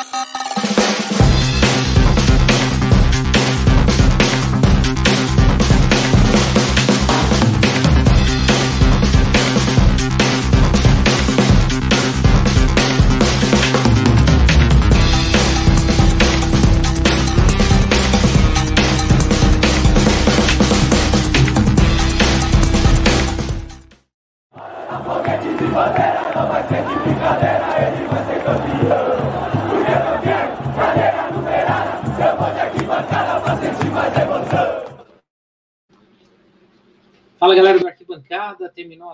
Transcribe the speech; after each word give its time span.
Ha 0.00 0.06
ha 0.12 0.24
ha! 0.32 0.39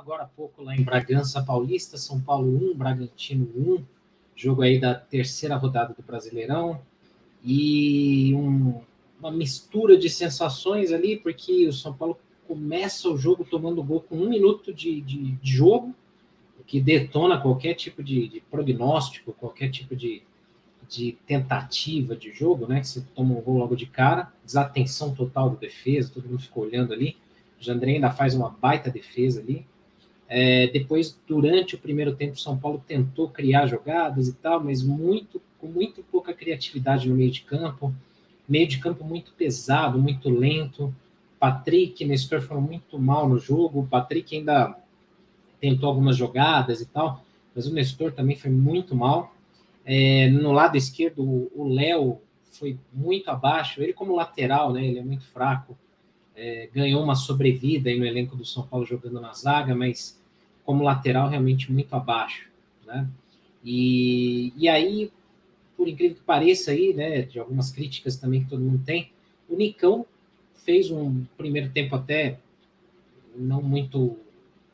Agora 0.06 0.22
há 0.22 0.26
pouco 0.28 0.62
lá 0.62 0.76
em 0.76 0.84
Bragança 0.84 1.42
Paulista, 1.42 1.98
São 1.98 2.20
Paulo 2.20 2.70
1, 2.70 2.76
Bragantino 2.76 3.50
1, 3.56 3.84
jogo 4.36 4.62
aí 4.62 4.78
da 4.78 4.94
terceira 4.94 5.56
rodada 5.56 5.92
do 5.92 6.00
Brasileirão, 6.00 6.80
e 7.42 8.32
um, 8.32 8.80
uma 9.18 9.32
mistura 9.32 9.98
de 9.98 10.08
sensações 10.08 10.92
ali, 10.92 11.16
porque 11.16 11.66
o 11.66 11.72
São 11.72 11.92
Paulo 11.92 12.16
começa 12.46 13.08
o 13.08 13.18
jogo 13.18 13.44
tomando 13.44 13.82
gol 13.82 14.00
com 14.00 14.14
um 14.14 14.28
minuto 14.28 14.72
de, 14.72 15.00
de, 15.00 15.32
de 15.32 15.56
jogo, 15.56 15.92
o 16.56 16.62
que 16.62 16.80
detona 16.80 17.40
qualquer 17.40 17.74
tipo 17.74 18.00
de, 18.00 18.28
de 18.28 18.40
prognóstico, 18.42 19.32
qualquer 19.32 19.72
tipo 19.72 19.96
de, 19.96 20.22
de 20.88 21.18
tentativa 21.26 22.14
de 22.14 22.30
jogo, 22.32 22.68
né? 22.68 22.78
Que 22.78 22.86
você 22.86 23.04
toma 23.12 23.34
um 23.34 23.40
gol 23.40 23.58
logo 23.58 23.74
de 23.74 23.86
cara, 23.86 24.32
desatenção 24.44 25.12
total 25.12 25.50
do 25.50 25.56
defesa, 25.56 26.12
todo 26.14 26.28
mundo 26.28 26.42
ficou 26.42 26.62
olhando 26.62 26.92
ali. 26.92 27.16
O 27.60 27.64
Jandré 27.64 27.94
ainda 27.94 28.12
faz 28.12 28.36
uma 28.36 28.50
baita 28.50 28.88
defesa 28.88 29.40
ali. 29.40 29.66
É, 30.28 30.66
depois, 30.68 31.18
durante 31.26 31.74
o 31.74 31.78
primeiro 31.78 32.14
tempo, 32.14 32.34
o 32.34 32.38
São 32.38 32.58
Paulo 32.58 32.82
tentou 32.86 33.28
criar 33.28 33.66
jogadas 33.66 34.28
e 34.28 34.32
tal, 34.34 34.62
mas 34.62 34.82
muito 34.82 35.40
com 35.60 35.66
muito 35.66 36.02
pouca 36.02 36.34
criatividade 36.34 37.08
no 37.08 37.14
meio 37.14 37.30
de 37.30 37.42
campo. 37.42 37.94
Meio 38.48 38.66
de 38.66 38.78
campo 38.78 39.04
muito 39.04 39.32
pesado, 39.32 39.98
muito 39.98 40.28
lento. 40.28 40.94
Patrick 41.38 42.02
e 42.02 42.06
Nestor 42.06 42.40
foram 42.40 42.60
muito 42.60 42.98
mal 42.98 43.28
no 43.28 43.38
jogo. 43.38 43.80
O 43.80 43.86
Patrick 43.86 44.36
ainda 44.36 44.76
tentou 45.60 45.88
algumas 45.88 46.16
jogadas 46.16 46.80
e 46.80 46.86
tal, 46.86 47.24
mas 47.54 47.66
o 47.66 47.72
Nestor 47.72 48.12
também 48.12 48.36
foi 48.36 48.50
muito 48.50 48.94
mal. 48.94 49.34
É, 49.84 50.28
no 50.28 50.52
lado 50.52 50.76
esquerdo, 50.76 51.22
o 51.54 51.68
Léo 51.68 52.18
foi 52.50 52.76
muito 52.92 53.28
abaixo. 53.30 53.82
Ele, 53.82 53.92
como 53.92 54.16
lateral, 54.16 54.72
né, 54.72 54.84
ele 54.84 54.98
é 54.98 55.04
muito 55.04 55.24
fraco 55.26 55.76
é, 56.36 56.68
ganhou 56.72 57.02
uma 57.02 57.14
sobrevida 57.14 57.92
no 57.94 58.04
elenco 58.04 58.36
do 58.36 58.44
São 58.44 58.66
Paulo 58.66 58.84
jogando 58.84 59.20
na 59.20 59.32
zaga, 59.32 59.74
mas 59.74 60.20
como 60.64 60.84
lateral 60.84 61.28
realmente 61.28 61.72
muito 61.72 61.94
abaixo, 61.94 62.48
né? 62.86 63.08
E, 63.64 64.52
e 64.56 64.68
aí, 64.68 65.10
por 65.76 65.88
incrível 65.88 66.16
que 66.16 66.22
pareça 66.22 66.70
aí, 66.70 66.92
né, 66.92 67.22
de 67.22 67.38
algumas 67.38 67.70
críticas 67.70 68.16
também 68.16 68.44
que 68.44 68.50
todo 68.50 68.62
mundo 68.62 68.82
tem, 68.84 69.10
o 69.48 69.56
Nicão 69.56 70.04
fez 70.64 70.90
um 70.90 71.24
primeiro 71.36 71.70
tempo 71.70 71.96
até 71.96 72.38
não 73.34 73.62
muito 73.62 74.16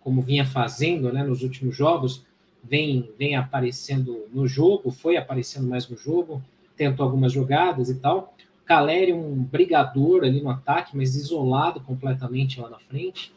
como 0.01 0.21
vinha 0.21 0.45
fazendo, 0.45 1.13
né, 1.13 1.23
nos 1.23 1.43
últimos 1.43 1.77
jogos, 1.77 2.25
vem 2.63 3.11
vem 3.19 3.37
aparecendo 3.37 4.27
no 4.33 4.47
jogo, 4.47 4.91
foi 4.91 5.17
aparecendo 5.17 5.69
mais 5.69 5.89
no 5.89 5.97
jogo, 5.97 6.43
tentou 6.77 7.05
algumas 7.05 7.33
jogadas 7.33 7.89
e 7.89 7.95
tal, 7.95 8.35
Caleri 8.73 9.13
um 9.13 9.45
brigador 9.45 10.25
ali 10.25 10.41
no 10.41 10.49
ataque, 10.49 10.97
mas 10.97 11.15
isolado 11.15 11.79
completamente 11.83 12.59
lá 12.59 12.71
na 12.71 12.79
frente. 12.79 13.31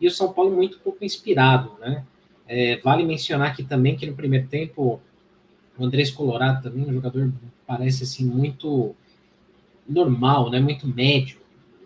E 0.00 0.06
o 0.06 0.10
São 0.12 0.32
Paulo 0.32 0.54
muito 0.54 0.78
pouco 0.78 1.04
inspirado, 1.04 1.72
né? 1.80 2.06
É, 2.46 2.76
vale 2.76 3.04
mencionar 3.04 3.50
aqui 3.50 3.64
também 3.64 3.96
que 3.96 4.06
no 4.06 4.14
primeiro 4.14 4.46
tempo 4.46 5.00
o 5.76 5.84
Andrés 5.84 6.12
Colorado 6.12 6.62
também, 6.62 6.88
um 6.88 6.92
jogador 6.92 7.32
parece 7.66 8.04
assim 8.04 8.24
muito 8.24 8.94
normal, 9.88 10.50
né? 10.50 10.60
Muito 10.60 10.86
médio, 10.86 11.40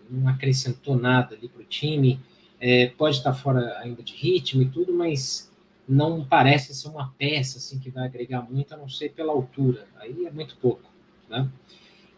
não 0.07 0.27
acrescentou 0.29 0.95
nada 0.95 1.33
ali 1.33 1.49
para 1.49 1.63
o 1.63 1.65
time. 1.65 2.19
É, 2.59 2.85
pode 2.95 3.17
estar 3.17 3.33
fora 3.33 3.79
ainda 3.79 4.03
de 4.03 4.13
ritmo 4.13 4.61
e 4.61 4.69
tudo, 4.69 4.93
mas 4.93 5.51
não 5.89 6.23
parece 6.23 6.75
ser 6.75 6.87
uma 6.89 7.11
peça 7.17 7.57
assim 7.57 7.79
que 7.79 7.89
vai 7.89 8.05
agregar 8.05 8.43
muito, 8.43 8.75
a 8.75 8.77
não 8.77 8.87
ser 8.87 9.09
pela 9.09 9.33
altura. 9.33 9.87
Aí 9.99 10.23
é 10.23 10.29
muito 10.29 10.55
pouco, 10.57 10.87
né? 11.27 11.49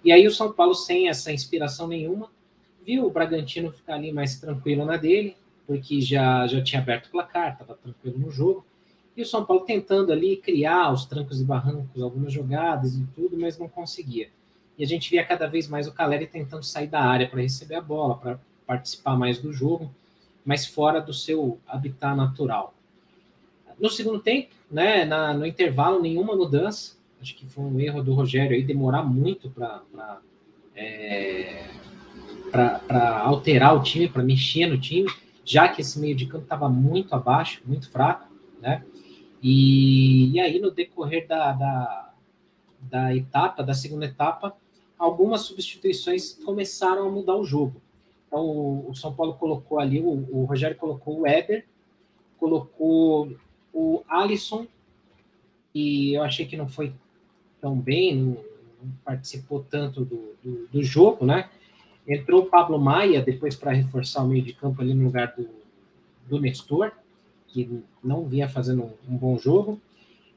E 0.03 0.11
aí 0.11 0.27
o 0.27 0.31
São 0.31 0.51
Paulo, 0.51 0.73
sem 0.73 1.07
essa 1.07 1.31
inspiração 1.31 1.87
nenhuma, 1.87 2.29
viu 2.85 3.05
o 3.05 3.09
Bragantino 3.09 3.71
ficar 3.71 3.95
ali 3.95 4.11
mais 4.11 4.39
tranquilo 4.39 4.85
na 4.85 4.97
dele, 4.97 5.37
porque 5.65 6.01
já, 6.01 6.45
já 6.47 6.61
tinha 6.61 6.81
aberto 6.81 7.07
o 7.07 7.11
placar, 7.11 7.53
estava 7.53 7.75
tranquilo 7.75 8.19
no 8.19 8.31
jogo. 8.31 8.65
E 9.15 9.21
o 9.21 9.25
São 9.25 9.45
Paulo 9.45 9.63
tentando 9.63 10.11
ali 10.11 10.37
criar 10.37 10.91
os 10.91 11.05
trancos 11.05 11.39
e 11.39 11.45
barrancos, 11.45 12.01
algumas 12.01 12.33
jogadas 12.33 12.95
e 12.95 13.05
tudo, 13.15 13.37
mas 13.37 13.57
não 13.57 13.69
conseguia. 13.69 14.29
E 14.77 14.83
a 14.83 14.87
gente 14.87 15.09
via 15.09 15.23
cada 15.23 15.47
vez 15.47 15.67
mais 15.67 15.87
o 15.87 15.93
Caleri 15.93 16.27
tentando 16.27 16.63
sair 16.63 16.87
da 16.87 17.01
área 17.01 17.29
para 17.29 17.41
receber 17.41 17.75
a 17.75 17.81
bola, 17.81 18.17
para 18.17 18.39
participar 18.65 19.15
mais 19.15 19.37
do 19.39 19.53
jogo, 19.53 19.93
mas 20.43 20.65
fora 20.65 20.99
do 20.99 21.13
seu 21.13 21.59
habitat 21.67 22.17
natural. 22.17 22.73
No 23.79 23.89
segundo 23.89 24.19
tempo, 24.19 24.49
né, 24.69 25.05
na, 25.05 25.33
no 25.33 25.45
intervalo, 25.45 26.01
nenhuma 26.01 26.35
mudança. 26.35 26.95
Acho 27.23 27.35
que 27.35 27.45
foi 27.45 27.63
um 27.63 27.79
erro 27.79 28.03
do 28.03 28.13
Rogério 28.13 28.53
aí 28.53 28.61
demorar 28.61 29.01
muito 29.01 29.49
para 29.49 29.81
é, 30.75 31.69
para 32.51 33.21
alterar 33.21 33.77
o 33.77 33.81
time, 33.81 34.09
para 34.09 34.21
mexer 34.21 34.65
no 34.65 34.77
time, 34.77 35.09
já 35.45 35.69
que 35.69 35.79
esse 35.79 35.97
meio 35.97 36.17
de 36.17 36.25
campo 36.25 36.43
estava 36.43 36.67
muito 36.67 37.15
abaixo, 37.15 37.61
muito 37.65 37.89
fraco, 37.89 38.27
né? 38.61 38.83
E, 39.41 40.33
e 40.33 40.39
aí, 40.41 40.59
no 40.59 40.69
decorrer 40.69 41.25
da, 41.25 41.53
da, 41.53 42.13
da, 42.81 43.15
etapa, 43.15 43.63
da 43.63 43.73
segunda 43.73 44.05
etapa, 44.05 44.53
algumas 44.99 45.43
substituições 45.43 46.33
começaram 46.43 47.07
a 47.07 47.11
mudar 47.11 47.37
o 47.37 47.45
jogo. 47.45 47.81
Então, 48.27 48.45
o, 48.45 48.89
o 48.89 48.95
São 48.95 49.13
Paulo 49.13 49.35
colocou 49.35 49.79
ali, 49.79 50.01
o, 50.01 50.27
o 50.29 50.43
Rogério 50.43 50.75
colocou 50.75 51.21
o 51.21 51.25
Éder, 51.27 51.65
colocou 52.37 53.33
o 53.73 54.03
Alisson, 54.09 54.67
e 55.73 56.13
eu 56.13 56.21
achei 56.21 56.45
que 56.45 56.57
não 56.57 56.67
foi 56.67 56.93
tão 57.63 57.79
bem, 57.79 58.13
não, 58.13 58.31
não 58.83 58.91
participou 59.05 59.63
tanto 59.63 60.03
do, 60.03 60.35
do, 60.43 60.67
do, 60.69 60.83
jogo, 60.83 61.25
né? 61.25 61.49
Entrou 62.05 62.41
o 62.41 62.45
Pablo 62.47 62.77
Maia 62.77 63.21
depois 63.21 63.55
para 63.55 63.71
reforçar 63.71 64.21
o 64.21 64.27
meio 64.27 64.43
de 64.43 64.51
campo 64.51 64.81
ali 64.81 64.93
no 64.93 65.05
lugar 65.05 65.33
do, 65.33 65.47
do 66.27 66.41
Nestor, 66.41 66.91
que 67.47 67.81
não 68.03 68.25
vinha 68.25 68.49
fazendo 68.49 68.91
um, 69.07 69.15
bom 69.15 69.37
jogo. 69.37 69.79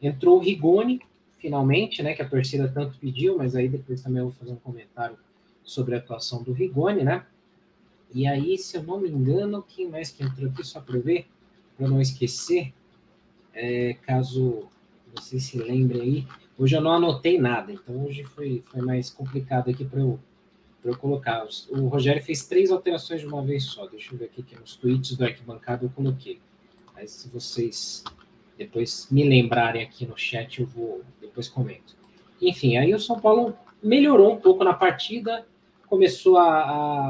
Entrou 0.01 0.39
o 0.39 0.41
Rigoni, 0.41 1.01
finalmente, 1.41 2.01
né? 2.01 2.15
Que 2.15 2.23
a 2.23 2.29
torcida 2.29 2.69
tanto 2.69 2.97
pediu, 2.97 3.37
mas 3.37 3.57
aí 3.57 3.69
depois 3.69 4.01
também 4.01 4.21
eu 4.21 4.27
vou 4.27 4.35
fazer 4.35 4.53
um 4.53 4.57
comentário 4.57 5.19
sobre 5.65 5.97
a 5.97 5.99
atuação 5.99 6.45
do 6.45 6.53
Rigoni, 6.53 7.03
né? 7.03 7.27
E 8.15 8.25
aí, 8.29 8.57
se 8.57 8.77
eu 8.77 8.85
não 8.85 9.01
me 9.01 9.09
engano, 9.09 9.65
quem 9.69 9.91
mais 9.91 10.13
que 10.13 10.23
entrou 10.23 10.49
aqui, 10.49 10.63
só 10.63 10.81
para 10.81 11.01
ver, 11.01 11.27
para 11.77 11.89
não 11.89 12.01
esquecer, 12.01 12.73
é, 13.53 13.95
caso 14.03 14.69
vocês 15.13 15.43
se 15.43 15.59
lembrem 15.59 16.01
aí, 16.01 16.27
Hoje 16.59 16.75
eu 16.75 16.81
não 16.81 16.93
anotei 16.93 17.39
nada, 17.39 17.71
então 17.71 18.05
hoje 18.07 18.25
foi, 18.25 18.63
foi 18.67 18.81
mais 18.81 19.11
complicado 19.11 19.69
aqui 19.69 19.85
para 19.85 20.01
eu, 20.01 20.19
eu 20.83 20.97
colocar. 20.97 21.47
O 21.69 21.89
Rogério 21.89 22.23
fez 22.23 22.47
três 22.47 22.71
alterações 22.71 23.21
de 23.21 23.27
uma 23.27 23.43
vez 23.43 23.65
só. 23.65 23.87
Deixa 23.87 24.15
eu 24.15 24.19
ver 24.19 24.27
aqui 24.27 24.43
que 24.43 24.59
nos 24.59 24.75
tweets 24.75 25.17
do 25.17 25.25
arquibancada 25.25 25.85
eu 25.85 25.91
coloquei. 25.91 26.41
Mas 26.95 27.11
se 27.11 27.29
vocês 27.29 28.03
depois 28.57 29.09
me 29.11 29.23
lembrarem 29.23 29.83
aqui 29.83 30.07
no 30.07 30.17
chat, 30.17 30.61
eu 30.61 30.67
vou 30.67 31.03
depois 31.21 31.47
comento. 31.47 31.95
Enfim, 32.41 32.79
aí 32.79 32.95
o 32.95 32.99
São 32.99 33.21
Paulo 33.21 33.55
melhorou 33.83 34.33
um 34.33 34.41
pouco 34.41 34.65
na 34.65 34.73
partida, 34.73 35.47
começou 35.87 36.39
a, 36.39 36.61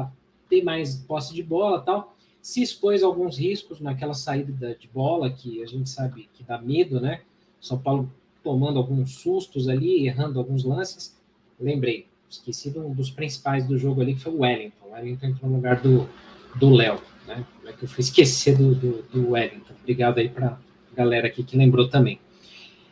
a 0.01 0.11
ter 0.49 0.61
mais 0.61 0.97
posse 0.97 1.33
de 1.33 1.41
bola 1.41 1.81
tal, 1.81 2.15
se 2.41 2.61
expôs 2.61 3.01
a 3.01 3.05
alguns 3.05 3.37
riscos 3.37 3.79
naquela 3.79 4.13
saída 4.13 4.75
de 4.75 4.87
bola 4.89 5.29
que 5.29 5.63
a 5.63 5.65
gente 5.65 5.89
sabe 5.89 6.29
que 6.33 6.43
dá 6.43 6.57
medo, 6.57 6.99
né? 6.99 7.21
São 7.59 7.77
Paulo 7.77 8.11
tomando 8.47 8.79
alguns 8.79 9.15
sustos 9.15 9.67
ali, 9.67 10.07
errando 10.07 10.39
alguns 10.39 10.63
lances. 10.63 11.13
Lembrei, 11.59 12.07
esqueci 12.29 12.69
um 12.79 12.93
dos 12.93 13.11
principais 13.11 13.67
do 13.67 13.77
jogo 13.77 13.99
ali, 13.99 14.15
que 14.15 14.21
foi 14.21 14.31
o 14.31 14.39
Wellington. 14.39 14.85
O 14.85 14.93
Wellington 14.93 15.25
entrou 15.25 15.49
no 15.49 15.57
lugar 15.57 15.81
do 15.81 16.69
Léo, 16.73 17.01
né? 17.27 17.45
Como 17.57 17.67
é 17.67 17.73
que 17.73 17.83
eu 17.83 17.89
fui 17.89 17.99
esquecer 17.99 18.57
do, 18.57 18.73
do, 18.73 19.01
do 19.03 19.31
Wellington? 19.31 19.73
Obrigado 19.81 20.19
aí 20.19 20.29
para 20.29 20.57
galera 20.95 21.27
aqui 21.27 21.43
que 21.43 21.57
lembrou 21.57 21.89
também. 21.89 22.21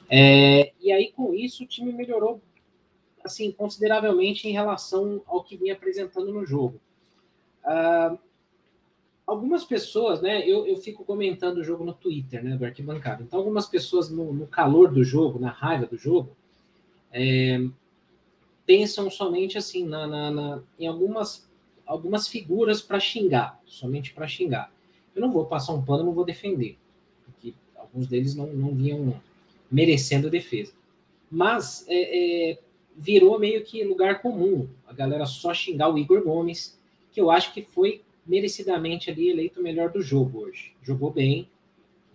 É, 0.09 0.73
e 0.81 0.91
aí, 0.91 1.13
com 1.15 1.33
isso, 1.33 1.63
o 1.63 1.67
time 1.67 1.93
melhorou 1.93 2.41
assim 3.23 3.49
consideravelmente 3.53 4.49
em 4.49 4.51
relação 4.51 5.21
ao 5.25 5.41
que 5.41 5.55
vinha 5.55 5.73
apresentando 5.73 6.33
no 6.33 6.45
jogo. 6.45 6.81
Uh, 7.63 8.19
algumas 9.25 9.63
pessoas, 9.63 10.21
né? 10.21 10.47
Eu, 10.47 10.67
eu 10.67 10.77
fico 10.77 11.03
comentando 11.03 11.57
o 11.57 11.63
jogo 11.63 11.83
no 11.83 11.93
Twitter, 11.93 12.43
né? 12.43 12.55
Do 12.55 12.65
arquibancada. 12.65 13.23
Então, 13.23 13.39
algumas 13.39 13.67
pessoas, 13.67 14.09
no, 14.09 14.33
no 14.33 14.47
calor 14.47 14.91
do 14.91 15.03
jogo, 15.03 15.39
na 15.39 15.49
raiva 15.49 15.85
do 15.85 15.97
jogo, 15.97 16.35
é, 17.11 17.65
pensam 18.65 19.09
somente 19.09 19.57
assim 19.57 19.85
na, 19.85 20.07
na, 20.07 20.31
na, 20.31 20.63
em 20.77 20.87
algumas, 20.87 21.47
algumas 21.85 22.27
figuras 22.27 22.81
para 22.81 22.99
xingar, 22.99 23.59
somente 23.65 24.13
para 24.13 24.27
xingar. 24.27 24.71
Eu 25.15 25.21
não 25.21 25.31
vou 25.31 25.45
passar 25.45 25.73
um 25.73 25.81
pano, 25.81 26.03
não 26.03 26.13
vou 26.13 26.25
defender, 26.25 26.77
porque 27.25 27.53
alguns 27.75 28.07
deles 28.07 28.35
não, 28.35 28.47
não 28.47 28.75
vinham 28.75 29.19
merecendo 29.71 30.29
defesa. 30.29 30.73
Mas 31.31 31.85
é, 31.87 32.51
é, 32.51 32.59
virou 32.95 33.39
meio 33.39 33.63
que 33.63 33.83
lugar 33.83 34.21
comum 34.21 34.67
a 34.85 34.93
galera 34.93 35.25
só 35.25 35.53
xingar 35.53 35.89
o 35.89 35.97
Igor 35.97 36.23
Gomes, 36.23 36.77
que 37.11 37.19
eu 37.19 37.31
acho 37.31 37.53
que 37.53 37.61
foi 37.61 38.01
merecidamente 38.25 39.09
ali 39.09 39.29
eleito 39.29 39.59
o 39.59 39.63
melhor 39.63 39.91
do 39.91 40.01
jogo 40.01 40.39
hoje. 40.39 40.73
Jogou 40.81 41.11
bem, 41.11 41.49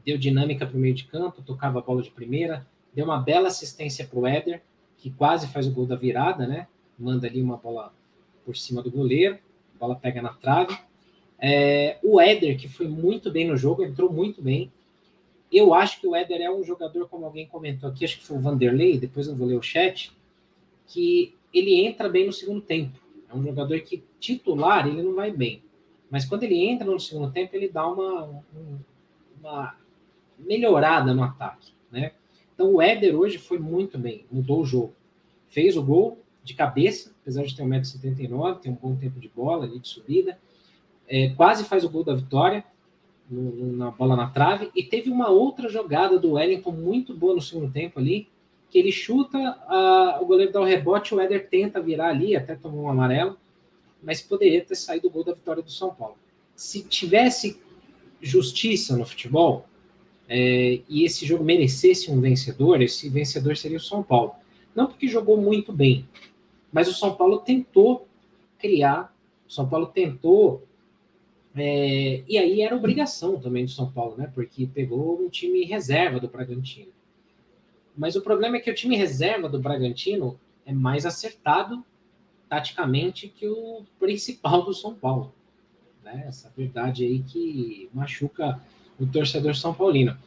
deu 0.04 0.18
dinâmica 0.18 0.66
para 0.66 0.76
o 0.76 0.80
meio 0.80 0.94
de 0.94 1.04
campo, 1.04 1.42
tocava 1.42 1.78
a 1.78 1.82
bola 1.82 2.02
de 2.02 2.10
primeira, 2.10 2.66
deu 2.92 3.04
uma 3.04 3.18
bela 3.18 3.48
assistência 3.48 4.04
para 4.06 4.18
o 4.18 4.26
Éder, 4.26 4.62
que 4.96 5.10
quase 5.10 5.46
faz 5.48 5.66
o 5.66 5.72
gol 5.72 5.86
da 5.86 5.96
virada, 5.96 6.46
né? 6.46 6.66
Manda 6.98 7.26
ali 7.26 7.40
uma 7.40 7.56
bola 7.56 7.92
por 8.44 8.56
cima 8.56 8.82
do 8.82 8.90
goleiro, 8.90 9.38
a 9.76 9.78
bola 9.78 9.94
pega 9.94 10.20
na 10.20 10.30
trave. 10.30 10.76
É, 11.38 11.98
o 12.02 12.20
Éder, 12.20 12.58
que 12.58 12.68
foi 12.68 12.86
muito 12.88 13.30
bem 13.30 13.46
no 13.46 13.56
jogo, 13.56 13.84
entrou 13.84 14.12
muito 14.12 14.42
bem. 14.42 14.70
Eu 15.50 15.72
acho 15.72 16.00
que 16.00 16.06
o 16.06 16.14
Éder 16.14 16.40
é 16.40 16.50
um 16.50 16.62
jogador, 16.62 17.08
como 17.08 17.24
alguém 17.24 17.46
comentou 17.46 17.88
aqui, 17.88 18.04
acho 18.04 18.18
que 18.18 18.26
foi 18.26 18.36
o 18.36 18.40
Vanderlei, 18.40 18.98
depois 18.98 19.26
eu 19.26 19.34
vou 19.34 19.48
ler 19.48 19.56
o 19.56 19.62
chat, 19.62 20.12
que 20.86 21.34
ele 21.52 21.84
entra 21.84 22.08
bem 22.08 22.26
no 22.26 22.32
segundo 22.32 22.60
tempo. 22.60 22.98
É 23.28 23.34
um 23.34 23.42
jogador 23.42 23.80
que 23.80 24.02
titular 24.18 24.86
ele 24.86 25.02
não 25.02 25.14
vai 25.14 25.30
bem. 25.30 25.62
Mas 26.10 26.24
quando 26.24 26.42
ele 26.42 26.66
entra 26.66 26.90
no 26.90 26.98
segundo 26.98 27.30
tempo, 27.30 27.54
ele 27.54 27.68
dá 27.68 27.86
uma, 27.86 28.42
uma 29.40 29.76
melhorada 30.38 31.14
no 31.14 31.22
ataque, 31.22 31.72
né? 31.90 32.12
Então 32.54 32.74
o 32.74 32.82
Éder 32.82 33.14
hoje 33.14 33.38
foi 33.38 33.58
muito 33.58 33.96
bem, 33.96 34.26
mudou 34.30 34.60
o 34.60 34.64
jogo. 34.66 34.92
Fez 35.48 35.76
o 35.76 35.82
gol 35.82 36.18
de 36.42 36.54
cabeça, 36.54 37.14
apesar 37.22 37.44
de 37.44 37.56
ter 37.56 37.62
1,79m, 37.62 38.58
tem 38.58 38.72
um 38.72 38.74
bom 38.74 38.96
tempo 38.96 39.20
de 39.20 39.28
bola 39.28 39.64
ali 39.64 39.78
de 39.78 39.88
subida. 39.88 40.38
É, 41.08 41.30
quase 41.30 41.64
faz 41.64 41.84
o 41.84 41.90
gol 41.90 42.04
da 42.04 42.14
vitória 42.14 42.64
no, 43.30 43.72
na 43.76 43.90
bola 43.90 44.16
na 44.16 44.28
trave. 44.28 44.70
E 44.74 44.82
teve 44.82 45.10
uma 45.10 45.28
outra 45.28 45.68
jogada 45.68 46.18
do 46.18 46.32
Wellington 46.32 46.72
muito 46.72 47.14
boa 47.14 47.34
no 47.34 47.40
segundo 47.40 47.72
tempo 47.72 47.98
ali, 47.98 48.28
que 48.68 48.78
ele 48.78 48.92
chuta, 48.92 49.38
a, 49.38 50.18
o 50.20 50.26
goleiro 50.26 50.52
dá 50.52 50.60
o 50.60 50.64
rebote, 50.64 51.14
o 51.14 51.20
Éder 51.20 51.48
tenta 51.48 51.80
virar 51.80 52.08
ali, 52.08 52.36
até 52.36 52.54
tomou 52.54 52.84
um 52.84 52.90
amarelo, 52.90 53.36
mas 54.02 54.20
poderia 54.20 54.64
ter 54.64 54.74
saído 54.74 55.08
o 55.08 55.10
gol 55.10 55.24
da 55.24 55.34
vitória 55.34 55.62
do 55.62 55.70
São 55.70 55.94
Paulo. 55.94 56.16
Se 56.54 56.82
tivesse 56.82 57.60
justiça 58.20 58.96
no 58.96 59.04
futebol, 59.04 59.66
é, 60.28 60.80
e 60.88 61.04
esse 61.04 61.26
jogo 61.26 61.42
merecesse 61.42 62.10
um 62.10 62.20
vencedor, 62.20 62.80
esse 62.80 63.08
vencedor 63.08 63.56
seria 63.56 63.78
o 63.78 63.80
São 63.80 64.02
Paulo. 64.02 64.32
Não 64.74 64.86
porque 64.86 65.08
jogou 65.08 65.36
muito 65.36 65.72
bem, 65.72 66.08
mas 66.72 66.88
o 66.88 66.94
São 66.94 67.16
Paulo 67.16 67.38
tentou 67.38 68.06
criar, 68.58 69.14
o 69.48 69.52
São 69.52 69.68
Paulo 69.68 69.86
tentou. 69.86 70.62
É, 71.56 72.22
e 72.28 72.38
aí 72.38 72.60
era 72.60 72.76
obrigação 72.76 73.40
também 73.40 73.64
do 73.64 73.70
São 73.72 73.90
Paulo, 73.90 74.16
né? 74.16 74.30
Porque 74.32 74.66
pegou 74.66 75.20
um 75.20 75.28
time 75.28 75.64
reserva 75.64 76.20
do 76.20 76.28
Bragantino. 76.28 76.92
Mas 77.96 78.14
o 78.14 78.22
problema 78.22 78.56
é 78.56 78.60
que 78.60 78.70
o 78.70 78.74
time 78.74 78.96
reserva 78.96 79.48
do 79.48 79.58
Bragantino 79.58 80.38
é 80.64 80.72
mais 80.72 81.04
acertado 81.04 81.84
taticamente 82.50 83.28
que 83.28 83.46
o 83.48 83.84
principal 84.00 84.64
do 84.64 84.74
São 84.74 84.92
Paulo. 84.92 85.32
Né? 86.02 86.24
Essa 86.26 86.52
verdade 86.54 87.04
aí 87.04 87.20
que 87.20 87.88
machuca 87.94 88.60
o 88.98 89.06
torcedor 89.06 89.54
São 89.54 89.72
Paulino. 89.72 90.18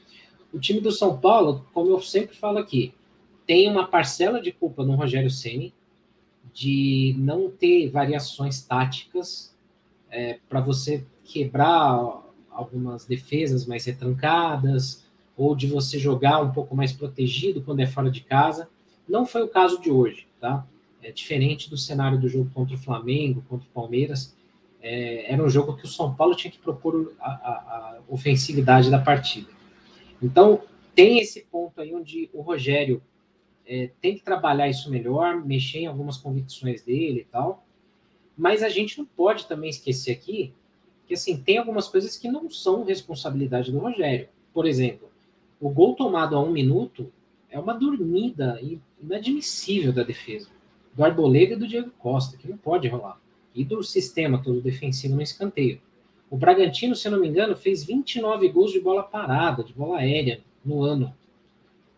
O 0.53 0.57
time 0.57 0.79
do 0.79 0.89
São 0.89 1.19
Paulo, 1.19 1.67
como 1.73 1.89
eu 1.89 2.01
sempre 2.01 2.33
falo 2.33 2.59
aqui, 2.59 2.93
tem 3.45 3.69
uma 3.69 3.85
parcela 3.85 4.41
de 4.41 4.53
culpa 4.53 4.85
no 4.85 4.95
Rogério 4.95 5.29
Ceni 5.29 5.73
de 6.53 7.13
não 7.17 7.51
ter 7.51 7.89
variações 7.89 8.61
táticas 8.61 9.53
é, 10.09 10.39
para 10.47 10.61
você 10.61 11.05
quebrar 11.25 12.23
algumas 12.49 13.05
defesas 13.05 13.65
mais 13.65 13.83
retrancadas 13.83 15.03
ou 15.35 15.53
de 15.55 15.67
você 15.67 15.99
jogar 15.99 16.41
um 16.41 16.53
pouco 16.53 16.73
mais 16.73 16.93
protegido 16.93 17.61
quando 17.61 17.81
é 17.81 17.85
fora 17.85 18.09
de 18.09 18.21
casa. 18.21 18.69
Não 19.09 19.25
foi 19.25 19.43
o 19.43 19.49
caso 19.49 19.81
de 19.81 19.91
hoje, 19.91 20.25
tá? 20.39 20.65
É 21.03 21.11
diferente 21.11 21.69
do 21.69 21.77
cenário 21.77 22.17
do 22.17 22.29
jogo 22.29 22.49
contra 22.53 22.75
o 22.75 22.77
Flamengo, 22.77 23.43
contra 23.49 23.67
o 23.67 23.71
Palmeiras, 23.71 24.33
é, 24.81 25.31
era 25.31 25.43
um 25.43 25.49
jogo 25.49 25.75
que 25.75 25.85
o 25.85 25.87
São 25.87 26.13
Paulo 26.13 26.35
tinha 26.35 26.51
que 26.51 26.59
propor 26.59 27.13
a, 27.19 27.29
a, 27.29 27.51
a, 27.51 27.99
ofensividade 28.09 28.89
da 28.89 28.99
partida. 28.99 29.49
Então, 30.21 30.61
tem 30.95 31.19
esse 31.19 31.41
ponto 31.51 31.79
aí 31.79 31.93
onde 31.93 32.29
o 32.33 32.41
Rogério 32.41 33.01
é, 33.65 33.89
tem 34.01 34.15
que 34.15 34.23
trabalhar 34.23 34.69
isso 34.69 34.89
melhor, 34.89 35.43
mexer 35.45 35.79
em 35.79 35.87
algumas 35.87 36.17
convicções 36.17 36.83
dele 36.83 37.21
e 37.21 37.25
tal. 37.25 37.65
Mas 38.37 38.61
a 38.61 38.69
gente 38.69 38.97
não 38.97 39.05
pode 39.05 39.45
também 39.45 39.69
esquecer 39.69 40.11
aqui 40.11 40.53
que 41.05 41.13
assim 41.13 41.37
tem 41.37 41.57
algumas 41.57 41.87
coisas 41.87 42.17
que 42.17 42.29
não 42.29 42.49
são 42.49 42.83
responsabilidade 42.83 43.71
do 43.71 43.79
Rogério. 43.79 44.29
Por 44.53 44.65
exemplo, 44.65 45.09
o 45.59 45.69
gol 45.69 45.95
tomado 45.95 46.35
a 46.35 46.41
um 46.41 46.51
minuto 46.51 47.11
é 47.49 47.59
uma 47.59 47.73
dormida 47.73 48.59
inadmissível 49.01 49.93
da 49.93 50.03
defesa 50.03 50.52
do 50.95 51.03
Arboleda 51.03 51.53
e 51.53 51.57
do 51.57 51.67
Diego 51.67 51.91
Costa, 51.99 52.37
que 52.37 52.47
não 52.47 52.57
pode 52.57 52.87
rolar 52.87 53.19
e 53.55 53.63
do 53.63 53.83
sistema 53.83 54.41
todo 54.41 54.61
defensivo 54.61 55.15
no 55.15 55.21
escanteio. 55.21 55.79
O 56.29 56.37
Bragantino, 56.37 56.95
se 56.95 57.07
eu 57.07 57.11
não 57.11 57.19
me 57.19 57.27
engano, 57.27 57.55
fez 57.55 57.83
29 57.83 58.49
gols 58.49 58.71
de 58.71 58.79
bola 58.79 59.03
parada, 59.03 59.63
de 59.63 59.73
bola 59.73 59.99
aérea 59.99 60.41
no 60.65 60.81
ano. 60.81 61.13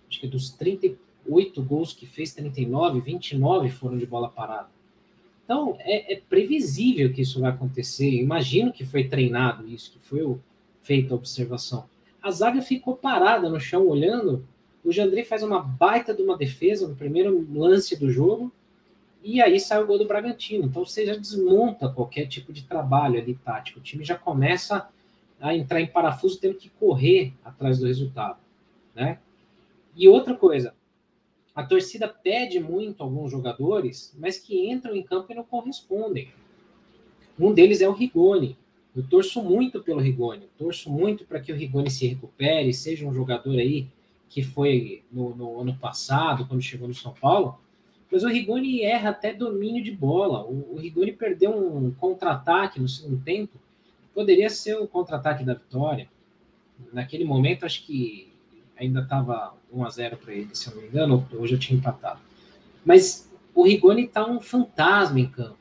Acho 0.09 0.19
que 0.19 0.27
dos 0.27 0.49
38 0.49 1.61
gols 1.63 1.93
que 1.93 2.05
fez, 2.05 2.33
39, 2.33 2.99
29 2.99 3.69
foram 3.69 3.97
de 3.97 4.05
bola 4.05 4.27
parada. 4.27 4.67
Então, 5.45 5.77
é, 5.79 6.13
é 6.13 6.21
previsível 6.27 7.13
que 7.13 7.21
isso 7.21 7.39
vai 7.39 7.51
acontecer. 7.51 8.09
Imagino 8.09 8.73
que 8.73 8.83
foi 8.83 9.05
treinado 9.05 9.67
isso, 9.67 9.91
que 9.91 9.99
foi 9.99 10.37
feita 10.81 11.13
a 11.13 11.17
observação. 11.17 11.85
A 12.21 12.31
zaga 12.31 12.61
ficou 12.61 12.95
parada 12.95 13.49
no 13.49 13.59
chão 13.59 13.87
olhando. 13.87 14.45
O 14.83 14.91
Jandrei 14.91 15.23
faz 15.23 15.43
uma 15.43 15.59
baita 15.59 16.13
de 16.13 16.21
uma 16.21 16.35
defesa 16.35 16.87
no 16.87 16.95
primeiro 16.95 17.47
lance 17.53 17.95
do 17.95 18.09
jogo 18.09 18.51
e 19.25 19.41
aí 19.41 19.59
sai 19.59 19.81
o 19.81 19.87
gol 19.87 19.97
do 19.97 20.05
Bragantino. 20.05 20.65
Então 20.65 20.85
você 20.85 21.03
já 21.03 21.15
desmonta 21.15 21.89
qualquer 21.89 22.27
tipo 22.27 22.53
de 22.53 22.63
trabalho 22.63 23.19
ali 23.19 23.33
tático. 23.33 23.79
O 23.79 23.81
time 23.81 24.05
já 24.05 24.15
começa 24.15 24.87
a 25.41 25.55
entrar 25.55 25.81
em 25.81 25.87
parafuso 25.87 26.39
tendo 26.39 26.53
que 26.53 26.69
correr 26.69 27.33
atrás 27.43 27.79
do 27.79 27.87
resultado, 27.87 28.37
né? 28.93 29.17
E 29.95 30.07
outra 30.07 30.35
coisa, 30.35 30.75
a 31.55 31.63
torcida 31.63 32.07
pede 32.07 32.59
muito 32.59 33.01
alguns 33.01 33.31
jogadores, 33.31 34.15
mas 34.19 34.37
que 34.37 34.69
entram 34.69 34.95
em 34.95 35.01
campo 35.01 35.31
e 35.31 35.35
não 35.35 35.43
correspondem. 35.43 36.29
Um 37.39 37.51
deles 37.51 37.81
é 37.81 37.89
o 37.89 37.93
Rigoni. 37.93 38.55
Eu 38.95 39.01
torço 39.07 39.41
muito 39.41 39.81
pelo 39.81 39.99
Rigoni, 39.99 40.47
torço 40.55 40.91
muito 40.91 41.25
para 41.25 41.39
que 41.39 41.51
o 41.51 41.55
Rigoni 41.55 41.89
se 41.89 42.05
recupere, 42.05 42.71
seja 42.73 43.07
um 43.07 43.13
jogador 43.13 43.57
aí 43.57 43.87
que 44.29 44.43
foi 44.43 45.03
no, 45.11 45.35
no 45.35 45.59
ano 45.59 45.75
passado, 45.77 46.45
quando 46.45 46.61
chegou 46.61 46.87
no 46.87 46.93
São 46.93 47.13
Paulo, 47.13 47.59
mas 48.11 48.23
o 48.23 48.27
Rigoni 48.27 48.81
erra 48.81 49.09
até 49.09 49.33
domínio 49.33 49.83
de 49.83 49.91
bola. 49.91 50.43
O, 50.43 50.75
o 50.75 50.77
Rigoni 50.77 51.11
perdeu 51.11 51.51
um 51.51 51.91
contra-ataque 51.91 52.79
no 52.79 52.87
segundo 52.87 53.21
tempo. 53.23 53.59
Poderia 54.13 54.49
ser 54.49 54.75
o 54.75 54.87
contra-ataque 54.87 55.43
da 55.43 55.53
vitória. 55.53 56.07
Naquele 56.93 57.25
momento, 57.25 57.65
acho 57.65 57.85
que 57.85 58.31
ainda 58.77 59.01
estava 59.01 59.53
1 59.71 59.83
a 59.83 59.89
0 59.89 60.17
para 60.17 60.33
ele, 60.33 60.49
se 60.53 60.67
eu 60.67 60.75
não 60.75 60.81
me 60.81 60.87
engano. 60.87 61.27
Hoje 61.33 61.55
eu 61.55 61.59
tinha 61.59 61.77
empatado. 61.77 62.19
Mas 62.85 63.31
o 63.53 63.63
Rigoni 63.63 64.05
está 64.05 64.25
um 64.25 64.39
fantasma 64.39 65.19
em 65.19 65.27
campo. 65.27 65.57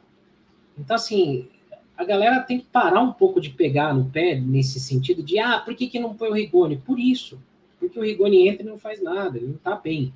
Então, 0.79 0.97
assim, 0.97 1.49
a 1.97 2.05
galera 2.05 2.41
tem 2.41 2.59
que 2.59 2.67
parar 2.67 3.01
um 3.01 3.13
pouco 3.13 3.41
de 3.41 3.51
pegar 3.51 3.95
no 3.95 4.11
pé 4.11 4.35
nesse 4.35 4.81
sentido 4.81 5.23
de, 5.23 5.39
ah, 5.39 5.61
por 5.61 5.75
que, 5.75 5.89
que 5.89 5.99
não 6.01 6.15
põe 6.15 6.29
o 6.29 6.35
Rigoni? 6.35 6.77
Por 6.77 6.99
isso. 6.99 7.41
Porque 7.79 7.99
o 7.99 8.03
Rigoni 8.03 8.49
entra 8.49 8.63
e 8.63 8.69
não 8.69 8.79
faz 8.79 9.03
nada, 9.03 9.39
ele 9.39 9.47
não 9.47 9.55
está 9.55 9.77
bem. 9.77 10.13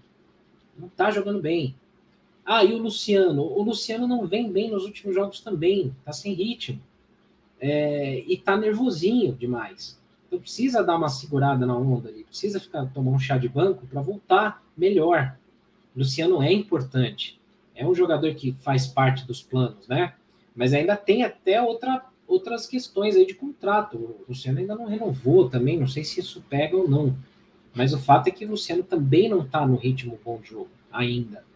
Não 0.76 0.88
está 0.88 1.10
jogando 1.10 1.40
bem. 1.40 1.74
Ah, 2.50 2.64
e 2.64 2.72
o 2.72 2.78
Luciano? 2.78 3.42
O 3.42 3.62
Luciano 3.62 4.08
não 4.08 4.26
vem 4.26 4.50
bem 4.50 4.70
nos 4.70 4.86
últimos 4.86 5.14
jogos 5.14 5.38
também, 5.42 5.94
tá 6.02 6.14
sem 6.14 6.32
ritmo. 6.32 6.80
É, 7.60 8.24
e 8.26 8.38
tá 8.38 8.56
nervosinho 8.56 9.34
demais. 9.34 10.00
Então 10.26 10.40
precisa 10.40 10.82
dar 10.82 10.96
uma 10.96 11.10
segurada 11.10 11.66
na 11.66 11.76
onda 11.76 12.08
ali, 12.08 12.24
precisa 12.24 12.58
ficar 12.58 12.86
tomar 12.86 13.10
um 13.10 13.18
chá 13.18 13.36
de 13.36 13.50
banco 13.50 13.86
para 13.86 14.00
voltar 14.00 14.64
melhor. 14.74 15.36
O 15.94 15.98
Luciano 15.98 16.42
é 16.42 16.50
importante. 16.50 17.38
É 17.74 17.86
um 17.86 17.94
jogador 17.94 18.34
que 18.34 18.52
faz 18.62 18.86
parte 18.86 19.26
dos 19.26 19.42
planos, 19.42 19.86
né? 19.86 20.14
Mas 20.56 20.72
ainda 20.72 20.96
tem 20.96 21.24
até 21.24 21.60
outra, 21.60 22.02
outras 22.26 22.66
questões 22.66 23.14
aí 23.14 23.26
de 23.26 23.34
contrato. 23.34 23.98
O 23.98 24.24
Luciano 24.26 24.58
ainda 24.58 24.74
não 24.74 24.86
renovou 24.86 25.50
também, 25.50 25.78
não 25.78 25.86
sei 25.86 26.02
se 26.02 26.20
isso 26.20 26.42
pega 26.48 26.74
ou 26.74 26.88
não. 26.88 27.14
Mas 27.74 27.92
o 27.92 27.98
fato 27.98 28.28
é 28.28 28.30
que 28.30 28.46
o 28.46 28.50
Luciano 28.52 28.82
também 28.82 29.28
não 29.28 29.42
está 29.42 29.66
no 29.66 29.76
ritmo 29.76 30.18
bom 30.24 30.40
de 30.40 30.48
jogo 30.48 30.70
ainda 30.90 31.46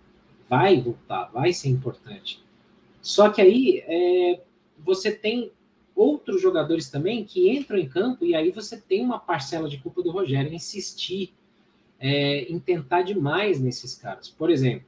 vai 0.52 0.78
voltar, 0.78 1.30
vai 1.32 1.50
ser 1.50 1.70
importante. 1.70 2.44
Só 3.00 3.30
que 3.30 3.40
aí 3.40 3.82
é, 3.86 4.42
você 4.78 5.10
tem 5.10 5.50
outros 5.96 6.42
jogadores 6.42 6.90
também 6.90 7.24
que 7.24 7.50
entram 7.50 7.78
em 7.78 7.88
campo 7.88 8.22
e 8.22 8.34
aí 8.34 8.50
você 8.50 8.78
tem 8.78 9.02
uma 9.02 9.18
parcela 9.18 9.66
de 9.66 9.78
culpa 9.78 10.02
do 10.02 10.10
Rogério 10.10 10.52
insistir 10.52 11.32
é, 11.98 12.42
em 12.52 12.58
tentar 12.58 13.00
demais 13.00 13.62
nesses 13.62 13.94
caras. 13.94 14.28
Por 14.28 14.50
exemplo, 14.50 14.86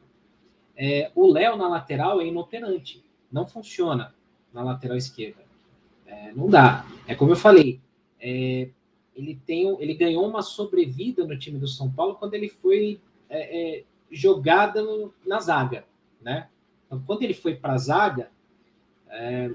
é, 0.77 1.11
o 1.15 1.33
Léo 1.33 1.57
na 1.57 1.67
lateral 1.67 2.21
é 2.21 2.27
inoperante, 2.27 3.03
não 3.33 3.47
funciona 3.47 4.15
na 4.53 4.63
lateral 4.63 4.99
esquerda. 4.99 5.41
É, 6.07 6.31
não 6.33 6.47
dá. 6.47 6.85
É 7.09 7.15
como 7.15 7.33
eu 7.33 7.37
falei, 7.37 7.81
é, 8.21 8.69
ele, 9.17 9.41
tem, 9.47 9.75
ele 9.81 9.95
ganhou 9.95 10.29
uma 10.29 10.43
sobrevida 10.43 11.25
no 11.27 11.39
time 11.39 11.59
do 11.59 11.67
São 11.67 11.91
Paulo 11.91 12.17
quando 12.17 12.35
ele 12.35 12.51
foi 12.51 13.01
jogado 14.15 15.13
na 15.27 15.41
zaga, 15.41 15.85
né? 16.23 16.49
Então, 16.87 17.03
quando 17.07 17.23
ele 17.23 17.35
foi 17.35 17.55
para 17.55 17.75
a 17.75 17.79
zaga, 17.79 18.31
é, 19.09 19.51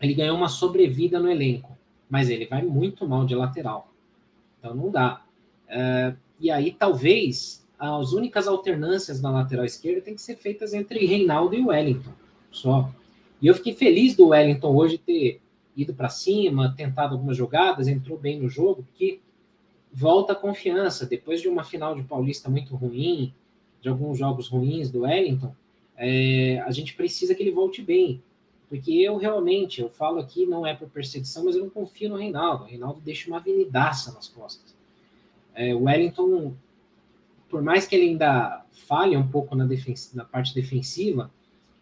ele 0.00 0.14
ganhou 0.14 0.36
uma 0.36 0.48
sobrevida 0.48 1.18
no 1.18 1.30
elenco, 1.30 1.76
mas 2.08 2.28
ele 2.28 2.46
vai 2.46 2.62
muito 2.62 3.06
mal 3.08 3.24
de 3.24 3.34
lateral. 3.34 3.90
Então 4.58 4.74
não 4.74 4.90
dá. 4.90 5.22
É, 5.68 6.14
e 6.40 6.50
aí, 6.50 6.72
talvez, 6.72 7.66
as 7.78 8.12
únicas 8.12 8.46
alternâncias 8.46 9.20
na 9.20 9.30
lateral 9.30 9.64
esquerda 9.64 10.00
têm 10.00 10.14
que 10.14 10.22
ser 10.22 10.36
feitas 10.36 10.74
entre 10.74 11.04
Reinaldo 11.06 11.54
e 11.54 11.64
Wellington, 11.64 12.12
só. 12.50 12.90
E 13.40 13.46
eu 13.46 13.54
fiquei 13.54 13.74
feliz 13.74 14.16
do 14.16 14.28
Wellington 14.28 14.74
hoje 14.74 14.98
ter 14.98 15.40
ido 15.76 15.92
para 15.92 16.08
cima, 16.08 16.74
tentado 16.74 17.14
algumas 17.14 17.36
jogadas, 17.36 17.86
entrou 17.86 18.18
bem 18.18 18.40
no 18.40 18.48
jogo, 18.48 18.82
porque 18.82 19.20
volta 19.92 20.32
a 20.32 20.36
confiança. 20.36 21.04
Depois 21.04 21.40
de 21.40 21.48
uma 21.48 21.62
final 21.62 21.94
de 21.94 22.02
Paulista 22.02 22.48
muito 22.48 22.74
ruim, 22.74 23.34
de 23.80 23.88
alguns 23.88 24.18
jogos 24.18 24.48
ruins 24.48 24.90
do 24.90 25.00
Wellington, 25.00 25.54
é, 25.96 26.60
a 26.66 26.70
gente 26.70 26.94
precisa 26.94 27.34
que 27.34 27.42
ele 27.42 27.52
volte 27.52 27.82
bem. 27.82 28.22
Porque 28.68 28.92
eu 28.92 29.16
realmente, 29.16 29.80
eu 29.80 29.88
falo 29.88 30.18
aqui, 30.18 30.44
não 30.44 30.66
é 30.66 30.74
por 30.74 30.88
perseguição, 30.88 31.44
mas 31.44 31.54
eu 31.54 31.62
não 31.62 31.70
confio 31.70 32.08
no 32.08 32.16
Reinaldo. 32.16 32.64
O 32.64 32.66
Reinaldo 32.66 33.00
deixa 33.00 33.28
uma 33.28 33.36
avenidaça 33.38 34.12
nas 34.12 34.28
costas. 34.28 34.74
É, 35.54 35.74
o 35.74 35.84
Wellington, 35.84 36.54
por 37.48 37.62
mais 37.62 37.86
que 37.86 37.94
ele 37.94 38.08
ainda 38.08 38.64
falhe 38.72 39.16
um 39.16 39.26
pouco 39.26 39.54
na, 39.54 39.66
na 40.14 40.24
parte 40.24 40.54
defensiva, 40.54 41.30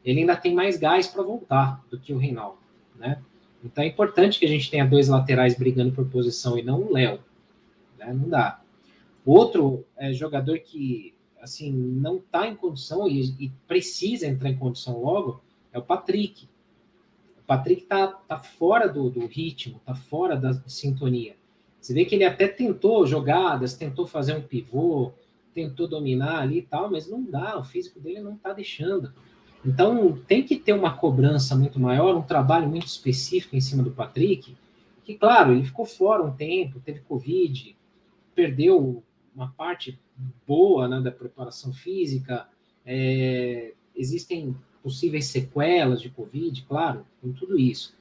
ele 0.05 0.21
ainda 0.21 0.37
tem 0.37 0.55
mais 0.55 0.77
gás 0.77 1.07
para 1.07 1.23
voltar 1.23 1.83
do 1.91 1.99
que 1.99 2.13
o 2.13 2.19
Reinaldo, 2.19 2.59
né? 2.97 3.23
Então 3.65 3.83
é 3.83 3.87
importante 3.87 4.39
que 4.39 4.45
a 4.45 4.49
gente 4.49 4.71
tenha 4.71 4.85
dois 4.85 5.09
laterais 5.09 5.57
brigando 5.57 5.93
por 5.93 6.07
posição 6.07 6.59
e 6.59 6.63
não 6.63 6.83
o 6.83 6.93
Léo. 6.93 7.19
Né? 7.99 8.13
Não 8.13 8.29
dá. 8.29 8.61
Outro 9.25 9.87
é, 9.97 10.13
jogador 10.13 10.59
que 10.59 11.14
assim 11.45 11.71
não 11.71 12.17
está 12.17 12.49
em 12.49 12.57
condição 12.57 13.07
e, 13.07 13.21
e, 13.39 13.53
precisa 13.69 14.27
entrar 14.27 14.49
em 14.49 14.57
condição 14.57 15.01
logo 15.01 15.41
é 15.73 15.79
o 15.79 15.83
Patrick. 15.83 16.49
O 17.39 17.47
Patrick 17.47 17.83
está 17.83 18.09
tá 18.09 18.39
fora 18.39 18.89
do, 18.89 19.11
do 19.11 19.27
ritmo, 19.27 19.77
está 19.77 19.95
fora 19.95 20.37
da 20.37 20.55
sintonia. 20.67 21.37
Você 21.81 21.93
vê 21.93 22.05
que 22.07 22.15
ele 22.15 22.25
até 22.25 22.49
tentou 22.49 23.07
jogadas, 23.07 23.75
tentou 23.75 24.07
fazer 24.07 24.35
um 24.35 24.41
pivô, 24.41 25.13
tentou 25.53 25.87
dominar 25.87 26.41
ali 26.41 26.59
e 26.59 26.63
tal, 26.63 26.91
mas 26.91 27.09
não 27.09 27.23
dá, 27.23 27.59
o 27.59 27.65
físico 27.65 28.01
dele 28.01 28.21
não 28.21 28.35
está 28.35 28.53
deixando. 28.53 29.13
Então, 29.65 30.19
tem 30.27 30.43
que 30.43 30.57
ter 30.57 30.73
uma 30.73 30.97
cobrança 30.97 31.55
muito 31.55 31.79
maior, 31.79 32.17
um 32.17 32.23
trabalho 32.23 32.69
muito 32.69 32.87
específico 32.87 33.55
em 33.57 33.61
cima 33.61 33.83
do 33.83 33.91
Patrick, 33.91 34.57
que, 35.05 35.15
claro, 35.15 35.53
ele 35.53 35.65
ficou 35.65 35.85
fora 35.85 36.23
um 36.23 36.33
tempo, 36.33 36.81
teve 36.81 37.01
Covid, 37.01 37.77
perdeu 38.35 39.03
uma 39.35 39.49
parte 39.49 39.99
boa 40.47 40.87
né, 40.89 41.01
da 41.01 41.11
preparação 41.11 41.73
física, 41.73 42.49
é, 42.87 43.73
existem 43.97 44.57
possíveis 44.83 45.27
sequelas 45.27 46.01
de 46.01 46.11
Covid, 46.11 46.63
claro, 46.63 47.07
tem 47.23 47.33
tudo 47.33 47.59
isso. 47.59 47.95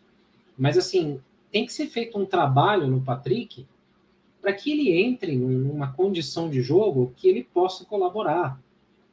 Mas, 0.58 0.78
assim, 0.78 1.20
tem 1.52 1.66
que 1.66 1.74
ser 1.74 1.88
feito 1.88 2.18
um 2.18 2.26
trabalho 2.26 2.88
no 2.88 3.02
Patrick 3.02 3.66
para 4.42 4.52
que 4.52 4.72
ele 4.72 4.92
entre 4.92 5.38
numa 5.38 5.94
condição 5.94 6.50
de 6.50 6.62
jogo 6.62 7.14
que 7.16 7.30
ele 7.30 7.44
possa 7.44 7.86
colaborar. 7.86 8.62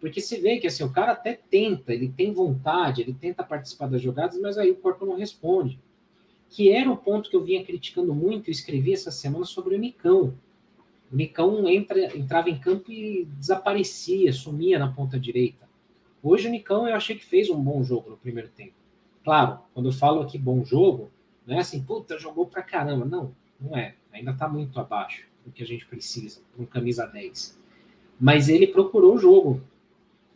Porque 0.00 0.20
se 0.20 0.40
vê 0.40 0.58
que 0.58 0.66
assim, 0.66 0.82
o 0.82 0.90
cara 0.90 1.12
até 1.12 1.34
tenta, 1.34 1.92
ele 1.92 2.08
tem 2.08 2.32
vontade, 2.32 3.02
ele 3.02 3.14
tenta 3.14 3.44
participar 3.44 3.86
das 3.86 4.02
jogadas, 4.02 4.40
mas 4.40 4.58
aí 4.58 4.70
o 4.70 4.76
corpo 4.76 5.06
não 5.06 5.16
responde. 5.16 5.78
Que 6.48 6.72
era 6.72 6.90
o 6.90 6.96
ponto 6.96 7.30
que 7.30 7.36
eu 7.36 7.44
vinha 7.44 7.64
criticando 7.64 8.12
muito 8.12 8.48
e 8.48 8.50
escrevi 8.50 8.92
essa 8.92 9.12
semana 9.12 9.44
sobre 9.44 9.76
o 9.76 9.78
Nicão. 9.78 10.34
O 11.12 11.16
Nicão 11.16 11.68
entra, 11.68 12.16
entrava 12.16 12.48
em 12.48 12.58
campo 12.58 12.90
e 12.90 13.26
desaparecia, 13.38 14.32
sumia 14.32 14.78
na 14.78 14.92
ponta 14.92 15.18
direita. 15.18 15.68
Hoje 16.22 16.48
o 16.48 16.50
Nicão 16.50 16.88
eu 16.88 16.94
achei 16.94 17.16
que 17.16 17.24
fez 17.24 17.48
um 17.50 17.60
bom 17.60 17.82
jogo 17.82 18.10
no 18.10 18.16
primeiro 18.16 18.48
tempo. 18.48 18.74
Claro, 19.24 19.60
quando 19.74 19.88
eu 19.88 19.92
falo 19.92 20.20
aqui 20.20 20.38
bom 20.38 20.64
jogo, 20.64 21.10
não 21.46 21.56
é 21.56 21.60
assim, 21.60 21.82
puta, 21.82 22.18
jogou 22.18 22.46
pra 22.46 22.62
caramba. 22.62 23.04
Não, 23.04 23.34
não 23.60 23.76
é. 23.76 23.94
Ainda 24.12 24.32
tá 24.32 24.48
muito 24.48 24.78
abaixo 24.78 25.26
do 25.44 25.50
que 25.50 25.62
a 25.62 25.66
gente 25.66 25.86
precisa, 25.86 26.40
um 26.58 26.64
camisa 26.64 27.06
10. 27.06 27.58
Mas 28.20 28.48
ele 28.48 28.66
procurou 28.66 29.14
o 29.14 29.18
jogo 29.18 29.62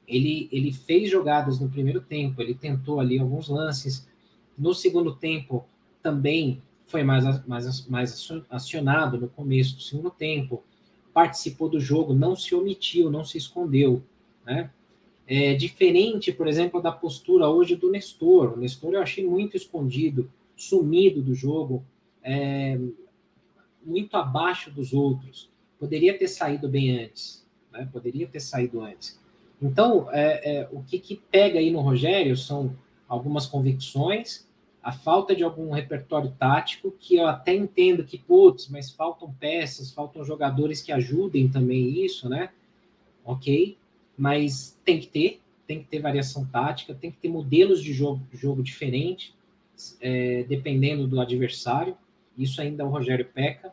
ele, 0.06 0.48
ele 0.52 0.72
fez 0.72 1.10
jogadas 1.10 1.58
no 1.58 1.68
primeiro 1.68 2.00
tempo, 2.00 2.40
ele 2.40 2.54
tentou 2.54 3.00
ali 3.00 3.18
alguns 3.18 3.48
lances. 3.48 4.06
No 4.56 4.74
segundo 4.74 5.14
tempo, 5.14 5.64
também 6.02 6.62
foi 6.86 7.02
mais, 7.02 7.46
mais, 7.46 7.86
mais 7.86 8.30
acionado 8.50 9.18
no 9.18 9.28
começo 9.28 9.76
do 9.76 9.82
segundo 9.82 10.10
tempo. 10.10 10.62
Participou 11.12 11.68
do 11.68 11.80
jogo, 11.80 12.12
não 12.12 12.36
se 12.36 12.54
omitiu, 12.54 13.10
não 13.10 13.24
se 13.24 13.38
escondeu. 13.38 14.02
Né? 14.44 14.70
É 15.26 15.54
diferente, 15.54 16.32
por 16.32 16.46
exemplo, 16.46 16.82
da 16.82 16.92
postura 16.92 17.48
hoje 17.48 17.76
do 17.76 17.90
Nestor. 17.90 18.54
O 18.54 18.56
Nestor 18.56 18.94
eu 18.94 19.02
achei 19.02 19.26
muito 19.26 19.56
escondido, 19.56 20.30
sumido 20.56 21.22
do 21.22 21.34
jogo, 21.34 21.84
é, 22.22 22.78
muito 23.84 24.16
abaixo 24.16 24.70
dos 24.70 24.92
outros. 24.92 25.50
Poderia 25.78 26.16
ter 26.16 26.28
saído 26.28 26.68
bem 26.68 26.98
antes, 27.04 27.44
né? 27.72 27.88
poderia 27.92 28.26
ter 28.26 28.40
saído 28.40 28.80
antes. 28.80 29.18
Então, 29.60 30.08
é, 30.12 30.58
é, 30.58 30.68
o 30.70 30.82
que, 30.82 30.98
que 30.98 31.16
pega 31.30 31.58
aí 31.58 31.70
no 31.70 31.80
Rogério 31.80 32.36
são 32.36 32.76
algumas 33.08 33.46
convicções, 33.46 34.46
a 34.84 34.92
falta 34.92 35.34
de 35.34 35.42
algum 35.42 35.70
repertório 35.70 36.30
tático, 36.38 36.94
que 37.00 37.16
eu 37.16 37.26
até 37.26 37.54
entendo 37.54 38.04
que, 38.04 38.18
putz, 38.18 38.68
mas 38.68 38.90
faltam 38.90 39.32
peças, 39.40 39.90
faltam 39.90 40.22
jogadores 40.22 40.82
que 40.82 40.92
ajudem 40.92 41.48
também 41.48 42.04
isso, 42.04 42.28
né? 42.28 42.50
Ok, 43.24 43.78
mas 44.16 44.78
tem 44.84 45.00
que 45.00 45.06
ter, 45.06 45.40
tem 45.66 45.82
que 45.82 45.88
ter 45.88 46.00
variação 46.00 46.44
tática, 46.44 46.94
tem 46.94 47.10
que 47.10 47.16
ter 47.16 47.30
modelos 47.30 47.82
de 47.82 47.94
jogo, 47.94 48.20
jogo 48.34 48.62
diferente, 48.62 49.34
é, 50.02 50.44
dependendo 50.44 51.06
do 51.06 51.18
adversário. 51.18 51.96
Isso 52.36 52.60
ainda 52.60 52.84
o 52.84 52.90
Rogério 52.90 53.24
peca. 53.24 53.72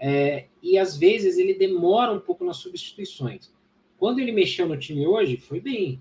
É, 0.00 0.46
e 0.60 0.76
às 0.76 0.96
vezes 0.96 1.38
ele 1.38 1.54
demora 1.54 2.12
um 2.12 2.18
pouco 2.18 2.44
nas 2.44 2.56
substituições. 2.56 3.52
Quando 3.98 4.18
ele 4.18 4.32
mexeu 4.32 4.66
no 4.66 4.76
time 4.76 5.06
hoje, 5.06 5.36
foi 5.36 5.60
bem. 5.60 6.00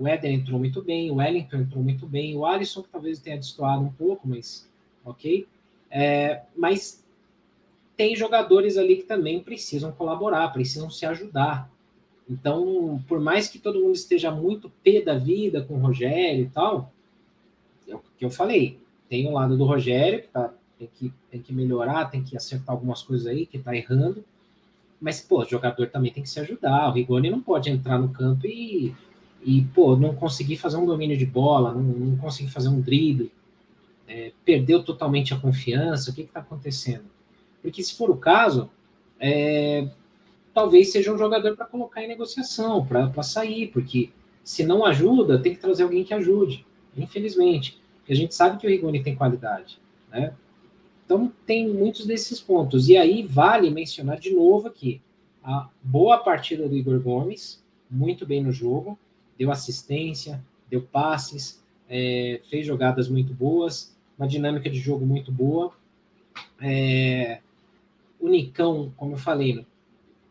O 0.00 0.08
Éder 0.08 0.32
entrou 0.32 0.58
muito 0.58 0.80
bem, 0.82 1.10
o 1.10 1.16
Wellington 1.16 1.58
entrou 1.58 1.84
muito 1.84 2.06
bem, 2.06 2.34
o 2.34 2.46
Alisson 2.46 2.82
que 2.82 2.88
talvez 2.88 3.18
tenha 3.18 3.36
destoado 3.36 3.82
um 3.82 3.92
pouco, 3.92 4.26
mas 4.26 4.66
ok. 5.04 5.46
É, 5.90 6.40
mas 6.56 7.04
tem 7.98 8.16
jogadores 8.16 8.78
ali 8.78 8.96
que 8.96 9.02
também 9.02 9.40
precisam 9.40 9.92
colaborar, 9.92 10.48
precisam 10.54 10.88
se 10.88 11.04
ajudar. 11.04 11.70
Então, 12.26 13.04
por 13.06 13.20
mais 13.20 13.46
que 13.46 13.58
todo 13.58 13.78
mundo 13.78 13.94
esteja 13.94 14.30
muito 14.30 14.72
pé 14.82 15.02
da 15.02 15.18
vida 15.18 15.62
com 15.62 15.74
o 15.74 15.80
Rogério 15.80 16.44
e 16.44 16.48
tal, 16.48 16.90
é 17.86 17.94
o 17.94 18.00
que 18.16 18.24
eu 18.24 18.30
falei, 18.30 18.78
tem 19.06 19.28
o 19.28 19.32
lado 19.32 19.54
do 19.54 19.66
Rogério 19.66 20.22
que 20.22 20.28
tá, 20.28 20.54
tem, 20.78 20.88
que, 20.94 21.12
tem 21.30 21.42
que 21.42 21.52
melhorar, 21.52 22.06
tem 22.06 22.24
que 22.24 22.34
acertar 22.34 22.74
algumas 22.74 23.02
coisas 23.02 23.26
aí 23.26 23.44
que 23.44 23.58
está 23.58 23.76
errando, 23.76 24.24
mas, 24.98 25.20
pô, 25.20 25.42
o 25.42 25.48
jogador 25.48 25.88
também 25.88 26.10
tem 26.12 26.22
que 26.22 26.28
se 26.28 26.38
ajudar. 26.40 26.88
O 26.88 26.92
Rigoni 26.92 27.30
não 27.30 27.40
pode 27.40 27.70
entrar 27.70 27.98
no 27.98 28.10
campo 28.10 28.46
e, 28.46 28.94
e 29.42 29.62
pô, 29.74 29.96
não 29.96 30.14
conseguir 30.14 30.56
fazer 30.56 30.76
um 30.76 30.86
domínio 30.86 31.16
de 31.16 31.26
bola, 31.26 31.72
não, 31.72 31.82
não 31.82 32.16
conseguir 32.16 32.50
fazer 32.50 32.68
um 32.68 32.80
drible. 32.80 33.32
É, 34.06 34.32
perdeu 34.44 34.82
totalmente 34.82 35.32
a 35.32 35.38
confiança. 35.38 36.10
O 36.10 36.14
que 36.14 36.22
está 36.22 36.40
acontecendo? 36.40 37.04
Porque, 37.62 37.82
se 37.82 37.94
for 37.94 38.10
o 38.10 38.16
caso, 38.16 38.70
é, 39.18 39.88
talvez 40.52 40.90
seja 40.90 41.12
um 41.12 41.18
jogador 41.18 41.56
para 41.56 41.66
colocar 41.66 42.02
em 42.02 42.08
negociação, 42.08 42.84
para 42.84 43.22
sair, 43.22 43.68
porque 43.68 44.10
se 44.42 44.64
não 44.64 44.84
ajuda, 44.84 45.38
tem 45.38 45.54
que 45.54 45.60
trazer 45.60 45.84
alguém 45.84 46.02
que 46.02 46.14
ajude, 46.14 46.66
infelizmente. 46.96 47.80
Porque 47.98 48.12
a 48.12 48.16
gente 48.16 48.34
sabe 48.34 48.58
que 48.58 48.66
o 48.66 48.70
Rigoni 48.70 49.02
tem 49.02 49.14
qualidade, 49.14 49.78
né? 50.10 50.34
Então, 51.04 51.32
tem 51.44 51.68
muitos 51.68 52.06
desses 52.06 52.40
pontos. 52.40 52.88
E 52.88 52.96
aí, 52.96 53.26
vale 53.26 53.70
mencionar 53.70 54.18
de 54.18 54.30
novo 54.30 54.68
aqui 54.68 55.00
a 55.42 55.68
boa 55.82 56.18
partida 56.18 56.68
do 56.68 56.76
Igor 56.76 57.00
Gomes, 57.00 57.62
muito 57.90 58.24
bem 58.26 58.42
no 58.42 58.52
jogo, 58.52 58.98
deu 59.40 59.50
assistência, 59.50 60.44
deu 60.68 60.82
passes, 60.82 61.64
é, 61.88 62.42
fez 62.50 62.66
jogadas 62.66 63.08
muito 63.08 63.32
boas, 63.32 63.96
uma 64.18 64.28
dinâmica 64.28 64.68
de 64.68 64.78
jogo 64.78 65.06
muito 65.06 65.32
boa. 65.32 65.72
É, 66.60 67.40
o 68.20 68.28
Nicão, 68.28 68.92
como 68.98 69.14
eu 69.14 69.16
falei, 69.16 69.64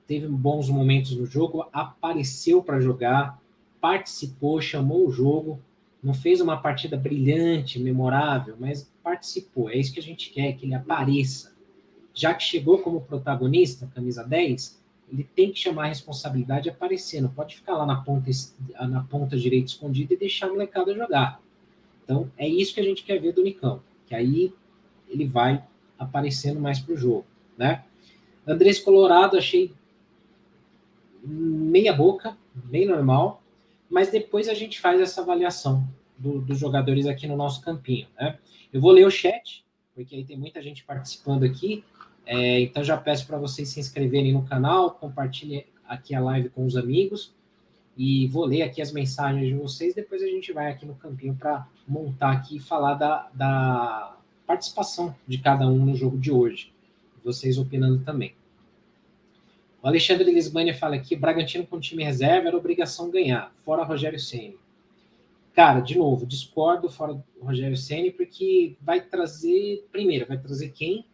teve 0.05 0.27
bons 0.27 0.69
momentos 0.69 1.17
no 1.17 1.25
jogo, 1.25 1.67
apareceu 1.73 2.61
para 2.61 2.79
jogar, 2.79 3.41
participou, 3.81 4.61
chamou 4.61 5.07
o 5.07 5.11
jogo, 5.11 5.59
não 6.03 6.13
fez 6.13 6.39
uma 6.39 6.57
partida 6.57 6.95
brilhante, 6.95 7.79
memorável, 7.79 8.55
mas 8.59 8.91
participou. 9.01 9.71
É 9.71 9.77
isso 9.77 9.91
que 9.91 9.99
a 9.99 10.03
gente 10.03 10.29
quer, 10.29 10.53
que 10.53 10.67
ele 10.67 10.75
apareça. 10.75 11.51
Já 12.13 12.31
que 12.35 12.43
chegou 12.43 12.77
como 12.77 13.01
protagonista, 13.01 13.89
camisa 13.91 14.23
10, 14.23 14.79
ele 15.11 15.23
tem 15.23 15.51
que 15.51 15.59
chamar 15.59 15.85
a 15.85 15.87
responsabilidade 15.87 16.69
aparecer, 16.69 17.21
não 17.21 17.29
pode 17.29 17.55
ficar 17.55 17.75
lá 17.75 17.85
na 17.85 18.01
ponta, 18.01 18.29
na 18.87 19.03
ponta 19.03 19.37
direita 19.37 19.67
escondida 19.67 20.13
e 20.13 20.17
deixar 20.17 20.47
a 20.47 20.49
molecada 20.49 20.93
jogar. 20.93 21.41
Então, 22.03 22.31
é 22.37 22.47
isso 22.47 22.73
que 22.73 22.79
a 22.79 22.83
gente 22.83 23.03
quer 23.03 23.19
ver 23.19 23.33
do 23.33 23.43
Nicão, 23.43 23.81
que 24.05 24.15
aí 24.15 24.53
ele 25.07 25.25
vai 25.25 25.63
aparecendo 25.97 26.59
mais 26.59 26.79
para 26.79 26.93
o 26.93 26.97
jogo, 26.97 27.25
né? 27.57 27.83
Andrés 28.47 28.79
Colorado, 28.79 29.37
achei 29.37 29.73
meia 31.23 31.93
boca, 31.93 32.37
bem 32.53 32.87
normal, 32.87 33.43
mas 33.89 34.09
depois 34.09 34.47
a 34.47 34.53
gente 34.53 34.79
faz 34.79 35.01
essa 35.01 35.21
avaliação 35.21 35.87
do, 36.17 36.39
dos 36.39 36.57
jogadores 36.57 37.05
aqui 37.05 37.27
no 37.27 37.35
nosso 37.35 37.61
campinho, 37.61 38.07
né? 38.19 38.37
Eu 38.71 38.79
vou 38.79 38.91
ler 38.91 39.05
o 39.05 39.11
chat, 39.11 39.65
porque 39.95 40.15
aí 40.15 40.23
tem 40.23 40.37
muita 40.37 40.61
gente 40.61 40.83
participando 40.83 41.43
aqui, 41.43 41.83
é, 42.25 42.61
então 42.61 42.83
já 42.83 42.97
peço 42.97 43.25
para 43.25 43.38
vocês 43.38 43.69
se 43.69 43.79
inscreverem 43.79 44.33
no 44.33 44.43
canal, 44.43 44.91
compartilhem 44.91 45.65
aqui 45.88 46.13
a 46.13 46.19
live 46.19 46.49
com 46.49 46.65
os 46.65 46.77
amigos 46.77 47.33
e 47.97 48.27
vou 48.27 48.45
ler 48.45 48.61
aqui 48.61 48.81
as 48.81 48.91
mensagens 48.91 49.45
de 49.47 49.53
vocês. 49.53 49.93
Depois 49.93 50.21
a 50.21 50.27
gente 50.27 50.53
vai 50.53 50.71
aqui 50.71 50.85
no 50.85 50.95
campinho 50.95 51.35
para 51.35 51.67
montar 51.88 52.31
aqui 52.31 52.57
e 52.57 52.59
falar 52.59 52.93
da, 52.93 53.29
da 53.33 54.15
participação 54.47 55.13
de 55.27 55.38
cada 55.39 55.67
um 55.67 55.85
no 55.85 55.95
jogo 55.95 56.17
de 56.17 56.31
hoje. 56.31 56.71
Vocês 57.23 57.57
opinando 57.57 58.03
também. 58.03 58.33
O 59.81 59.88
Alexandre 59.88 60.31
Lisbania 60.31 60.73
fala 60.73 60.95
aqui: 60.95 61.15
Bragantino 61.15 61.65
com 61.65 61.79
time 61.79 62.03
reserva 62.03 62.47
era 62.47 62.57
obrigação 62.57 63.09
ganhar, 63.09 63.51
fora 63.65 63.83
Rogério 63.83 64.19
Ceni. 64.19 64.57
Cara, 65.53 65.81
de 65.81 65.97
novo, 65.97 66.25
discordo 66.25 66.89
fora 66.89 67.21
Rogério 67.41 67.75
Ceni 67.75 68.11
porque 68.11 68.77
vai 68.79 69.01
trazer, 69.01 69.85
primeiro, 69.91 70.25
vai 70.25 70.38
trazer 70.38 70.69
quem 70.69 71.05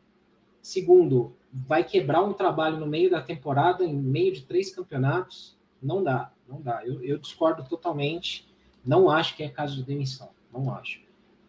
Segundo, 0.65 1.35
vai 1.53 1.83
quebrar 1.83 2.23
um 2.23 2.33
trabalho 2.33 2.79
no 2.79 2.87
meio 2.87 3.07
da 3.07 3.21
temporada, 3.21 3.85
em 3.85 3.93
meio 3.93 4.33
de 4.33 4.41
três 4.41 4.73
campeonatos. 4.73 5.55
Não 5.79 6.03
dá, 6.03 6.31
não 6.49 6.59
dá. 6.59 6.83
Eu, 6.83 7.03
eu 7.03 7.19
discordo 7.19 7.63
totalmente. 7.69 8.51
Não 8.83 9.07
acho 9.07 9.35
que 9.35 9.43
é 9.43 9.47
caso 9.47 9.75
de 9.75 9.83
demissão. 9.83 10.31
Não 10.51 10.73
acho. 10.73 11.01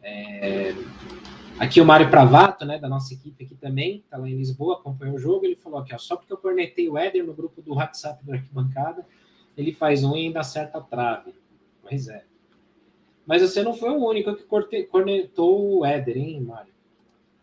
É... 0.03 0.75
Aqui 1.59 1.81
o 1.81 1.85
Mário 1.87 2.11
Pravato, 2.11 2.67
né, 2.67 2.79
da 2.79 2.91
nossa 2.91 3.15
equipe 3.15 3.43
aqui 3.43 3.55
também, 3.55 4.05
tá 4.11 4.19
lá 4.19 4.29
em 4.29 4.37
Lisboa, 4.37 4.75
acompanhou 4.75 5.17
o 5.17 5.19
jogo, 5.19 5.47
ele 5.47 5.57
falou 5.57 5.81
aqui, 5.81 5.95
ó, 5.95 5.99
só 5.99 6.15
porque 6.15 6.35
eu 6.35 6.37
cornetei 6.37 6.87
o 6.87 6.99
Éder 6.99 7.25
no 7.25 7.33
grupo 7.33 7.63
do 7.63 7.77
WhatsApp 7.77 8.23
do 8.23 8.35
Arquibancada, 8.35 9.07
ele 9.57 9.73
faz 9.73 10.05
um 10.05 10.15
e 10.15 10.27
ainda 10.27 10.41
acerta 10.41 10.77
a 10.77 10.83
trave. 10.83 11.35
Pois 11.81 12.07
é. 12.09 12.23
Mas 13.25 13.41
você 13.41 13.63
não 13.63 13.73
foi 13.73 13.89
o 13.89 14.07
único 14.07 14.37
que 14.37 14.85
cornetou 14.85 15.79
o 15.79 15.87
Éder, 15.87 16.19
hein, 16.19 16.43
Mário? 16.43 16.76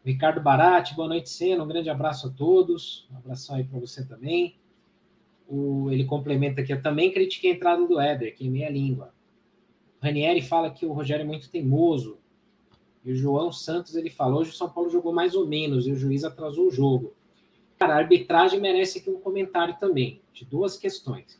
Ricardo 0.05 0.41
Barati, 0.41 0.93
boa 0.95 1.07
noite, 1.07 1.29
Senna. 1.29 1.63
Um 1.63 1.67
grande 1.67 1.89
abraço 1.89 2.27
a 2.27 2.29
todos. 2.29 3.07
Um 3.09 3.17
abração 3.17 3.55
aí 3.55 3.63
para 3.63 3.79
você 3.79 4.05
também. 4.05 4.57
O, 5.47 5.89
ele 5.89 6.03
complementa 6.03 6.59
aqui, 6.59 6.73
eu 6.73 6.81
também 6.81 7.11
critiquei 7.11 7.51
a 7.51 7.55
entrada 7.55 7.87
do 7.87 7.97
Éder, 7.97 8.35
queimei 8.35 8.65
a 8.65 8.69
língua. 8.69 9.13
O 10.01 10.05
Ranieri 10.05 10.41
fala 10.41 10.69
que 10.69 10.85
o 10.85 10.91
Rogério 10.91 11.23
é 11.23 11.25
muito 11.25 11.49
teimoso. 11.49 12.17
E 13.05 13.13
o 13.13 13.15
João 13.15 13.49
Santos, 13.51 13.95
ele 13.95 14.09
falou, 14.09 14.41
hoje 14.41 14.49
o 14.49 14.53
São 14.53 14.69
Paulo 14.69 14.89
jogou 14.89 15.13
mais 15.13 15.35
ou 15.35 15.47
menos, 15.47 15.87
e 15.87 15.91
o 15.91 15.95
juiz 15.95 16.25
atrasou 16.25 16.67
o 16.67 16.71
jogo. 16.71 17.13
Cara, 17.79 17.95
a 17.95 17.97
arbitragem 17.97 18.59
merece 18.59 18.99
aqui 18.99 19.09
um 19.09 19.19
comentário 19.19 19.77
também, 19.79 20.21
de 20.33 20.43
duas 20.43 20.77
questões. 20.77 21.39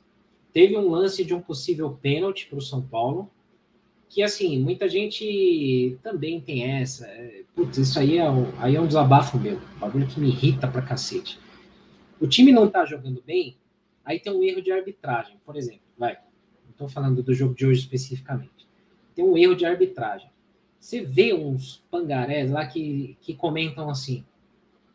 Teve 0.53 0.77
um 0.77 0.89
lance 0.89 1.25
de 1.25 1.33
um 1.33 1.41
possível 1.41 1.97
pênalti 2.01 2.47
para 2.47 2.59
o 2.59 2.61
São 2.61 2.81
Paulo, 2.81 3.29
que 4.13 4.21
assim, 4.21 4.59
muita 4.59 4.87
gente 4.87 5.97
também 6.03 6.39
tem 6.39 6.71
essa. 6.71 7.07
É, 7.07 7.43
putz, 7.55 7.79
isso 7.79 7.97
aí 7.97 8.19
é, 8.19 8.29
um, 8.29 8.45
aí 8.59 8.75
é 8.75 8.79
um 8.79 8.85
desabafo 8.85 9.39
meu, 9.39 9.57
um 9.57 9.79
bagulho 9.79 10.05
que 10.05 10.19
me 10.19 10.27
irrita 10.27 10.67
pra 10.67 10.83
cacete. 10.83 11.39
O 12.19 12.27
time 12.27 12.51
não 12.51 12.69
tá 12.69 12.85
jogando 12.85 13.23
bem, 13.25 13.57
aí 14.05 14.19
tem 14.19 14.31
um 14.31 14.43
erro 14.43 14.61
de 14.61 14.71
arbitragem, 14.71 15.37
por 15.43 15.55
exemplo, 15.55 15.81
vai. 15.97 16.13
Não 16.13 16.73
tô 16.77 16.87
falando 16.87 17.23
do 17.23 17.33
jogo 17.33 17.55
de 17.55 17.65
hoje 17.65 17.79
especificamente. 17.79 18.67
Tem 19.15 19.25
um 19.25 19.35
erro 19.35 19.55
de 19.55 19.65
arbitragem. 19.65 20.29
Você 20.79 21.01
vê 21.01 21.33
uns 21.33 21.83
pangarés 21.89 22.51
lá 22.51 22.67
que, 22.67 23.17
que 23.19 23.33
comentam 23.33 23.89
assim: 23.89 24.23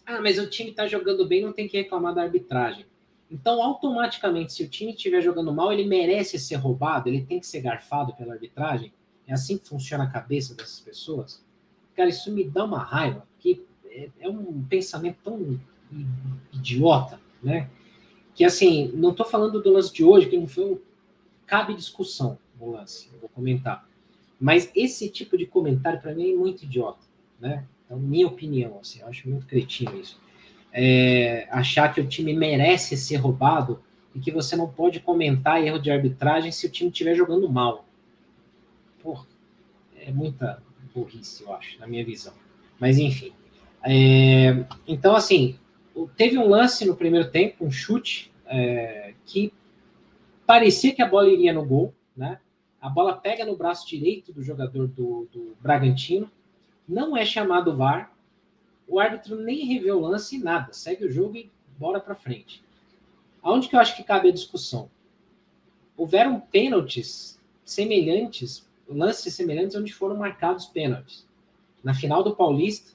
ah, 0.07 0.21
mas 0.21 0.39
o 0.39 0.49
time 0.49 0.71
tá 0.71 0.87
jogando 0.87 1.27
bem, 1.27 1.43
não 1.43 1.53
tem 1.53 1.67
que 1.67 1.77
reclamar 1.77 2.15
da 2.15 2.23
arbitragem. 2.23 2.87
Então, 3.29 3.61
automaticamente, 3.63 4.53
se 4.53 4.63
o 4.63 4.69
time 4.69 4.93
estiver 4.93 5.21
jogando 5.21 5.53
mal, 5.53 5.73
ele 5.73 5.85
merece 5.85 6.39
ser 6.39 6.55
roubado, 6.55 7.09
ele 7.09 7.25
tem 7.25 7.41
que 7.41 7.47
ser 7.47 7.61
garfado 7.61 8.15
pela 8.15 8.35
arbitragem. 8.35 8.93
É 9.29 9.35
assim 9.35 9.59
que 9.59 9.69
funciona 9.69 10.05
a 10.05 10.11
cabeça 10.11 10.55
dessas 10.55 10.81
pessoas? 10.81 11.45
Cara, 11.95 12.09
isso 12.09 12.33
me 12.33 12.43
dá 12.45 12.65
uma 12.65 12.83
raiva, 12.83 13.27
porque 13.35 13.63
é, 13.85 14.09
é 14.21 14.29
um 14.29 14.65
pensamento 14.65 15.19
tão 15.23 15.61
idiota, 16.51 17.21
né? 17.43 17.69
Que 18.35 18.43
assim, 18.43 18.91
não 18.95 19.11
estou 19.11 19.27
falando 19.27 19.61
do 19.61 19.71
lance 19.71 19.93
de 19.93 20.03
hoje, 20.03 20.29
que 20.29 20.39
não 20.39 20.49
foi 20.49 20.65
um... 20.65 20.79
cabe 21.47 21.75
discussão 21.75 22.39
no 22.59 22.71
lance, 22.71 23.11
eu 23.13 23.21
vou 23.21 23.29
comentar. 23.29 23.87
Mas 24.41 24.71
esse 24.75 25.11
tipo 25.11 25.37
de 25.37 25.45
comentário 25.45 26.01
para 26.01 26.15
mim 26.15 26.33
é 26.33 26.35
muito 26.35 26.63
idiota, 26.65 27.05
né? 27.39 27.67
Então, 27.85 27.99
minha 27.99 28.27
opinião, 28.27 28.79
assim, 28.81 29.01
eu 29.01 29.09
acho 29.09 29.29
muito 29.29 29.47
cretino 29.47 29.95
isso. 30.01 30.19
É, 30.73 31.49
achar 31.51 31.93
que 31.93 32.01
o 32.01 32.07
time 32.07 32.33
merece 32.33 32.97
ser 32.97 33.17
roubado 33.17 33.83
e 34.15 34.21
que 34.21 34.31
você 34.31 34.57
não 34.57 34.69
pode 34.69 35.01
comentar 35.01 35.63
erro 35.63 35.79
de 35.79 35.91
arbitragem 35.91 36.51
se 36.51 36.67
o 36.67 36.71
time 36.71 36.91
estiver 36.91 37.15
jogando 37.15 37.49
mal 37.51 37.88
porra, 39.03 39.27
é 39.97 40.11
muita 40.11 40.63
burrice, 40.95 41.43
eu 41.43 41.55
acho, 41.55 41.79
na 41.79 41.87
minha 41.87 42.05
visão. 42.05 42.33
Mas 42.79 42.99
enfim. 42.99 43.33
É, 43.83 44.65
então, 44.87 45.15
assim, 45.15 45.59
teve 46.17 46.39
um 46.39 46.49
lance 46.49 46.85
no 46.85 46.97
primeiro 46.97 47.31
tempo, 47.31 47.65
um 47.65 47.71
chute, 47.71 48.33
é, 48.47 49.15
que 49.25 49.53
parecia 50.47 50.95
que 50.95 51.03
a 51.03 51.09
bola 51.09 51.29
iria 51.29 51.53
no 51.53 51.65
gol, 51.65 51.95
né? 52.17 52.41
A 52.81 52.89
bola 52.89 53.17
pega 53.17 53.45
no 53.45 53.57
braço 53.57 53.87
direito 53.89 54.33
do 54.33 54.43
jogador 54.43 54.87
do, 54.87 55.29
do 55.33 55.57
Bragantino, 55.61 56.31
não 56.89 57.17
é 57.17 57.25
chamado 57.25 57.77
VAR, 57.77 58.13
o 58.87 58.99
árbitro 58.99 59.37
nem 59.37 59.67
revê 59.67 59.91
o 59.91 60.01
lance, 60.01 60.39
nada, 60.39 60.73
segue 60.73 61.05
o 61.05 61.11
jogo 61.11 61.37
e 61.37 61.51
bora 61.77 62.01
para 62.01 62.15
frente. 62.15 62.63
Aonde 63.43 63.69
que 63.69 63.77
eu 63.77 63.81
acho 63.81 63.97
que 63.97 64.03
cabe 64.03 64.29
a 64.29 64.33
discussão? 64.33 64.91
Houveram 65.97 66.41
pênaltis 66.41 67.39
semelhantes 67.65 68.68
lances 68.89 69.35
semelhantes 69.35 69.77
onde 69.77 69.93
foram 69.93 70.17
marcados 70.17 70.67
pênaltis. 70.67 71.27
Na 71.83 71.95
final 71.95 72.23
do 72.23 72.35
Paulista, 72.35 72.93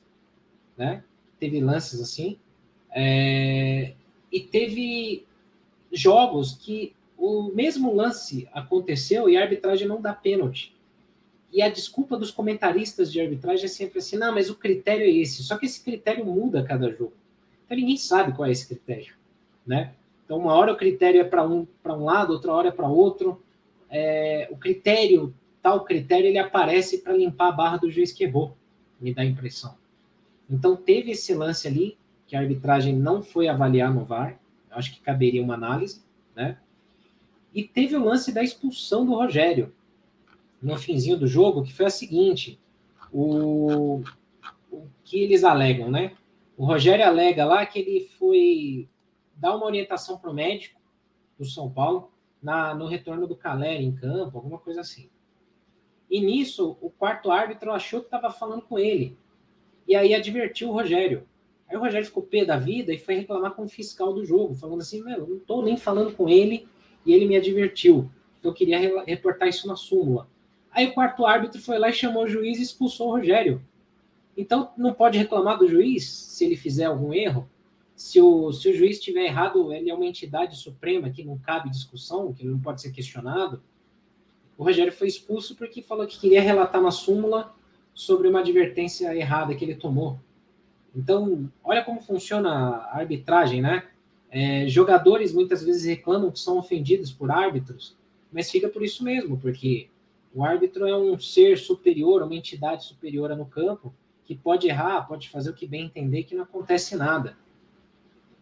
né, 0.77 1.03
teve 1.39 1.59
lances 1.59 2.01
assim, 2.01 2.37
é, 2.91 3.93
e 4.31 4.39
teve 4.39 5.25
jogos 5.91 6.53
que 6.53 6.93
o 7.17 7.51
mesmo 7.53 7.93
lance 7.93 8.47
aconteceu 8.51 9.29
e 9.29 9.37
a 9.37 9.41
arbitragem 9.41 9.87
não 9.87 10.01
dá 10.01 10.13
pênalti. 10.13 10.75
E 11.51 11.61
a 11.61 11.69
desculpa 11.69 12.17
dos 12.17 12.31
comentaristas 12.31 13.11
de 13.11 13.21
arbitragem 13.21 13.65
é 13.65 13.69
sempre 13.69 13.99
assim: 13.99 14.17
não, 14.17 14.33
mas 14.33 14.49
o 14.49 14.55
critério 14.55 15.05
é 15.05 15.09
esse. 15.09 15.43
Só 15.43 15.57
que 15.57 15.67
esse 15.67 15.83
critério 15.83 16.25
muda 16.25 16.61
a 16.61 16.63
cada 16.63 16.89
jogo. 16.91 17.13
Então 17.65 17.77
ninguém 17.77 17.95
sabe 17.95 18.35
qual 18.35 18.47
é 18.47 18.51
esse 18.51 18.67
critério, 18.67 19.13
né? 19.65 19.93
Então 20.25 20.37
uma 20.37 20.53
hora 20.53 20.73
o 20.73 20.77
critério 20.77 21.21
é 21.21 21.23
para 21.23 21.47
um 21.47 21.65
para 21.81 21.93
um 21.93 22.03
lado, 22.05 22.33
outra 22.33 22.51
hora 22.51 22.69
é 22.69 22.71
para 22.71 22.87
outro. 22.87 23.41
É, 23.89 24.47
o 24.51 24.57
critério 24.57 25.33
tal 25.63 25.85
critério 25.85 26.27
ele 26.27 26.37
aparece 26.37 26.99
para 26.99 27.15
limpar 27.15 27.47
a 27.47 27.51
barra 27.53 27.77
do 27.77 27.89
juiz 27.89 28.11
que 28.11 28.25
errou, 28.25 28.57
me 28.99 29.13
dá 29.13 29.21
a 29.21 29.25
impressão. 29.25 29.75
Então 30.49 30.75
teve 30.75 31.11
esse 31.11 31.33
lance 31.33 31.65
ali 31.67 31.97
que 32.27 32.35
a 32.35 32.39
arbitragem 32.39 32.93
não 32.93 33.23
foi 33.23 33.47
avaliar 33.47 33.91
no 33.93 34.03
VAR, 34.03 34.37
acho 34.69 34.93
que 34.93 34.99
caberia 34.99 35.41
uma 35.41 35.53
análise, 35.53 36.03
né? 36.35 36.57
E 37.53 37.63
teve 37.63 37.95
o 37.95 38.03
lance 38.03 38.33
da 38.33 38.43
expulsão 38.43 39.05
do 39.05 39.13
Rogério 39.13 39.73
no 40.61 40.77
finzinho 40.77 41.17
do 41.17 41.27
jogo, 41.27 41.63
que 41.63 41.73
foi 41.73 41.85
a 41.85 41.89
seguinte: 41.89 42.59
o, 43.11 44.03
o 44.69 44.87
que 45.03 45.21
eles 45.21 45.43
alegam, 45.43 45.89
né? 45.89 46.13
O 46.57 46.65
Rogério 46.65 47.05
alega 47.05 47.45
lá 47.45 47.65
que 47.65 47.79
ele 47.79 48.09
foi 48.19 48.89
dar 49.35 49.55
uma 49.55 49.65
orientação 49.65 50.17
para 50.17 50.29
o 50.29 50.33
médico 50.33 50.79
do 51.37 51.45
São 51.45 51.69
Paulo 51.69 52.11
na, 52.41 52.75
no 52.75 52.87
retorno 52.87 53.27
do 53.27 53.35
Caleri 53.35 53.85
em 53.85 53.95
campo, 53.95 54.37
alguma 54.37 54.57
coisa 54.57 54.81
assim. 54.81 55.09
E 56.13 56.21
nisso, 56.21 56.77
o 56.79 56.91
quarto 56.91 57.31
árbitro 57.31 57.71
achou 57.71 57.99
que 57.99 58.05
estava 58.05 58.29
falando 58.29 58.61
com 58.61 58.77
ele. 58.77 59.17
E 59.87 59.95
aí 59.95 60.13
advertiu 60.13 60.69
o 60.69 60.71
Rogério. 60.71 61.27
Aí 61.67 61.75
o 61.75 61.79
Rogério 61.79 62.05
ficou 62.05 62.21
pé 62.21 62.45
da 62.45 62.55
vida 62.55 62.93
e 62.93 62.99
foi 62.99 63.15
reclamar 63.15 63.55
com 63.55 63.63
o 63.63 63.67
fiscal 63.67 64.13
do 64.13 64.23
jogo, 64.23 64.53
falando 64.53 64.81
assim: 64.81 65.03
Meu, 65.03 65.25
não 65.27 65.37
estou 65.37 65.63
nem 65.63 65.75
falando 65.75 66.15
com 66.15 66.29
ele 66.29 66.67
e 67.03 67.13
ele 67.13 67.25
me 67.25 67.35
advertiu. 67.35 68.11
Então 68.37 68.51
eu 68.51 68.53
queria 68.53 69.03
reportar 69.07 69.47
isso 69.47 69.67
na 69.67 69.75
súmula. 69.75 70.29
Aí 70.69 70.85
o 70.85 70.93
quarto 70.93 71.25
árbitro 71.25 71.59
foi 71.59 71.79
lá 71.79 71.89
e 71.89 71.93
chamou 71.93 72.25
o 72.25 72.27
juiz 72.27 72.59
e 72.59 72.61
expulsou 72.61 73.07
o 73.07 73.11
Rogério. 73.13 73.59
Então 74.37 74.69
não 74.77 74.93
pode 74.93 75.17
reclamar 75.17 75.57
do 75.57 75.67
juiz 75.67 76.07
se 76.07 76.45
ele 76.45 76.55
fizer 76.55 76.85
algum 76.85 77.11
erro. 77.11 77.49
Se 77.95 78.21
o, 78.21 78.51
se 78.53 78.69
o 78.69 78.75
juiz 78.75 78.97
estiver 78.97 79.25
errado, 79.25 79.73
ele 79.73 79.89
é 79.89 79.95
uma 79.95 80.05
entidade 80.05 80.57
suprema 80.57 81.09
que 81.09 81.23
não 81.23 81.39
cabe 81.39 81.71
discussão, 81.71 82.31
que 82.31 82.45
não 82.45 82.59
pode 82.59 82.83
ser 82.83 82.91
questionado. 82.91 83.63
O 84.57 84.63
Rogério 84.63 84.93
foi 84.93 85.07
expulso 85.07 85.55
porque 85.55 85.81
falou 85.81 86.05
que 86.05 86.19
queria 86.19 86.41
relatar 86.41 86.81
na 86.81 86.91
súmula 86.91 87.53
sobre 87.93 88.27
uma 88.27 88.39
advertência 88.39 89.15
errada 89.15 89.55
que 89.55 89.63
ele 89.63 89.75
tomou. 89.75 90.19
Então, 90.95 91.49
olha 91.63 91.83
como 91.83 92.01
funciona 92.01 92.49
a 92.49 92.97
arbitragem, 92.99 93.61
né? 93.61 93.87
É, 94.29 94.67
jogadores 94.67 95.33
muitas 95.33 95.63
vezes 95.63 95.85
reclamam 95.85 96.31
que 96.31 96.39
são 96.39 96.57
ofendidos 96.57 97.11
por 97.11 97.31
árbitros, 97.31 97.95
mas 98.31 98.49
fica 98.49 98.67
por 98.67 98.83
isso 98.83 99.03
mesmo, 99.03 99.37
porque 99.37 99.89
o 100.33 100.43
árbitro 100.43 100.87
é 100.87 100.97
um 100.97 101.17
ser 101.19 101.57
superior, 101.57 102.23
uma 102.23 102.35
entidade 102.35 102.83
superior 102.85 103.35
no 103.35 103.45
campo, 103.45 103.93
que 104.25 104.35
pode 104.35 104.67
errar, 104.67 105.07
pode 105.07 105.29
fazer 105.29 105.51
o 105.51 105.53
que 105.53 105.67
bem 105.67 105.85
entender, 105.85 106.23
que 106.23 106.35
não 106.35 106.43
acontece 106.43 106.95
nada. 106.95 107.37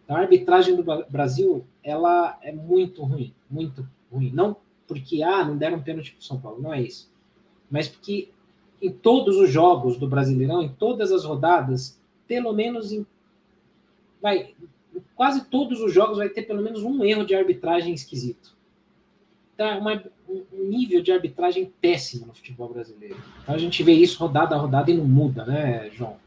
Então, 0.04 0.16
a 0.16 0.20
arbitragem 0.20 0.76
do 0.76 0.84
Brasil, 1.10 1.66
ela 1.84 2.38
é 2.42 2.52
muito 2.52 3.04
ruim, 3.04 3.34
muito 3.50 3.88
ruim. 4.12 4.32
Não 4.32 4.58
porque, 4.92 5.24
ah, 5.24 5.46
não 5.46 5.56
deram 5.56 5.82
pênalti 5.82 6.12
para 6.12 6.22
São 6.22 6.40
Paulo, 6.40 6.62
não 6.62 6.74
é 6.74 6.82
isso. 6.82 7.10
Mas 7.70 7.88
porque 7.88 8.30
em 8.82 8.92
todos 8.92 9.38
os 9.38 9.50
jogos 9.50 9.98
do 9.98 10.08
Brasileirão, 10.08 10.62
em 10.62 10.70
todas 10.70 11.12
as 11.12 11.24
rodadas, 11.24 11.98
pelo 12.28 12.52
menos 12.52 12.92
em 12.92 13.06
vai, 14.22 14.54
quase 15.16 15.46
todos 15.46 15.80
os 15.80 15.94
jogos 15.94 16.18
vai 16.18 16.30
ter 16.30 16.44
pelo 16.44 16.62
menos 16.62 16.84
um 16.84 17.04
erro 17.04 17.26
de 17.26 17.34
arbitragem 17.34 17.94
esquisito. 17.94 18.56
Tá 19.56 19.78
uma, 19.78 20.04
um 20.28 20.64
nível 20.68 21.02
de 21.02 21.12
arbitragem 21.12 21.72
péssimo 21.80 22.26
no 22.26 22.34
futebol 22.34 22.70
brasileiro. 22.70 23.18
Então 23.42 23.56
a 23.56 23.58
gente 23.58 23.82
vê 23.84 23.94
isso 23.94 24.20
rodada 24.20 24.56
a 24.56 24.60
rodada 24.60 24.92
e 24.92 24.98
não 24.98 25.06
muda, 25.06 25.46
né, 25.46 25.90
João? 25.92 26.18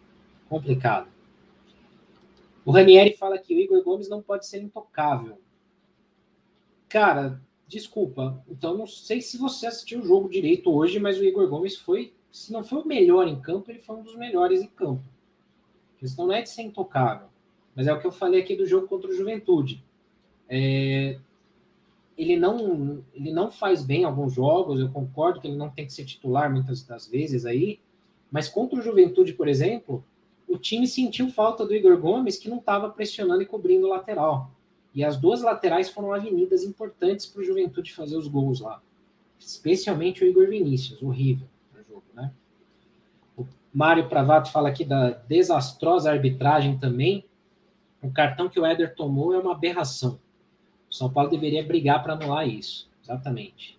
Complicado. 0.49 1.09
O 2.65 2.71
Ranieri 2.71 3.15
fala 3.17 3.39
que 3.39 3.55
o 3.55 3.59
Igor 3.59 3.83
Gomes 3.83 4.09
não 4.09 4.23
pode 4.23 4.47
ser 4.47 4.63
intocável. 4.63 5.39
Cara, 6.89 7.41
desculpa. 7.67 8.43
Então 8.49 8.77
não 8.77 8.87
sei 8.87 9.21
se 9.21 9.39
você 9.39 9.67
assistiu 9.67 10.01
o 10.01 10.07
jogo 10.07 10.29
direito 10.29 10.73
hoje, 10.73 10.99
mas 10.99 11.19
o 11.19 11.25
Igor 11.25 11.49
Gomes 11.49 11.77
foi, 11.77 12.13
se 12.31 12.53
não 12.53 12.65
foi 12.65 12.83
o 12.83 12.87
melhor 12.87 13.27
em 13.29 13.41
campo, 13.41 13.71
ele 13.71 13.81
foi 13.81 13.97
um 13.97 14.03
dos 14.03 14.17
melhores 14.17 14.63
em 14.63 14.69
campo. 14.69 15.03
A 15.97 16.01
questão 16.01 16.27
não 16.27 16.35
é 16.35 16.43
de 16.43 16.51
ser 16.51 16.63
intocável. 16.63 17.29
Mas 17.75 17.87
é 17.87 17.93
o 17.93 18.01
que 18.01 18.07
eu 18.07 18.13
falei 18.13 18.41
aqui 18.41 18.55
do 18.55 18.67
jogo 18.67 18.87
contra 18.87 19.11
o 19.11 19.15
Juventude. 19.15 19.83
É, 20.49 21.19
ele, 22.17 22.37
não, 22.37 23.03
ele 23.13 23.33
não 23.33 23.51
faz 23.51 23.85
bem 23.85 24.05
alguns 24.05 24.35
jogos, 24.35 24.79
eu 24.79 24.89
concordo 24.91 25.41
que 25.41 25.49
ele 25.49 25.57
não 25.57 25.71
tem 25.71 25.87
que 25.87 25.93
ser 25.93 26.05
titular 26.05 26.53
muitas 26.53 26.83
das 26.83 27.09
vezes 27.09 27.45
aí, 27.45 27.81
mas 28.31 28.49
contra 28.49 28.79
o 28.79 28.83
Juventude, 28.83 29.33
por 29.33 29.49
exemplo, 29.49 30.05
o 30.47 30.59
time 30.59 30.87
sentiu 30.87 31.31
falta 31.31 31.67
do 31.67 31.75
Igor 31.75 31.99
Gomes, 31.99 32.37
que 32.37 32.49
não 32.49 32.59
estava 32.59 32.89
pressionando 32.91 33.43
e 33.43 33.47
cobrindo 33.47 33.87
o 33.87 33.91
lateral. 33.91 34.51
E 34.95 35.03
as 35.03 35.17
duas 35.17 35.43
laterais 35.43 35.89
foram 35.89 36.13
avenidas 36.13 36.63
importantes 36.63 37.27
para 37.27 37.43
o 37.43 37.45
Juventude 37.45 37.93
fazer 37.93 38.17
os 38.17 38.29
gols 38.29 38.61
lá. 38.61 38.81
Especialmente 39.39 40.23
o 40.23 40.27
Igor 40.27 40.49
Vinícius, 40.49 41.03
horrível 41.03 41.49
no 41.75 41.83
jogo, 41.83 42.05
né? 42.15 42.33
O 43.37 43.45
Mário 43.73 44.09
Pravato 44.09 44.53
fala 44.53 44.69
aqui 44.69 44.85
da 44.85 45.11
desastrosa 45.11 46.11
arbitragem 46.11 46.79
também. 46.79 47.25
O 48.01 48.11
cartão 48.11 48.49
que 48.49 48.61
o 48.61 48.65
Éder 48.65 48.95
tomou 48.95 49.35
é 49.35 49.39
uma 49.39 49.53
aberração. 49.53 50.21
O 50.89 50.95
São 50.95 51.11
Paulo 51.13 51.29
deveria 51.29 51.65
brigar 51.65 52.03
para 52.03 52.13
anular 52.13 52.49
isso. 52.49 52.89
Exatamente. 53.03 53.77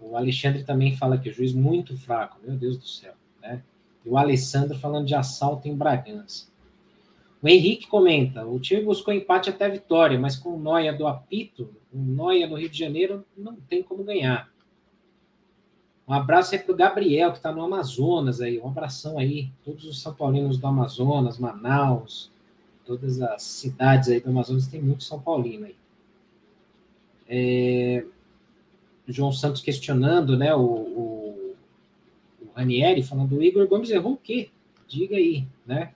O 0.00 0.16
Alexandre 0.16 0.64
também 0.64 0.96
fala 0.96 1.16
que 1.16 1.28
o 1.28 1.32
juiz 1.32 1.52
muito 1.52 1.96
fraco. 1.96 2.38
Meu 2.42 2.56
Deus 2.56 2.76
do 2.76 2.86
céu. 2.86 3.14
Né? 3.40 3.62
E 4.04 4.08
o 4.08 4.16
Alessandro 4.16 4.76
falando 4.78 5.06
de 5.06 5.14
assalto 5.14 5.68
em 5.68 5.76
Bragança. 5.76 6.49
O 7.42 7.48
Henrique 7.48 7.86
comenta: 7.86 8.46
o 8.46 8.60
time 8.60 8.82
buscou 8.82 9.14
empate 9.14 9.50
até 9.50 9.68
vitória, 9.68 10.18
mas 10.18 10.36
com 10.36 10.50
o 10.50 10.58
Noia 10.58 10.92
do 10.92 11.06
apito, 11.06 11.70
o 11.92 11.98
Noia 11.98 12.46
no 12.46 12.56
Rio 12.56 12.68
de 12.68 12.78
Janeiro, 12.78 13.24
não 13.36 13.56
tem 13.56 13.82
como 13.82 14.04
ganhar. 14.04 14.50
Um 16.06 16.12
abraço 16.12 16.54
aí 16.54 16.60
para 16.60 16.72
o 16.72 16.76
Gabriel, 16.76 17.30
que 17.30 17.38
está 17.38 17.52
no 17.52 17.62
Amazonas 17.62 18.40
aí. 18.40 18.58
Um 18.58 18.66
abração 18.66 19.16
aí. 19.16 19.48
Todos 19.64 19.84
os 19.84 20.02
São 20.02 20.12
Paulinos 20.12 20.58
do 20.58 20.66
Amazonas, 20.66 21.38
Manaus, 21.38 22.32
todas 22.84 23.22
as 23.22 23.42
cidades 23.42 24.08
aí 24.08 24.20
do 24.20 24.28
Amazonas 24.28 24.66
tem 24.66 24.82
muito 24.82 25.04
São 25.04 25.20
Paulino 25.20 25.66
aí. 25.66 25.76
É, 27.28 28.04
João 29.06 29.30
Santos 29.30 29.62
questionando, 29.62 30.36
né, 30.36 30.52
o, 30.52 30.60
o, 30.60 31.54
o 32.42 32.48
Ranieri, 32.56 33.04
falando, 33.04 33.36
o 33.36 33.42
Igor 33.42 33.68
Gomes 33.68 33.90
errou 33.90 34.14
o 34.14 34.16
quê? 34.16 34.50
Diga 34.88 35.16
aí, 35.16 35.46
né? 35.64 35.94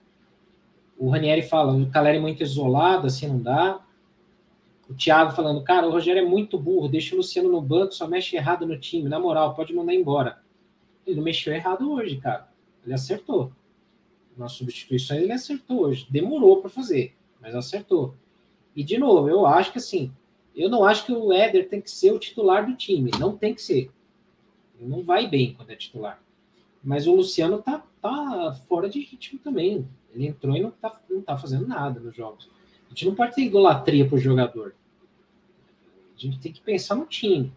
O 0.97 1.09
Ranieri 1.09 1.41
fala, 1.41 1.73
o 1.73 1.89
Caleri 1.89 2.17
é 2.17 2.21
muito 2.21 2.41
isolado, 2.41 3.07
assim 3.07 3.27
não 3.27 3.39
dá. 3.39 3.81
O 4.89 4.93
Thiago 4.93 5.31
falando, 5.31 5.63
cara, 5.63 5.87
o 5.87 5.91
Rogério 5.91 6.21
é 6.21 6.25
muito 6.25 6.57
burro, 6.59 6.87
deixa 6.87 7.15
o 7.15 7.17
Luciano 7.17 7.51
no 7.51 7.61
banco, 7.61 7.93
só 7.93 8.07
mexe 8.07 8.35
errado 8.35 8.65
no 8.65 8.79
time, 8.79 9.09
na 9.09 9.19
moral, 9.19 9.55
pode 9.55 9.73
mandar 9.73 9.93
embora. 9.93 10.39
Ele 11.05 11.17
não 11.17 11.23
mexeu 11.23 11.53
errado 11.53 11.91
hoje, 11.91 12.17
cara. 12.17 12.47
Ele 12.83 12.93
acertou 12.93 13.51
nas 14.37 14.51
substituições, 14.53 15.21
ele 15.21 15.31
acertou 15.31 15.81
hoje. 15.81 16.07
Demorou 16.09 16.61
para 16.61 16.69
fazer, 16.69 17.15
mas 17.41 17.55
acertou. 17.55 18.15
E, 18.75 18.83
de 18.83 18.97
novo, 18.97 19.29
eu 19.29 19.45
acho 19.45 19.71
que 19.71 19.77
assim, 19.77 20.11
eu 20.55 20.69
não 20.69 20.83
acho 20.83 21.05
que 21.05 21.11
o 21.11 21.33
Éder 21.33 21.67
tem 21.67 21.81
que 21.81 21.89
ser 21.89 22.11
o 22.11 22.19
titular 22.19 22.65
do 22.65 22.75
time. 22.75 23.11
Não 23.19 23.35
tem 23.35 23.53
que 23.53 23.61
ser. 23.61 23.91
Ele 24.79 24.89
não 24.89 25.03
vai 25.03 25.27
bem 25.27 25.53
quando 25.53 25.71
é 25.71 25.75
titular. 25.75 26.21
Mas 26.83 27.07
o 27.07 27.15
Luciano 27.15 27.61
tá, 27.61 27.83
tá 28.01 28.55
fora 28.67 28.89
de 28.89 28.99
ritmo 28.99 29.39
também. 29.39 29.87
Ele 30.15 30.27
entrou 30.27 30.55
e 30.55 30.61
não 30.61 30.71
tá, 30.71 30.99
não 31.09 31.21
tá 31.21 31.37
fazendo 31.37 31.67
nada 31.67 31.99
nos 31.99 32.15
jogos. 32.15 32.49
A 32.85 32.89
gente 32.89 33.05
não 33.05 33.13
pode 33.13 33.35
ter 33.35 33.43
idolatria 33.43 34.07
pro 34.07 34.17
jogador. 34.17 34.73
A 36.15 36.19
gente 36.19 36.39
tem 36.39 36.51
que 36.51 36.61
pensar 36.61 36.95
no 36.95 37.05
time. 37.05 37.51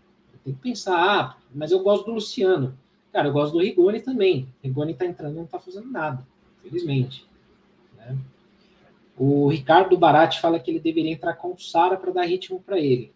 Tem 0.44 0.52
que 0.52 0.60
pensar, 0.60 0.96
ah, 0.98 1.36
mas 1.54 1.70
eu 1.70 1.80
gosto 1.80 2.06
do 2.06 2.12
Luciano. 2.12 2.76
Cara, 3.12 3.28
eu 3.28 3.32
gosto 3.32 3.52
do 3.52 3.60
Rigoni 3.60 4.00
também. 4.00 4.48
Rigoni 4.62 4.94
tá 4.94 5.06
entrando 5.06 5.34
e 5.34 5.38
não 5.38 5.46
tá 5.46 5.58
fazendo 5.58 5.88
nada 5.90 6.26
felizmente. 6.62 7.26
Né? 7.96 8.16
O 9.16 9.48
Ricardo 9.48 9.96
Barati 9.96 10.40
fala 10.40 10.58
que 10.58 10.70
ele 10.70 10.80
deveria 10.80 11.12
entrar 11.12 11.34
com 11.34 11.52
o 11.52 11.58
Sara 11.58 11.96
para 11.96 12.12
dar 12.12 12.24
ritmo 12.24 12.60
para 12.60 12.78
ele. 12.78 13.12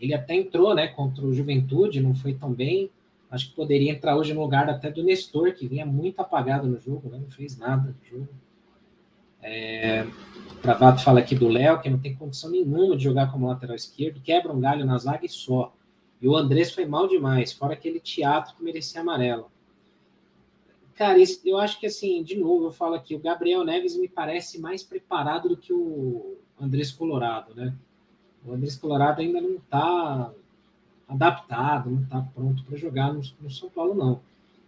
Ele 0.00 0.14
até 0.14 0.34
entrou 0.34 0.74
né, 0.74 0.88
contra 0.88 1.24
o 1.24 1.32
Juventude, 1.32 2.00
não 2.00 2.14
foi 2.14 2.34
tão 2.34 2.52
bem. 2.52 2.90
Acho 3.30 3.50
que 3.50 3.54
poderia 3.54 3.92
entrar 3.92 4.16
hoje 4.16 4.34
no 4.34 4.40
lugar 4.40 4.68
até 4.68 4.90
do 4.90 5.04
Nestor, 5.04 5.52
que 5.52 5.68
vinha 5.68 5.86
muito 5.86 6.20
apagado 6.20 6.66
no 6.66 6.80
jogo, 6.80 7.08
né, 7.08 7.18
não 7.18 7.30
fez 7.30 7.56
nada 7.56 7.94
no 7.96 8.08
jogo. 8.08 8.28
É, 9.42 10.06
Travato 10.60 11.02
fala 11.02 11.20
aqui 11.20 11.34
do 11.34 11.48
Léo, 11.48 11.80
que 11.80 11.88
não 11.88 11.98
tem 11.98 12.14
condição 12.14 12.50
nenhuma 12.50 12.96
de 12.96 13.04
jogar 13.04 13.32
como 13.32 13.46
lateral 13.46 13.76
esquerdo, 13.76 14.20
quebra 14.20 14.52
um 14.52 14.60
galho 14.60 14.84
na 14.84 14.98
zaga 14.98 15.24
e 15.24 15.28
só. 15.28 15.72
E 16.20 16.28
o 16.28 16.36
Andrés 16.36 16.72
foi 16.72 16.84
mal 16.84 17.08
demais, 17.08 17.52
fora 17.52 17.72
aquele 17.72 17.98
teatro 17.98 18.54
que 18.54 18.62
merecia 18.62 19.00
amarelo. 19.00 19.50
Cara, 20.94 21.16
eu 21.46 21.56
acho 21.56 21.80
que 21.80 21.86
assim, 21.86 22.22
de 22.22 22.36
novo, 22.36 22.66
eu 22.66 22.72
falo 22.72 22.94
aqui, 22.94 23.14
o 23.14 23.18
Gabriel 23.18 23.64
Neves 23.64 23.96
me 23.96 24.06
parece 24.06 24.60
mais 24.60 24.82
preparado 24.82 25.48
do 25.48 25.56
que 25.56 25.72
o 25.72 26.36
Andrés 26.60 26.90
Colorado, 26.90 27.54
né? 27.54 27.74
O 28.44 28.52
Andrés 28.52 28.76
Colorado 28.76 29.22
ainda 29.22 29.40
não 29.40 29.54
está 29.54 30.30
adaptado, 31.10 31.90
não 31.90 32.02
está 32.02 32.20
pronto 32.20 32.62
para 32.64 32.78
jogar 32.78 33.12
no, 33.12 33.20
no, 33.40 33.50
São 33.50 33.68
Paulo, 33.68 33.94
não. 33.94 34.20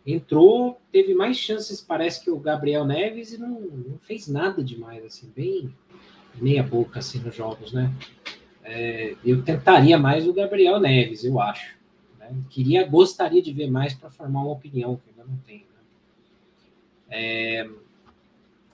Entrou, 0.04 0.80
teve 0.90 1.14
mais 1.14 1.36
chances, 1.36 1.80
parece 1.80 2.24
que 2.24 2.30
o 2.30 2.38
Gabriel 2.38 2.84
Neves, 2.84 3.32
e 3.32 3.38
não, 3.38 3.60
não 3.60 3.98
fez 3.98 4.26
nada 4.26 4.62
demais, 4.62 5.04
assim, 5.04 5.30
bem 5.34 5.72
meia 6.34 6.62
boca, 6.62 6.98
assim, 6.98 7.20
nos 7.20 7.34
jogos, 7.34 7.72
né? 7.72 7.92
É, 8.64 9.14
eu 9.24 9.42
tentaria 9.42 9.98
mais 9.98 10.26
o 10.26 10.32
Gabriel 10.32 10.80
Neves, 10.80 11.24
eu 11.24 11.40
acho. 11.40 11.76
Né? 12.18 12.34
Queria, 12.50 12.86
gostaria 12.86 13.42
de 13.42 13.52
ver 13.52 13.70
mais 13.70 13.94
para 13.94 14.10
formar 14.10 14.42
uma 14.42 14.52
opinião, 14.52 14.96
que 14.96 15.10
ainda 15.10 15.30
não 15.30 15.38
tenho. 15.46 15.72
É, 17.14 17.68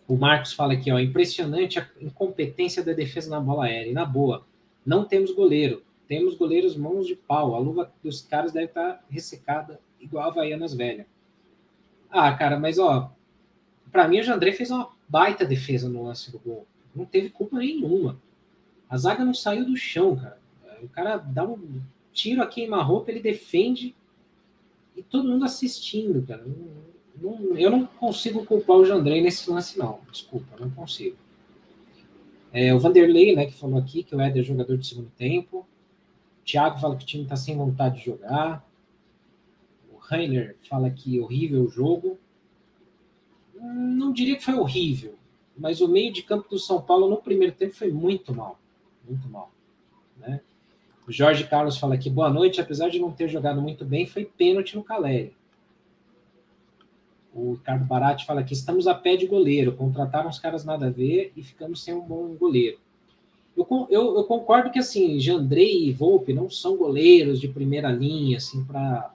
o 0.06 0.16
Marcos 0.16 0.52
fala 0.52 0.72
aqui, 0.72 0.90
ó, 0.92 0.98
impressionante 0.98 1.78
a 1.78 1.86
incompetência 2.00 2.82
da 2.84 2.92
defesa 2.92 3.28
na 3.28 3.40
bola 3.40 3.64
aérea. 3.64 3.90
E 3.90 3.92
na 3.92 4.04
boa, 4.04 4.46
não 4.86 5.04
temos 5.04 5.32
goleiro. 5.32 5.82
Temos 6.08 6.34
goleiros 6.34 6.74
mãos 6.74 7.06
de 7.06 7.14
pau. 7.14 7.54
A 7.54 7.58
luva 7.58 7.92
dos 8.02 8.22
caras 8.22 8.50
deve 8.50 8.66
estar 8.66 9.04
ressecada, 9.10 9.78
igual 10.00 10.24
a 10.24 10.28
Havaianas 10.28 10.74
velha. 10.74 11.06
Ah, 12.10 12.32
cara, 12.32 12.58
mas 12.58 12.78
ó, 12.78 13.12
para 13.92 14.08
mim 14.08 14.20
o 14.20 14.22
Jandré 14.22 14.52
fez 14.52 14.70
uma 14.70 14.90
baita 15.06 15.44
defesa 15.44 15.88
no 15.88 16.04
lance 16.04 16.32
do 16.32 16.38
gol. 16.38 16.66
Não 16.94 17.04
teve 17.04 17.28
culpa 17.28 17.58
nenhuma. 17.58 18.18
A 18.88 18.96
zaga 18.96 19.24
não 19.24 19.34
saiu 19.34 19.66
do 19.66 19.76
chão, 19.76 20.16
cara. 20.16 20.38
O 20.82 20.88
cara 20.88 21.18
dá 21.18 21.44
um 21.44 21.82
tiro 22.12 22.42
a 22.42 22.46
queima-roupa, 22.46 23.10
ele 23.10 23.20
defende 23.20 23.94
e 24.96 25.02
todo 25.02 25.28
mundo 25.28 25.44
assistindo, 25.44 26.26
cara. 26.26 26.44
Não, 26.44 27.38
não, 27.38 27.56
eu 27.56 27.70
não 27.70 27.86
consigo 27.86 28.44
culpar 28.44 28.76
o 28.76 28.84
Jandrei 28.84 29.20
nesse 29.20 29.48
lance, 29.50 29.78
não. 29.78 30.00
Desculpa, 30.10 30.56
não 30.58 30.70
consigo. 30.70 31.16
É, 32.52 32.74
o 32.74 32.78
Vanderlei, 32.78 33.36
né, 33.36 33.46
que 33.46 33.52
falou 33.52 33.78
aqui 33.78 34.02
que 34.02 34.16
o 34.16 34.20
Éder 34.20 34.42
é 34.42 34.44
jogador 34.44 34.76
de 34.78 34.86
segundo 34.86 35.10
tempo. 35.16 35.66
Thiago 36.48 36.80
fala 36.80 36.96
que 36.96 37.04
o 37.04 37.06
time 37.06 37.24
está 37.24 37.36
sem 37.36 37.54
vontade 37.54 37.98
de 37.98 38.06
jogar. 38.06 38.66
O 39.92 39.98
Rainer 39.98 40.56
fala 40.66 40.88
que 40.88 41.20
horrível 41.20 41.62
o 41.64 41.68
jogo. 41.68 42.18
Não 43.54 44.10
diria 44.10 44.34
que 44.34 44.44
foi 44.44 44.54
horrível, 44.54 45.14
mas 45.54 45.82
o 45.82 45.88
meio 45.88 46.10
de 46.10 46.22
campo 46.22 46.48
do 46.48 46.58
São 46.58 46.80
Paulo 46.80 47.10
no 47.10 47.18
primeiro 47.18 47.54
tempo 47.54 47.74
foi 47.74 47.92
muito 47.92 48.34
mal. 48.34 48.58
Muito 49.06 49.28
mal. 49.28 49.52
Né? 50.16 50.40
O 51.06 51.12
Jorge 51.12 51.46
Carlos 51.46 51.76
fala 51.76 51.96
aqui, 51.96 52.08
boa 52.08 52.30
noite, 52.30 52.62
apesar 52.62 52.88
de 52.88 52.98
não 52.98 53.12
ter 53.12 53.28
jogado 53.28 53.60
muito 53.60 53.84
bem, 53.84 54.06
foi 54.06 54.24
pênalti 54.24 54.74
no 54.74 54.82
Caleri. 54.82 55.36
O 57.34 57.52
Ricardo 57.52 57.84
Barati 57.84 58.24
fala 58.24 58.42
que 58.42 58.54
estamos 58.54 58.86
a 58.86 58.94
pé 58.94 59.16
de 59.16 59.26
goleiro, 59.26 59.76
contrataram 59.76 60.30
os 60.30 60.38
caras 60.38 60.64
nada 60.64 60.86
a 60.86 60.90
ver 60.90 61.30
e 61.36 61.42
ficamos 61.42 61.84
sem 61.84 61.92
um 61.92 62.00
bom 62.00 62.34
goleiro. 62.36 62.78
Eu, 63.58 63.88
eu, 63.90 64.16
eu, 64.18 64.24
concordo 64.24 64.70
que 64.70 64.78
assim, 64.78 65.18
Jandrei 65.18 65.88
e 65.88 65.92
Volpe 65.92 66.32
não 66.32 66.48
são 66.48 66.76
goleiros 66.76 67.40
de 67.40 67.48
primeira 67.48 67.90
linha, 67.90 68.36
assim, 68.36 68.62
para 68.62 69.12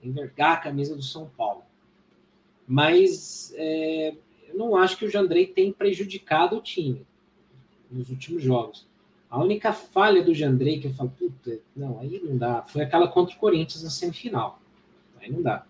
envergar 0.00 0.52
a 0.52 0.56
camisa 0.58 0.94
do 0.94 1.02
São 1.02 1.28
Paulo. 1.36 1.62
Mas 2.68 3.52
é, 3.56 4.14
eu 4.48 4.56
não 4.56 4.76
acho 4.76 4.96
que 4.96 5.04
o 5.04 5.10
Jandrei 5.10 5.44
tem 5.44 5.72
prejudicado 5.72 6.56
o 6.56 6.60
time 6.60 7.04
nos 7.90 8.10
últimos 8.10 8.40
jogos. 8.40 8.86
A 9.28 9.42
única 9.42 9.72
falha 9.72 10.22
do 10.22 10.32
Jandrei 10.32 10.78
que 10.78 10.86
eu 10.86 10.94
falo, 10.94 11.12
puta, 11.18 11.58
não, 11.74 11.98
aí 11.98 12.20
não 12.22 12.36
dá, 12.36 12.62
foi 12.68 12.82
aquela 12.82 13.08
contra 13.08 13.34
o 13.34 13.38
Corinthians 13.38 13.82
na 13.82 13.90
semifinal. 13.90 14.60
Aí 15.20 15.30
não 15.32 15.42
dá. 15.42 15.66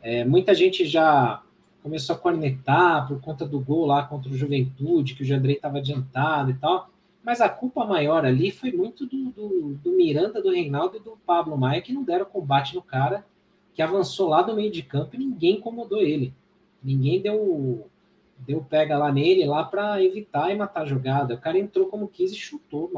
É, 0.00 0.24
muita 0.24 0.54
gente 0.54 0.84
já 0.84 1.42
começou 1.82 2.14
a 2.14 2.18
cornetar 2.18 3.08
por 3.08 3.20
conta 3.20 3.44
do 3.44 3.58
gol 3.58 3.86
lá 3.86 4.04
contra 4.04 4.30
o 4.30 4.36
Juventude, 4.36 5.14
que 5.14 5.22
o 5.22 5.26
Jandrei 5.26 5.56
estava 5.56 5.78
adiantado 5.78 6.52
e 6.52 6.54
tal. 6.54 6.90
Mas 7.26 7.40
a 7.40 7.48
culpa 7.48 7.84
maior 7.84 8.24
ali 8.24 8.52
foi 8.52 8.70
muito 8.70 9.04
do, 9.04 9.30
do, 9.32 9.74
do, 9.82 9.90
Miranda, 9.96 10.40
do 10.40 10.52
Reinaldo 10.52 10.96
e 10.96 11.00
do 11.00 11.18
Pablo 11.26 11.58
Maia, 11.58 11.82
que 11.82 11.92
não 11.92 12.04
deram 12.04 12.24
combate 12.24 12.72
no 12.72 12.80
cara, 12.80 13.26
que 13.74 13.82
avançou 13.82 14.28
lá 14.28 14.42
do 14.42 14.54
meio 14.54 14.70
de 14.70 14.80
campo 14.80 15.16
e 15.16 15.18
ninguém 15.18 15.56
incomodou 15.56 16.00
ele. 16.00 16.32
Ninguém 16.80 17.20
deu 17.20 17.90
deu 18.38 18.62
pega 18.62 18.96
lá 18.96 19.10
nele 19.10 19.44
lá 19.44 19.64
para 19.64 20.00
evitar 20.00 20.52
e 20.52 20.54
matar 20.54 20.82
a 20.82 20.86
jogada. 20.86 21.34
O 21.34 21.40
cara 21.40 21.58
entrou 21.58 21.88
como 21.88 22.06
quis 22.06 22.30
e 22.30 22.36
chutou, 22.36 22.92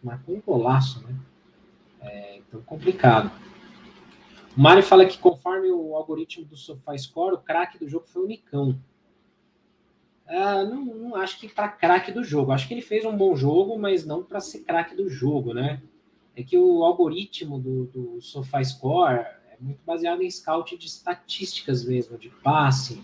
marcou 0.00 0.36
um 0.36 0.40
golaço, 0.40 1.02
né? 1.04 1.16
É, 2.02 2.36
então 2.36 2.62
complicado. 2.62 3.32
O 4.56 4.60
Mário 4.60 4.82
fala 4.84 5.04
que 5.06 5.18
conforme 5.18 5.72
o 5.72 5.96
algoritmo 5.96 6.44
do 6.44 6.56
SofaScore, 6.56 7.34
o 7.34 7.38
craque 7.38 7.78
do 7.78 7.88
jogo 7.88 8.06
foi 8.06 8.22
o 8.22 8.28
Nicão. 8.28 8.78
Ah, 10.28 10.64
não, 10.64 10.84
não, 10.84 11.16
acho 11.16 11.38
que 11.38 11.48
para 11.48 11.68
craque 11.68 12.10
do 12.10 12.24
jogo. 12.24 12.52
Acho 12.52 12.66
que 12.66 12.74
ele 12.74 12.82
fez 12.82 13.04
um 13.04 13.16
bom 13.16 13.36
jogo, 13.36 13.78
mas 13.78 14.04
não 14.04 14.22
para 14.22 14.40
ser 14.40 14.60
craque 14.60 14.96
do 14.96 15.08
jogo, 15.08 15.54
né? 15.54 15.80
É 16.34 16.42
que 16.42 16.58
o 16.58 16.84
algoritmo 16.84 17.58
do, 17.58 17.84
do 17.86 18.20
SofaScore 18.20 19.20
é 19.20 19.56
muito 19.60 19.80
baseado 19.86 20.22
em 20.22 20.30
scout 20.30 20.76
de 20.76 20.86
estatísticas 20.86 21.84
mesmo, 21.84 22.18
de 22.18 22.28
passe, 22.28 23.02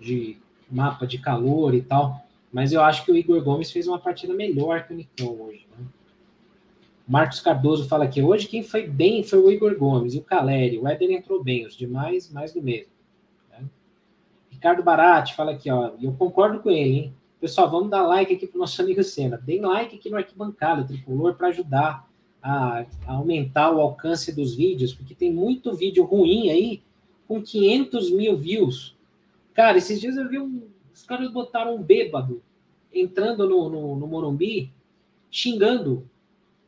de 0.00 0.36
mapa 0.70 1.06
de 1.06 1.18
calor 1.18 1.74
e 1.74 1.82
tal. 1.82 2.20
Mas 2.52 2.72
eu 2.72 2.82
acho 2.82 3.04
que 3.04 3.12
o 3.12 3.16
Igor 3.16 3.42
Gomes 3.42 3.70
fez 3.70 3.86
uma 3.86 3.98
partida 3.98 4.34
melhor 4.34 4.86
que 4.86 4.92
o 4.92 4.96
Nicão 4.96 5.40
hoje. 5.40 5.66
Né? 5.76 5.84
Marcos 7.06 7.40
Cardoso 7.40 7.88
fala 7.88 8.08
que 8.08 8.22
hoje 8.22 8.48
quem 8.48 8.62
foi 8.62 8.86
bem 8.86 9.22
foi 9.22 9.38
o 9.38 9.50
Igor 9.50 9.76
Gomes 9.76 10.14
e 10.14 10.18
o 10.18 10.22
Caleri. 10.22 10.78
O 10.78 10.88
Éder 10.88 11.10
entrou 11.10 11.42
bem, 11.42 11.66
os 11.66 11.76
demais, 11.76 12.30
mais 12.30 12.52
do 12.52 12.62
mesmo. 12.62 12.93
Ricardo 14.64 14.82
Barati 14.82 15.34
fala 15.34 15.52
aqui, 15.52 15.70
ó, 15.70 15.92
e 15.98 16.06
eu 16.06 16.14
concordo 16.14 16.58
com 16.60 16.70
ele, 16.70 16.96
hein? 16.96 17.14
Pessoal, 17.38 17.70
vamos 17.70 17.90
dar 17.90 18.00
like 18.06 18.32
aqui 18.32 18.46
pro 18.46 18.58
nosso 18.58 18.80
amigo 18.80 19.04
Senna. 19.04 19.36
Deem 19.36 19.60
like 19.60 19.94
aqui 19.94 20.08
no 20.08 20.16
Arquibancada 20.16 20.84
Tricolor 20.84 21.34
para 21.34 21.48
ajudar 21.48 22.08
a, 22.42 22.86
a, 23.06 23.12
aumentar 23.12 23.70
o 23.72 23.80
alcance 23.82 24.34
dos 24.34 24.54
vídeos, 24.54 24.94
porque 24.94 25.14
tem 25.14 25.30
muito 25.30 25.76
vídeo 25.76 26.02
ruim 26.02 26.48
aí 26.48 26.82
com 27.28 27.42
500 27.42 28.10
mil 28.10 28.38
views. 28.38 28.96
Cara, 29.52 29.76
esses 29.76 30.00
dias 30.00 30.16
eu 30.16 30.30
vi 30.30 30.38
um, 30.38 30.66
os 30.94 31.02
caras 31.02 31.30
botaram 31.30 31.76
um 31.76 31.82
bêbado 31.82 32.42
entrando 32.90 33.46
no, 33.46 33.68
no, 33.68 33.96
no 33.96 34.06
Morumbi, 34.06 34.72
xingando 35.30 36.08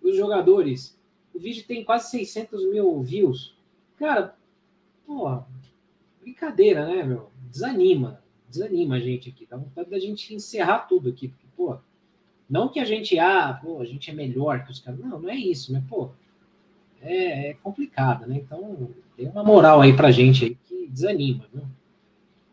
os 0.03 0.15
jogadores. 0.15 1.01
O 1.35 1.39
vídeo 1.39 1.65
tem 1.67 1.83
quase 1.83 2.11
600 2.11 2.63
mil 2.71 3.01
views. 3.01 3.57
Cara, 3.97 4.37
porra, 5.07 5.47
brincadeira, 6.21 6.85
né, 6.85 7.03
meu? 7.03 7.35
Desanima, 7.57 8.21
desanima 8.49 8.97
a 8.97 9.01
gente 9.01 9.31
aqui. 9.31 9.47
Dá 9.49 9.57
vontade 9.57 9.91
da 9.91 9.99
gente 9.99 10.35
encerrar 10.35 10.81
tudo 10.81 11.09
aqui, 11.09 11.29
porque, 11.29 11.47
pô, 11.57 11.79
não 12.49 12.69
que 12.69 12.79
a 12.79 12.85
gente, 12.85 13.19
ah, 13.19 13.59
pô, 13.63 13.81
a 13.81 13.85
gente 13.85 14.11
é 14.11 14.15
melhor 14.15 14.65
que 14.65 14.71
os 14.71 14.79
caras. 14.79 15.01
Não, 15.01 15.19
não 15.19 15.31
é 15.31 15.37
isso, 15.37 15.73
mas, 15.73 15.83
pô, 15.85 16.11
é, 17.01 17.51
é 17.51 17.55
complicado, 17.55 18.27
né? 18.27 18.37
Então, 18.37 18.91
tem 19.17 19.29
uma 19.29 19.43
moral 19.43 19.81
aí 19.81 19.97
pra 19.97 20.11
gente 20.11 20.45
aí 20.45 20.55
que 20.55 20.87
desanima, 20.89 21.47
viu? 21.53 21.65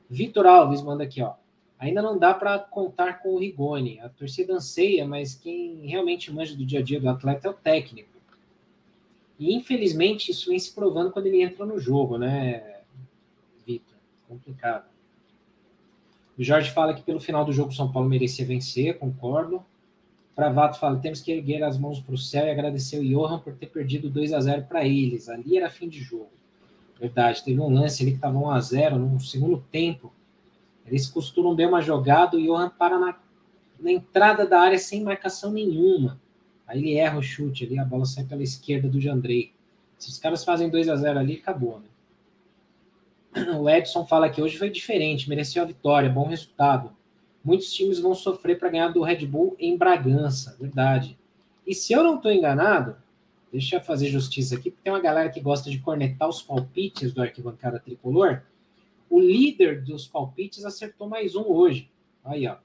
Vitor 0.09 0.45
Alves 0.45 0.81
manda 0.81 1.03
aqui, 1.03 1.21
ó. 1.21 1.33
Ainda 1.77 2.01
não 2.01 2.17
dá 2.17 2.33
para 2.33 2.57
contar 2.59 3.21
com 3.21 3.33
o 3.33 3.39
Rigoni. 3.39 3.99
A 3.99 4.07
torcida 4.07 4.53
anseia, 4.53 5.05
mas 5.05 5.35
quem 5.35 5.85
realmente 5.85 6.31
manja 6.31 6.55
do 6.55 6.65
dia 6.65 6.79
a 6.79 6.83
dia 6.83 6.99
do 6.99 7.09
atleta 7.09 7.47
é 7.47 7.51
o 7.51 7.53
técnico. 7.53 8.09
E 9.37 9.53
infelizmente 9.53 10.31
isso 10.31 10.49
vem 10.49 10.59
se 10.59 10.73
provando 10.73 11.11
quando 11.11 11.25
ele 11.25 11.41
entra 11.41 11.65
no 11.65 11.79
jogo, 11.79 12.17
né, 12.17 12.81
Vitor? 13.65 13.97
Complicado. 14.29 14.92
O 16.37 16.43
Jorge 16.43 16.71
fala 16.71 16.93
que 16.93 17.03
pelo 17.03 17.19
final 17.19 17.45
do 17.45 17.53
jogo 17.53 17.69
o 17.69 17.75
São 17.75 17.91
Paulo 17.91 18.09
merecia 18.09 18.45
vencer, 18.45 18.97
concordo. 18.97 19.63
Pravato 20.35 20.79
fala: 20.79 20.97
temos 20.97 21.21
que 21.21 21.31
erguer 21.31 21.63
as 21.63 21.77
mãos 21.77 21.99
para 21.99 22.15
o 22.15 22.17
céu 22.17 22.47
e 22.47 22.51
agradecer 22.51 22.99
o 22.99 23.05
Johan 23.05 23.39
por 23.39 23.53
ter 23.53 23.67
perdido 23.67 24.09
2 24.09 24.33
a 24.33 24.39
0 24.39 24.65
para 24.67 24.85
eles. 24.85 25.29
Ali 25.29 25.57
era 25.57 25.69
fim 25.69 25.87
de 25.87 25.99
jogo. 25.99 26.31
Verdade, 26.99 27.43
teve 27.43 27.59
um 27.59 27.69
lance 27.69 28.01
ali 28.01 28.11
que 28.11 28.17
estava 28.17 28.37
1 28.37 28.49
a 28.49 28.59
0 28.59 28.97
no 28.97 29.19
segundo 29.19 29.63
tempo. 29.71 30.11
Eles 30.85 31.07
costuram 31.07 31.55
bem 31.55 31.67
uma 31.67 31.81
jogada, 31.81 32.35
o 32.35 32.41
Johan 32.41 32.69
para 32.69 32.97
na, 32.97 33.17
na 33.79 33.91
entrada 33.91 34.45
da 34.45 34.59
área 34.59 34.79
sem 34.79 35.03
marcação 35.03 35.51
nenhuma. 35.51 36.19
Aí 36.67 36.79
ele 36.79 36.95
erra 36.95 37.19
o 37.19 37.21
chute 37.21 37.65
ali, 37.65 37.77
a 37.77 37.85
bola 37.85 38.05
sai 38.05 38.23
pela 38.23 38.41
esquerda 38.41 38.89
do 38.89 38.99
Jandrei. 38.99 39.53
Se 39.97 40.09
os 40.09 40.17
caras 40.17 40.43
fazem 40.43 40.69
2 40.69 40.89
a 40.89 40.95
0 40.95 41.19
ali, 41.19 41.35
acabou, 41.35 41.79
né? 41.79 41.85
O 43.59 43.69
Edson 43.69 44.05
fala 44.05 44.29
que 44.29 44.41
hoje 44.41 44.57
foi 44.57 44.69
diferente, 44.69 45.29
mereceu 45.29 45.63
a 45.63 45.65
vitória, 45.65 46.09
bom 46.09 46.27
resultado. 46.27 46.91
Muitos 47.43 47.73
times 47.73 47.99
vão 47.99 48.15
sofrer 48.15 48.57
para 48.57 48.69
ganhar 48.69 48.89
do 48.89 49.01
Red 49.01 49.25
Bull 49.25 49.55
em 49.59 49.77
Bragança, 49.77 50.55
verdade. 50.59 51.17
E 51.65 51.73
se 51.73 51.93
eu 51.93 52.03
não 52.03 52.15
estou 52.15 52.31
enganado, 52.31 52.95
deixa 53.51 53.77
eu 53.77 53.81
fazer 53.81 54.07
justiça 54.07 54.55
aqui, 54.55 54.69
porque 54.69 54.83
tem 54.83 54.93
uma 54.93 55.01
galera 55.01 55.29
que 55.29 55.41
gosta 55.41 55.69
de 55.69 55.79
cornetar 55.79 56.29
os 56.29 56.41
palpites 56.41 57.13
do 57.13 57.21
Arquibancada 57.21 57.79
Tricolor. 57.79 58.41
O 59.09 59.19
líder 59.19 59.81
dos 59.81 60.07
palpites 60.07 60.63
acertou 60.65 61.07
mais 61.07 61.35
um 61.35 61.43
hoje. 61.43 61.89
Aí, 62.23 62.47
ó. 62.47 62.57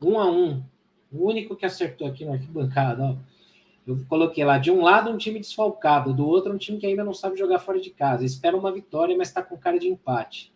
Um 0.00 0.18
a 0.18 0.30
um. 0.30 0.62
O 1.10 1.26
único 1.26 1.56
que 1.56 1.66
acertou 1.66 2.06
aqui 2.06 2.24
no 2.24 2.32
Arquibancada, 2.32 3.02
ó. 3.02 3.16
Eu 3.88 3.98
coloquei 4.06 4.44
lá, 4.44 4.58
de 4.58 4.70
um 4.70 4.82
lado 4.82 5.10
um 5.10 5.16
time 5.16 5.40
desfalcado, 5.40 6.12
do 6.12 6.26
outro 6.28 6.52
um 6.52 6.58
time 6.58 6.76
que 6.76 6.86
ainda 6.86 7.02
não 7.02 7.14
sabe 7.14 7.38
jogar 7.38 7.58
fora 7.58 7.80
de 7.80 7.88
casa. 7.88 8.22
Espera 8.22 8.54
uma 8.54 8.70
vitória, 8.70 9.16
mas 9.16 9.28
está 9.28 9.42
com 9.42 9.56
cara 9.56 9.78
de 9.78 9.88
empate. 9.88 10.52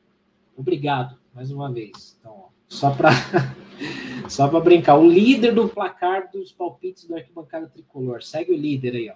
Obrigado, 0.54 1.18
mais 1.34 1.50
uma 1.50 1.72
vez. 1.72 2.14
Então, 2.20 2.30
ó, 2.30 2.48
só 2.68 2.94
para 2.94 3.10
só 4.28 4.46
para 4.48 4.60
brincar, 4.60 4.98
o 4.98 5.08
líder 5.08 5.54
do 5.54 5.66
placar 5.66 6.30
dos 6.30 6.52
palpites 6.52 7.06
do 7.06 7.14
arquibancada 7.14 7.66
tricolor. 7.68 8.22
Segue 8.22 8.52
o 8.52 8.56
líder 8.56 8.96
aí, 8.96 9.08
ó. 9.08 9.14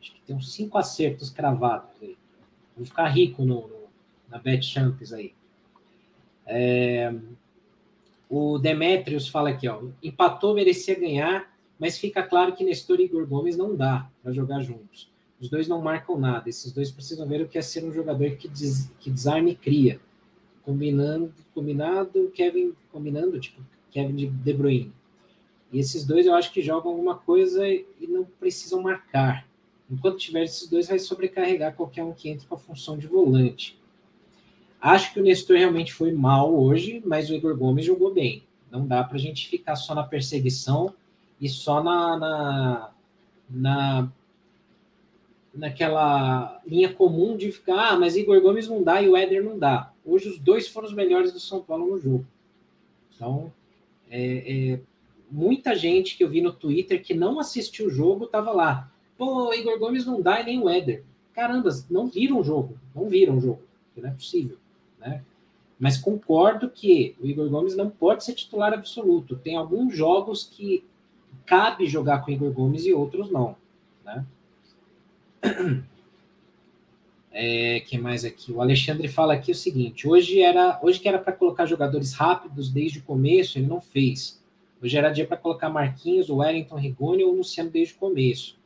Acho 0.00 0.14
que 0.14 0.22
tem 0.22 0.34
uns 0.34 0.54
cinco 0.54 0.78
acertos 0.78 1.28
cravados 1.28 1.90
aí. 2.00 2.16
Vou 2.74 2.86
ficar 2.86 3.08
rico 3.08 3.44
no, 3.44 3.68
no 3.68 3.80
na 4.26 4.38
Bet 4.38 4.64
Champs 4.64 5.12
aí. 5.12 5.34
É, 6.46 7.12
o 8.26 8.56
Demetrius 8.58 9.28
fala 9.28 9.50
aqui, 9.50 9.68
ó. 9.68 9.82
Empatou, 10.02 10.54
merecia 10.54 10.98
ganhar 10.98 11.46
mas 11.80 11.96
fica 11.96 12.22
claro 12.22 12.54
que 12.54 12.62
Nestor 12.62 13.00
e 13.00 13.04
Igor 13.04 13.26
Gomes 13.26 13.56
não 13.56 13.74
dá 13.74 14.06
para 14.22 14.32
jogar 14.32 14.60
juntos. 14.60 15.10
Os 15.40 15.48
dois 15.48 15.66
não 15.66 15.80
marcam 15.80 16.18
nada. 16.18 16.46
Esses 16.46 16.70
dois 16.70 16.90
precisam 16.90 17.26
ver 17.26 17.40
o 17.40 17.48
que 17.48 17.56
é 17.56 17.62
ser 17.62 17.82
um 17.82 17.90
jogador 17.90 18.32
que, 18.32 18.46
des, 18.46 18.92
que 19.00 19.10
desarme 19.10 19.52
e 19.52 19.56
cria. 19.56 19.98
Combinando, 20.62 21.32
combinado, 21.54 22.30
Kevin, 22.34 22.74
combinando, 22.92 23.40
tipo, 23.40 23.62
Kevin 23.90 24.14
de 24.14 24.52
Bruyne. 24.52 24.92
E 25.72 25.78
esses 25.78 26.04
dois 26.04 26.26
eu 26.26 26.34
acho 26.34 26.52
que 26.52 26.60
jogam 26.60 26.90
alguma 26.90 27.16
coisa 27.16 27.66
e 27.66 28.06
não 28.06 28.24
precisam 28.24 28.82
marcar. 28.82 29.48
Enquanto 29.90 30.18
tiver 30.18 30.44
esses 30.44 30.68
dois, 30.68 30.86
vai 30.86 30.98
sobrecarregar 30.98 31.74
qualquer 31.74 32.04
um 32.04 32.12
que 32.12 32.28
entre 32.28 32.46
com 32.46 32.56
a 32.56 32.58
função 32.58 32.98
de 32.98 33.06
volante. 33.06 33.80
Acho 34.78 35.14
que 35.14 35.20
o 35.20 35.22
Nestor 35.22 35.56
realmente 35.56 35.94
foi 35.94 36.12
mal 36.12 36.54
hoje, 36.54 37.02
mas 37.06 37.30
o 37.30 37.34
Igor 37.34 37.56
Gomes 37.56 37.86
jogou 37.86 38.12
bem. 38.12 38.42
Não 38.70 38.86
dá 38.86 39.02
para 39.02 39.16
a 39.16 39.20
gente 39.20 39.48
ficar 39.48 39.76
só 39.76 39.94
na 39.94 40.02
perseguição 40.02 40.94
e 41.40 41.48
só 41.48 41.82
na, 41.82 42.16
na, 42.18 42.90
na 43.48 44.12
naquela 45.54 46.60
linha 46.66 46.92
comum 46.92 47.36
de 47.36 47.50
ficar, 47.50 47.92
ah, 47.92 47.98
mas 47.98 48.16
Igor 48.16 48.40
Gomes 48.40 48.68
não 48.68 48.82
dá 48.82 49.02
e 49.02 49.08
o 49.08 49.16
Éder 49.16 49.42
não 49.42 49.58
dá. 49.58 49.92
Hoje 50.04 50.28
os 50.28 50.38
dois 50.38 50.68
foram 50.68 50.86
os 50.88 50.94
melhores 50.94 51.32
do 51.32 51.40
São 51.40 51.60
Paulo 51.60 51.90
no 51.90 51.98
jogo. 51.98 52.26
Então, 53.14 53.52
é, 54.08 54.72
é, 54.72 54.80
muita 55.30 55.74
gente 55.74 56.16
que 56.16 56.24
eu 56.24 56.28
vi 56.28 56.40
no 56.40 56.52
Twitter 56.52 57.02
que 57.02 57.14
não 57.14 57.38
assistiu 57.38 57.86
o 57.86 57.90
jogo 57.90 58.24
estava 58.24 58.52
lá. 58.52 58.90
Pô, 59.18 59.52
Igor 59.52 59.78
Gomes 59.78 60.06
não 60.06 60.22
dá 60.22 60.40
e 60.40 60.44
nem 60.44 60.60
o 60.60 60.68
Éder. 60.68 61.04
Caramba, 61.34 61.70
não 61.90 62.06
viram 62.06 62.40
o 62.40 62.44
jogo. 62.44 62.78
Não 62.94 63.08
viram 63.08 63.36
o 63.36 63.40
jogo. 63.40 63.62
Não 63.96 64.08
é 64.08 64.12
possível. 64.12 64.56
Né? 64.98 65.22
Mas 65.78 65.98
concordo 65.98 66.70
que 66.70 67.14
o 67.20 67.26
Igor 67.26 67.48
Gomes 67.50 67.76
não 67.76 67.90
pode 67.90 68.24
ser 68.24 68.34
titular 68.34 68.72
absoluto. 68.72 69.36
Tem 69.36 69.56
alguns 69.56 69.94
jogos 69.94 70.44
que 70.44 70.84
cabe 71.50 71.88
jogar 71.88 72.24
com 72.24 72.30
Igor 72.30 72.52
Gomes 72.52 72.86
e 72.86 72.92
outros 72.92 73.28
não, 73.28 73.56
né? 74.04 74.24
É, 77.32 77.78
que 77.86 77.96
mais 77.96 78.24
aqui? 78.24 78.50
O 78.50 78.60
Alexandre 78.60 79.06
fala 79.06 79.34
aqui 79.34 79.52
o 79.52 79.54
seguinte: 79.54 80.06
hoje 80.06 80.40
era, 80.40 80.80
hoje 80.82 80.98
que 80.98 81.08
era 81.08 81.16
para 81.16 81.32
colocar 81.32 81.64
jogadores 81.64 82.12
rápidos 82.12 82.68
desde 82.68 82.98
o 82.98 83.02
começo, 83.04 83.56
ele 83.56 83.68
não 83.68 83.80
fez. 83.80 84.42
Hoje 84.82 84.98
era 84.98 85.10
dia 85.10 85.24
para 85.24 85.36
colocar 85.36 85.70
Marquinhos, 85.70 86.28
o 86.28 86.38
Wellington, 86.38 86.74
Rigoni 86.74 87.22
ou 87.22 87.32
o 87.32 87.36
Luciano 87.36 87.70
desde 87.70 87.94
o 87.94 87.98
começo. 87.98 88.58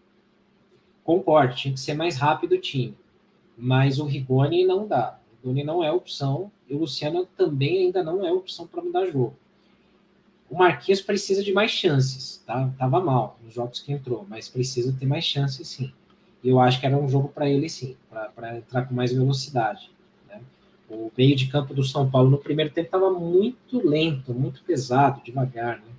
Concordo, 1.04 1.54
tinha 1.54 1.74
que 1.74 1.78
ser 1.78 1.92
mais 1.92 2.16
rápido 2.16 2.52
o 2.52 2.60
time. 2.60 2.96
Mas 3.56 3.98
o 3.98 4.06
Rigoni 4.06 4.64
não 4.64 4.88
dá. 4.88 5.20
O 5.30 5.46
Rigoni 5.46 5.62
não 5.62 5.84
é 5.84 5.92
opção. 5.92 6.50
E 6.66 6.74
o 6.74 6.78
Luciano 6.78 7.28
também 7.36 7.80
ainda 7.80 8.02
não 8.02 8.24
é 8.24 8.32
opção 8.32 8.66
para 8.66 8.82
mudar 8.82 9.04
jogo. 9.04 9.36
O 10.50 10.56
Marquinhos 10.58 11.00
precisa 11.00 11.42
de 11.42 11.52
mais 11.52 11.70
chances, 11.70 12.42
tá? 12.46 12.70
Tava 12.78 13.00
mal 13.00 13.38
nos 13.42 13.54
jogos 13.54 13.80
que 13.80 13.92
entrou, 13.92 14.26
mas 14.28 14.48
precisa 14.48 14.94
ter 14.98 15.06
mais 15.06 15.24
chances 15.24 15.66
sim. 15.68 15.92
E 16.42 16.48
eu 16.48 16.60
acho 16.60 16.78
que 16.78 16.86
era 16.86 16.96
um 16.96 17.08
jogo 17.08 17.28
para 17.28 17.48
ele 17.48 17.68
sim, 17.68 17.96
para 18.34 18.56
entrar 18.56 18.86
com 18.86 18.94
mais 18.94 19.12
velocidade. 19.12 19.90
Né? 20.28 20.40
O 20.90 21.10
meio 21.16 21.34
de 21.34 21.46
campo 21.46 21.72
do 21.72 21.82
São 21.82 22.10
Paulo 22.10 22.30
no 22.30 22.38
primeiro 22.38 22.70
tempo 22.70 22.86
estava 22.86 23.10
muito 23.10 23.86
lento, 23.86 24.34
muito 24.34 24.62
pesado, 24.62 25.22
devagar, 25.24 25.78
né? 25.78 25.94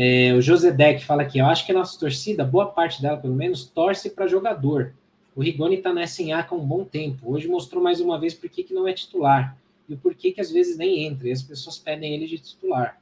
É, 0.00 0.32
o 0.32 0.40
José 0.40 0.70
Deck 0.70 1.04
fala 1.04 1.22
aqui, 1.22 1.40
eu 1.40 1.46
acho 1.46 1.66
que 1.66 1.72
a 1.72 1.74
nossa 1.74 1.98
torcida, 1.98 2.44
boa 2.44 2.66
parte 2.66 3.02
dela 3.02 3.16
pelo 3.16 3.34
menos, 3.34 3.64
torce 3.64 4.08
para 4.10 4.28
jogador. 4.28 4.92
O 5.34 5.42
Rigoni 5.42 5.76
está 5.76 5.92
nessa 5.92 6.22
enhaca 6.22 6.54
há 6.54 6.58
um 6.58 6.64
bom 6.64 6.84
tempo. 6.84 7.32
Hoje 7.32 7.48
mostrou 7.48 7.82
mais 7.82 8.00
uma 8.00 8.18
vez 8.18 8.32
por 8.34 8.48
que 8.48 8.72
não 8.72 8.86
é 8.86 8.92
titular. 8.92 9.56
E 9.88 9.94
o 9.94 9.98
porquê 9.98 10.32
que 10.32 10.40
às 10.40 10.50
vezes 10.50 10.76
nem 10.76 11.04
entra. 11.04 11.28
E 11.28 11.32
as 11.32 11.42
pessoas 11.42 11.78
pedem 11.78 12.14
ele 12.14 12.26
de 12.26 12.38
titular. 12.38 13.00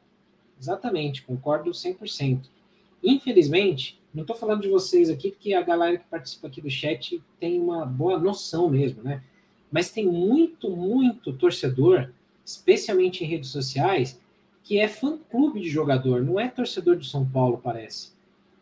Exatamente, 0.60 1.22
concordo 1.22 1.70
100%. 1.70 2.46
Infelizmente, 3.02 4.00
não 4.14 4.22
estou 4.22 4.34
falando 4.34 4.62
de 4.62 4.68
vocês 4.68 5.10
aqui, 5.10 5.30
porque 5.30 5.52
a 5.52 5.62
galera 5.62 5.98
que 5.98 6.06
participa 6.06 6.46
aqui 6.46 6.60
do 6.60 6.70
chat 6.70 7.22
tem 7.38 7.60
uma 7.60 7.84
boa 7.84 8.18
noção 8.18 8.68
mesmo, 8.70 9.02
né? 9.02 9.22
Mas 9.70 9.90
tem 9.90 10.06
muito, 10.06 10.70
muito 10.70 11.32
torcedor, 11.34 12.10
especialmente 12.44 13.22
em 13.22 13.26
redes 13.26 13.50
sociais, 13.50 14.18
que 14.64 14.78
é 14.78 14.88
fã-clube 14.88 15.60
de 15.60 15.68
jogador, 15.68 16.22
não 16.22 16.40
é 16.40 16.48
torcedor 16.48 16.96
de 16.96 17.08
São 17.08 17.28
Paulo, 17.28 17.60
parece. 17.62 18.12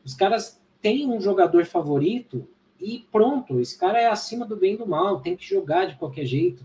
Os 0.05 0.13
caras 0.13 0.61
têm 0.83 1.09
um 1.09 1.21
jogador 1.21 1.65
favorito 1.65 2.47
e 2.81 3.07
pronto, 3.11 3.61
esse 3.61 3.79
cara 3.79 4.01
é 4.01 4.07
acima 4.07 4.45
do 4.45 4.57
bem 4.57 4.75
e 4.75 4.79
do 4.79 4.87
mal, 4.87 5.21
tem 5.21 5.37
que 5.37 5.49
jogar 5.49 5.87
de 5.87 5.95
qualquer 5.95 6.27
jeito. 6.27 6.63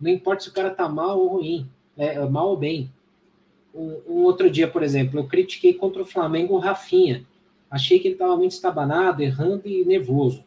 Não 0.00 0.10
importa 0.10 0.44
se 0.44 0.48
o 0.48 0.52
cara 0.52 0.70
tá 0.70 0.88
mal 0.88 1.18
ou 1.18 1.28
ruim, 1.28 1.68
é, 1.96 2.14
é 2.14 2.28
mal 2.28 2.48
ou 2.48 2.56
bem. 2.56 2.92
Um, 3.74 4.00
um, 4.08 4.22
outro 4.24 4.50
dia, 4.50 4.68
por 4.68 4.82
exemplo, 4.82 5.18
eu 5.18 5.26
critiquei 5.26 5.74
contra 5.74 6.02
o 6.02 6.06
Flamengo 6.06 6.54
o 6.54 6.58
Rafinha. 6.58 7.26
Achei 7.70 7.98
que 7.98 8.08
ele 8.08 8.14
estava 8.14 8.36
muito 8.36 8.52
estabanado, 8.52 9.22
errando 9.22 9.66
e 9.66 9.84
nervoso. 9.84 10.44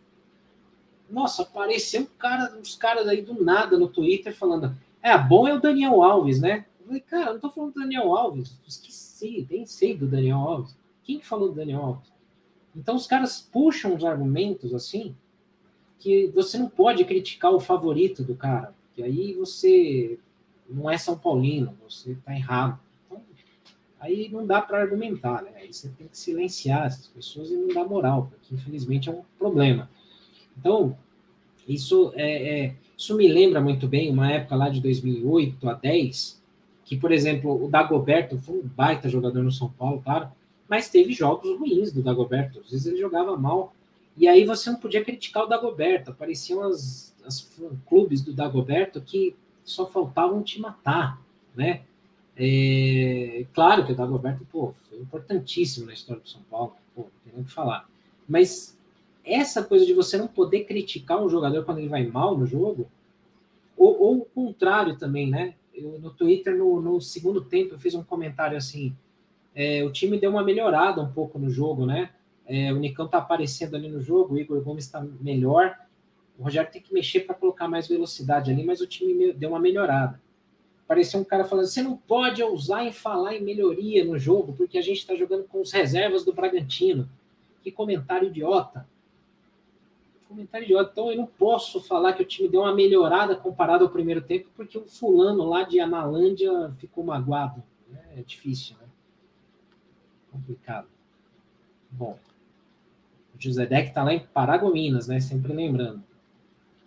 Nossa, 1.09 1.41
apareceu 1.41 2.07
cara, 2.17 2.55
uns 2.57 2.75
caras 2.75 3.07
aí 3.07 3.21
do 3.21 3.43
nada 3.43 3.77
no 3.77 3.87
Twitter 3.87 4.35
falando: 4.35 4.75
é, 5.01 5.17
bom 5.17 5.47
é 5.47 5.53
o 5.53 5.59
Daniel 5.59 6.01
Alves, 6.03 6.39
né? 6.39 6.65
falei, 6.89 7.01
cara, 7.01 7.33
não 7.33 7.39
tô 7.39 7.49
falando 7.49 7.73
do 7.73 7.79
Daniel 7.81 8.15
Alves. 8.15 8.59
Esqueci, 8.67 9.47
nem 9.49 9.65
sei 9.65 9.95
do 9.95 10.07
Daniel 10.07 10.37
Alves. 10.37 10.75
Quem 11.03 11.19
que 11.19 11.25
falou 11.25 11.49
do 11.49 11.55
Daniel 11.55 11.81
Alves? 11.81 12.11
Então 12.75 12.95
os 12.95 13.07
caras 13.07 13.47
puxam 13.51 13.95
os 13.95 14.03
argumentos 14.03 14.73
assim 14.73 15.15
que 15.99 16.27
você 16.27 16.57
não 16.57 16.69
pode 16.69 17.03
criticar 17.03 17.51
o 17.51 17.59
favorito 17.59 18.23
do 18.23 18.33
cara, 18.33 18.73
aí 19.03 19.33
você 19.33 20.19
não 20.69 20.89
é 20.89 20.97
São 20.97 21.17
Paulino, 21.17 21.75
você 21.87 22.15
tá 22.25 22.35
errado. 22.35 22.79
Então, 23.05 23.21
aí 23.99 24.29
não 24.29 24.45
dá 24.45 24.61
para 24.61 24.81
argumentar, 24.81 25.41
né? 25.43 25.51
Aí 25.55 25.73
você 25.73 25.89
tem 25.89 26.07
que 26.07 26.17
silenciar 26.17 26.85
essas 26.85 27.07
pessoas 27.07 27.49
e 27.49 27.55
não 27.55 27.67
dar 27.69 27.85
moral, 27.85 28.29
porque 28.29 28.53
infelizmente 28.53 29.09
é 29.09 29.11
um 29.11 29.23
problema. 29.37 29.89
Então, 30.57 30.97
isso 31.67 32.11
é, 32.15 32.65
é 32.65 32.75
isso 32.97 33.15
me 33.15 33.29
lembra 33.29 33.61
muito 33.61 33.87
bem 33.87 34.11
uma 34.11 34.29
época 34.29 34.57
lá 34.57 34.67
de 34.67 34.81
2008 34.81 35.69
a 35.69 35.73
10, 35.73 36.41
que, 36.83 36.97
por 36.97 37.13
exemplo, 37.13 37.63
o 37.63 37.69
Dagoberto 37.69 38.37
foi 38.37 38.57
um 38.57 38.67
baita 38.67 39.07
jogador 39.07 39.41
no 39.41 39.51
São 39.51 39.69
Paulo, 39.69 40.01
claro, 40.03 40.29
mas 40.67 40.89
teve 40.89 41.13
jogos 41.13 41.57
ruins 41.57 41.93
do 41.93 42.03
Dagoberto. 42.03 42.59
Às 42.59 42.71
vezes 42.71 42.87
ele 42.87 42.97
jogava 42.97 43.37
mal. 43.37 43.73
E 44.17 44.27
aí 44.27 44.43
você 44.43 44.69
não 44.69 44.79
podia 44.79 45.03
criticar 45.03 45.43
o 45.43 45.47
Dagoberto. 45.47 46.11
Apareciam 46.11 46.61
as, 46.61 47.08
as 47.25 47.57
clubes 47.87 48.21
do 48.21 48.33
Dagoberto 48.33 49.01
que 49.01 49.35
só 49.63 49.85
faltavam 49.85 50.41
te 50.41 50.59
matar, 50.59 51.21
né? 51.55 51.81
É, 52.35 53.45
claro 53.53 53.85
que 53.85 53.91
o 53.91 53.95
Dagoberto, 53.95 54.45
pô, 54.51 54.73
foi 54.89 54.99
importantíssimo 54.99 55.87
na 55.87 55.93
história 55.93 56.21
do 56.21 56.29
São 56.29 56.41
Paulo, 56.49 56.73
pô, 56.95 57.01
não 57.01 57.09
tem 57.23 57.33
nem 57.33 57.41
o 57.41 57.45
que 57.45 57.51
falar. 57.51 57.87
Mas 58.27 58.77
essa 59.25 59.63
coisa 59.63 59.85
de 59.85 59.93
você 59.93 60.17
não 60.17 60.27
poder 60.27 60.63
criticar 60.63 61.21
um 61.21 61.29
jogador 61.29 61.65
quando 61.65 61.79
ele 61.79 61.89
vai 61.89 62.05
mal 62.05 62.37
no 62.37 62.45
jogo, 62.45 62.89
ou, 63.77 64.01
ou 64.01 64.17
o 64.19 64.25
contrário 64.25 64.97
também, 64.97 65.29
né? 65.29 65.53
eu, 65.81 65.99
no 65.99 66.11
Twitter, 66.11 66.55
no, 66.55 66.81
no, 66.81 67.01
segundo 67.01 67.41
tempo, 67.41 67.73
eu 67.73 67.79
fiz 67.79 67.95
um 67.95 68.03
comentário 68.03 68.57
assim: 68.57 68.95
é, 69.55 69.83
o 69.83 69.91
time 69.91 70.19
deu 70.19 70.29
uma 70.29 70.43
melhorada 70.43 71.01
um 71.01 71.11
pouco 71.11 71.39
no 71.39 71.49
jogo, 71.49 71.85
né? 71.85 72.11
É, 72.45 72.73
o 72.73 72.77
Nicão 72.77 73.07
tá 73.07 73.19
aparecendo 73.19 73.75
ali 73.75 73.87
no 73.87 74.01
jogo, 74.01 74.33
o 74.33 74.39
Igor 74.39 74.61
Gomes 74.61 74.85
está 74.85 75.05
melhor. 75.21 75.75
O 76.39 76.43
Rogério 76.43 76.71
tem 76.71 76.81
que 76.81 76.93
mexer 76.93 77.19
para 77.21 77.35
colocar 77.35 77.67
mais 77.67 77.87
velocidade 77.87 78.49
ali, 78.49 78.63
mas 78.63 78.81
o 78.81 78.87
time 78.87 79.33
deu 79.33 79.49
uma 79.49 79.59
melhorada. 79.59 80.19
Parecia 80.87 81.19
um 81.19 81.23
cara 81.23 81.43
falando: 81.43 81.67
você 81.67 81.83
não 81.83 81.95
pode 81.95 82.41
ousar 82.41 82.85
em 82.85 82.91
falar 82.91 83.35
em 83.35 83.43
melhoria 83.43 84.03
no 84.05 84.17
jogo, 84.17 84.53
porque 84.53 84.77
a 84.77 84.81
gente 84.81 84.99
está 84.99 85.13
jogando 85.13 85.43
com 85.43 85.61
os 85.61 85.71
reservas 85.71 86.25
do 86.25 86.33
Bragantino. 86.33 87.07
Que 87.61 87.71
comentário 87.71 88.29
idiota 88.29 88.87
comentário 90.29 90.65
idiota. 90.65 90.91
Então 90.91 91.11
eu 91.11 91.17
não 91.17 91.25
posso 91.25 91.81
falar 91.81 92.13
que 92.13 92.21
o 92.21 92.25
time 92.25 92.47
deu 92.47 92.61
uma 92.61 92.73
melhorada 92.73 93.35
comparado 93.35 93.83
ao 93.83 93.89
primeiro 93.89 94.21
tempo, 94.21 94.47
porque 94.55 94.77
o 94.77 94.85
fulano 94.85 95.43
lá 95.43 95.63
de 95.63 95.79
Analândia 95.79 96.71
ficou 96.77 97.03
magoado. 97.03 97.63
É 98.15 98.21
difícil, 98.21 98.75
né? 98.79 98.87
Complicado. 100.31 100.87
Bom, 101.89 102.19
o 103.35 103.41
José 103.41 103.65
Deck 103.65 103.91
tá 103.91 104.03
lá 104.03 104.13
em 104.13 104.19
Paragominas, 104.19 105.07
né? 105.07 105.19
Sempre 105.19 105.51
lembrando. 105.51 106.03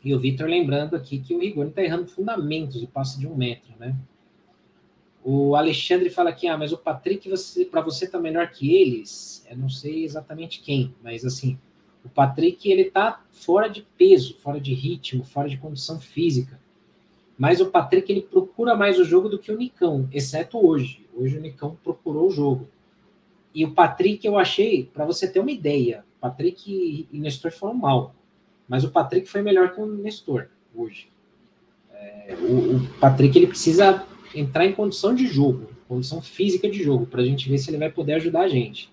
E 0.04 0.14
o 0.14 0.18
Vitor 0.18 0.48
lembrando 0.48 0.96
aqui 0.96 1.18
que 1.18 1.34
o 1.34 1.38
Rigoni 1.38 1.70
está 1.70 1.82
errando 1.82 2.08
fundamentos 2.08 2.82
e 2.82 2.86
passa 2.86 3.18
de 3.18 3.26
um 3.26 3.36
metro, 3.36 3.72
né? 3.78 3.96
O 5.24 5.54
Alexandre 5.54 6.10
fala 6.10 6.30
aqui, 6.30 6.48
ah, 6.48 6.58
mas 6.58 6.72
o 6.72 6.78
Patrick, 6.78 7.28
você, 7.28 7.64
para 7.64 7.80
você 7.80 8.08
tá 8.08 8.18
melhor 8.18 8.50
que 8.50 8.74
eles? 8.74 9.46
Eu 9.48 9.56
não 9.56 9.68
sei 9.68 10.04
exatamente 10.04 10.60
quem, 10.60 10.92
mas 11.00 11.24
assim, 11.24 11.56
o 12.04 12.08
Patrick 12.08 12.68
ele 12.68 12.86
tá 12.86 13.24
fora 13.30 13.68
de 13.68 13.86
peso, 13.96 14.36
fora 14.38 14.60
de 14.60 14.74
ritmo, 14.74 15.22
fora 15.24 15.48
de 15.48 15.56
condição 15.56 16.00
física. 16.00 16.60
Mas 17.38 17.60
o 17.60 17.70
Patrick 17.70 18.10
ele 18.10 18.22
procura 18.22 18.74
mais 18.74 18.98
o 18.98 19.04
jogo 19.04 19.28
do 19.28 19.38
que 19.38 19.52
o 19.52 19.56
Nicão, 19.56 20.08
exceto 20.12 20.64
hoje. 20.64 21.06
Hoje 21.14 21.38
o 21.38 21.40
Nicão 21.40 21.76
procurou 21.82 22.26
o 22.26 22.30
jogo. 22.30 22.68
E 23.54 23.64
o 23.64 23.72
Patrick 23.72 24.26
eu 24.26 24.36
achei, 24.36 24.84
para 24.92 25.04
você 25.04 25.30
ter 25.30 25.38
uma 25.38 25.52
ideia, 25.52 26.04
Patrick 26.20 27.06
e 27.10 27.18
Nestor 27.18 27.52
foram 27.52 27.74
mal. 27.74 28.14
Mas 28.72 28.84
o 28.84 28.90
Patrick 28.90 29.28
foi 29.28 29.42
melhor 29.42 29.74
que 29.74 29.80
o 29.82 29.84
Nestor 29.84 30.48
hoje. 30.74 31.10
É, 31.92 32.34
o, 32.40 32.76
o, 32.76 32.88
Patrick 32.98 33.36
ele 33.36 33.46
precisa 33.46 34.06
entrar 34.34 34.64
em 34.64 34.72
condição 34.72 35.14
de 35.14 35.26
jogo, 35.26 35.68
condição 35.86 36.22
física 36.22 36.70
de 36.70 36.82
jogo, 36.82 37.04
para 37.04 37.20
a 37.20 37.24
gente 37.26 37.50
ver 37.50 37.58
se 37.58 37.68
ele 37.68 37.76
vai 37.76 37.90
poder 37.92 38.14
ajudar 38.14 38.40
a 38.40 38.48
gente. 38.48 38.90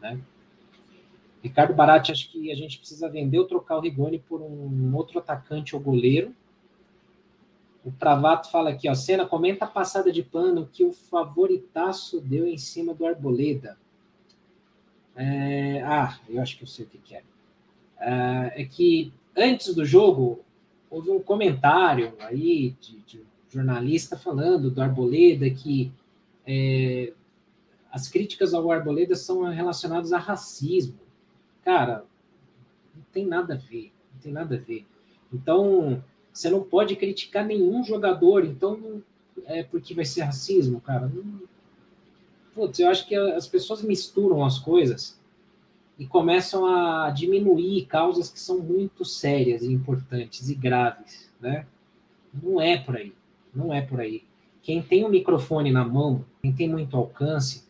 Né? 0.00 0.20
Ricardo 1.42 1.74
Barati, 1.74 2.12
acho 2.12 2.30
que 2.30 2.52
a 2.52 2.54
gente 2.54 2.78
precisa 2.78 3.08
vender 3.08 3.40
ou 3.40 3.48
trocar 3.48 3.78
o 3.78 3.80
Rigoni 3.80 4.20
por 4.20 4.40
um 4.40 4.94
outro 4.94 5.18
atacante 5.18 5.74
ou 5.74 5.82
goleiro. 5.82 6.32
O 7.84 7.90
Travato 7.90 8.48
fala 8.48 8.70
aqui, 8.70 8.88
ó, 8.88 8.94
Cena, 8.94 9.26
comenta 9.26 9.64
a 9.64 9.68
passada 9.68 10.12
de 10.12 10.22
pano 10.22 10.68
que 10.72 10.84
o 10.84 10.92
favoritaço 10.92 12.20
deu 12.20 12.46
em 12.46 12.58
cima 12.58 12.94
do 12.94 13.04
Arboleda. 13.04 13.76
É, 15.16 15.82
ah, 15.82 16.16
eu 16.28 16.40
acho 16.40 16.56
que 16.56 16.62
eu 16.62 16.68
sei 16.68 16.86
o 16.86 16.88
que, 16.88 16.98
que 16.98 17.16
é. 17.16 17.24
É. 18.00 18.62
É 18.62 18.64
que 18.64 19.12
antes 19.36 19.74
do 19.74 19.84
jogo 19.84 20.40
houve 20.90 21.10
um 21.10 21.20
comentário 21.20 22.14
aí 22.20 22.74
de, 22.80 22.98
de 23.00 23.22
jornalista 23.50 24.16
falando 24.16 24.70
do 24.70 24.80
Arboleda 24.80 25.48
que 25.50 25.92
é, 26.46 27.12
as 27.90 28.08
críticas 28.08 28.54
ao 28.54 28.70
Arboleda 28.70 29.16
são 29.16 29.42
relacionadas 29.44 30.12
a 30.12 30.18
racismo. 30.18 30.98
Cara, 31.64 32.04
não 32.94 33.02
tem 33.12 33.26
nada 33.26 33.54
a 33.54 33.56
ver, 33.56 33.92
não 34.14 34.20
tem 34.20 34.32
nada 34.32 34.54
a 34.54 34.58
ver. 34.58 34.86
Então, 35.32 36.02
você 36.32 36.48
não 36.48 36.62
pode 36.62 36.94
criticar 36.96 37.44
nenhum 37.44 37.82
jogador, 37.82 38.44
então 38.44 39.02
é 39.44 39.62
porque 39.62 39.94
vai 39.94 40.04
ser 40.04 40.22
racismo, 40.22 40.80
cara. 40.80 41.10
Putz, 42.54 42.78
eu 42.78 42.88
acho 42.88 43.06
que 43.06 43.14
as 43.14 43.48
pessoas 43.48 43.82
misturam 43.82 44.44
as 44.44 44.58
coisas 44.58 45.18
e 45.98 46.06
começam 46.06 46.66
a 46.66 47.10
diminuir 47.10 47.86
causas 47.86 48.28
que 48.28 48.38
são 48.38 48.58
muito 48.58 49.04
sérias 49.04 49.62
e 49.62 49.72
importantes 49.72 50.48
e 50.48 50.54
graves, 50.54 51.30
né? 51.40 51.66
Não 52.32 52.60
é 52.60 52.76
por 52.76 52.96
aí, 52.96 53.12
não 53.54 53.72
é 53.72 53.80
por 53.80 54.00
aí. 54.00 54.22
Quem 54.62 54.82
tem 54.82 55.04
o 55.04 55.06
um 55.06 55.10
microfone 55.10 55.70
na 55.70 55.84
mão, 55.84 56.24
quem 56.42 56.52
tem 56.52 56.68
muito 56.68 56.96
alcance, 56.96 57.64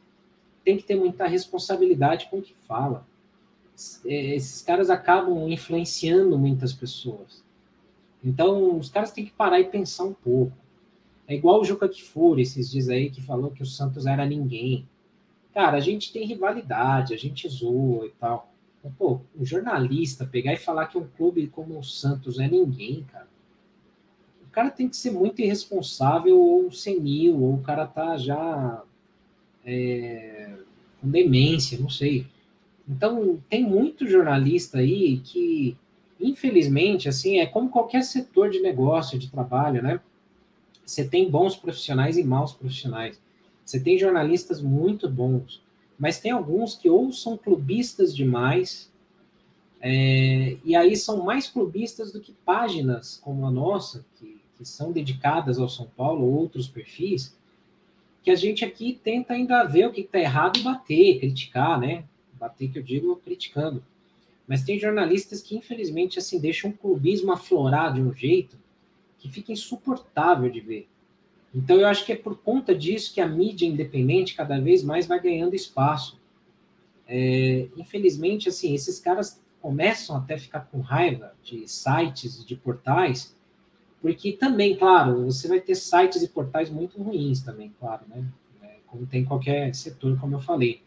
tem 0.65 0.77
que 0.77 0.83
ter 0.83 0.97
muita 0.97 1.27
responsabilidade 1.27 2.27
com 2.29 2.39
o 2.39 2.43
que 2.43 2.55
fala. 2.67 3.07
É, 4.05 4.35
esses 4.35 4.63
caras 4.63 4.91
acabam 4.91 5.49
influenciando 5.49 6.37
muitas 6.39 6.73
pessoas. 6.73 7.45
Então, 8.25 8.77
os 8.77 8.89
caras 8.89 9.13
têm 9.13 9.25
que 9.25 9.31
parar 9.31 9.61
e 9.61 9.65
pensar 9.65 10.05
um 10.05 10.15
pouco. 10.15 10.57
É 11.29 11.35
igual 11.35 11.61
o 11.61 11.65
Juca 11.65 11.89
Kfouri, 11.89 12.43
esses 12.43 12.71
dias 12.71 12.89
aí, 12.89 13.11
que 13.11 13.23
falou 13.23 13.51
que 13.51 13.63
o 13.63 13.67
Santos 13.67 14.07
era 14.07 14.25
ninguém. 14.27 14.89
Cara, 15.57 15.79
a 15.79 15.81
gente 15.81 16.13
tem 16.13 16.27
rivalidade, 16.27 17.15
a 17.15 17.17
gente 17.17 17.49
zoa 17.49 18.05
e 18.05 18.11
tal. 18.11 18.53
Mas, 18.85 18.93
pô, 18.93 19.23
um 19.35 19.43
jornalista 19.43 20.27
pegar 20.27 20.53
e 20.53 20.59
falar 20.59 20.85
que 20.85 20.99
um 20.99 21.09
clube 21.17 21.47
como 21.47 21.79
o 21.79 21.83
Santos 21.83 22.39
é 22.39 22.47
ninguém, 22.47 23.07
cara. 23.11 23.27
O 24.47 24.51
cara 24.51 24.69
tem 24.71 24.87
que 24.87 24.99
ser 24.99 25.13
muito 25.13 25.41
irresponsável 25.41 26.39
ou 26.39 26.71
senil, 26.71 27.43
ou 27.43 27.55
o 27.55 27.63
cara 27.63 27.87
tá 27.87 28.19
já 28.19 28.83
é, 29.65 30.59
com 31.01 31.09
demência, 31.09 31.79
não 31.79 31.89
sei. 31.89 32.27
Então, 32.87 33.41
tem 33.49 33.65
muito 33.65 34.07
jornalista 34.07 34.81
aí 34.81 35.21
que, 35.25 35.75
infelizmente, 36.21 37.09
assim, 37.09 37.39
é 37.39 37.47
como 37.47 37.71
qualquer 37.71 38.03
setor 38.03 38.51
de 38.51 38.61
negócio, 38.61 39.19
de 39.19 39.31
trabalho, 39.31 39.83
né? 39.83 40.01
Você 40.85 41.09
tem 41.09 41.31
bons 41.31 41.57
profissionais 41.57 42.19
e 42.19 42.23
maus 42.23 42.53
profissionais. 42.53 43.19
Você 43.67 43.81
tem 43.81 43.99
jornalistas 43.99 44.63
muito 44.63 45.11
bons, 45.11 45.61
mas 45.99 46.21
tem 46.21 46.31
alguns 46.31 46.77
que 46.77 46.89
ou 46.89 47.13
são 47.13 47.37
clubistas 47.37 48.15
demais, 48.15 48.93
é, 49.81 50.57
e 50.65 50.77
aí 50.77 50.97
são 50.97 51.25
mais 51.25 51.49
clubistas 51.49 52.13
do 52.13 52.21
que 52.21 52.33
páginas 52.45 53.21
como 53.23 53.45
a 53.45 53.51
nossa, 53.51 54.07
que, 54.15 54.41
que 54.57 54.65
são 54.65 54.93
dedicadas 54.93 55.59
ao 55.59 55.69
São 55.69 55.87
Paulo, 55.97 56.25
outros 56.33 56.69
perfis, 56.69 57.37
que 58.23 58.31
a 58.31 58.37
gente 58.37 58.65
aqui 58.65 59.01
tenta 59.03 59.35
ainda 59.35 59.65
ver 59.65 59.89
o 59.89 59.93
que 59.93 60.03
está 60.03 60.21
errado 60.21 60.61
e 60.61 60.63
bater, 60.63 61.19
criticar, 61.19 61.79
né? 61.79 62.05
Bater 62.35 62.71
que 62.71 62.79
eu 62.79 62.83
digo 62.85 63.17
criticando. 63.17 63.85
Mas 64.47 64.63
tem 64.63 64.79
jornalistas 64.79 65.43
que, 65.43 65.57
infelizmente, 65.57 66.21
assim, 66.21 66.39
deixam 66.39 66.71
o 66.71 66.77
clubismo 66.77 67.33
aflorar 67.33 67.93
de 67.93 68.01
um 68.01 68.13
jeito 68.13 68.57
que 69.19 69.29
fica 69.29 69.53
insuportável 69.53 70.49
de 70.49 70.61
ver. 70.61 70.89
Então, 71.57 71.81
eu 71.81 71.87
acho 71.87 72.05
que 72.05 72.13
é 72.13 72.17
por 72.17 72.37
conta 72.37 72.75
disso 72.75 73.15
que 73.15 73.21
a 73.21 73.27
mídia 73.27 73.67
independente 73.67 74.35
cada 74.35 74.61
vez 74.61 74.85
mais 74.85 75.07
vai 75.07 75.19
ganhando 75.19 75.57
espaço. 75.57 76.21
É, 77.09 77.67
infelizmente, 77.79 78.51
assim, 78.51 78.75
esses 78.75 79.01
caras 79.01 79.43
começam 79.63 80.15
até 80.17 80.35
a 80.35 80.39
ficar 80.39 80.61
com 80.71 80.81
raiva 80.81 81.33
de 81.43 81.67
sites, 81.67 82.45
de 82.45 82.55
portais, 82.55 83.35
porque 84.03 84.33
também, 84.33 84.77
claro, 84.77 85.25
você 85.25 85.49
vai 85.49 85.59
ter 85.59 85.75
sites 85.77 86.23
e 86.23 86.29
portais 86.29 86.69
muito 86.69 87.03
ruins 87.03 87.41
também, 87.41 87.73
claro, 87.81 88.03
né? 88.07 88.23
É, 88.63 88.77
como 88.87 89.07
tem 89.07 89.25
qualquer 89.25 89.75
setor, 89.75 90.21
como 90.21 90.35
eu 90.35 90.41
falei. 90.41 90.83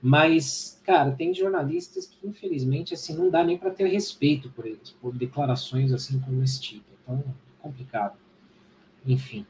Mas, 0.00 0.80
cara, 0.84 1.10
tem 1.10 1.34
jornalistas 1.34 2.06
que, 2.06 2.24
infelizmente, 2.24 2.94
assim, 2.94 3.16
não 3.16 3.30
dá 3.30 3.42
nem 3.42 3.58
para 3.58 3.70
ter 3.72 3.88
respeito 3.88 4.48
por 4.50 4.64
eles, 4.64 4.90
por 5.00 5.12
declarações 5.12 5.92
assim 5.92 6.20
como 6.20 6.40
esse 6.44 6.60
tipo. 6.60 6.84
Então, 7.02 7.24
complicado. 7.60 8.16
Enfim. 9.04 9.44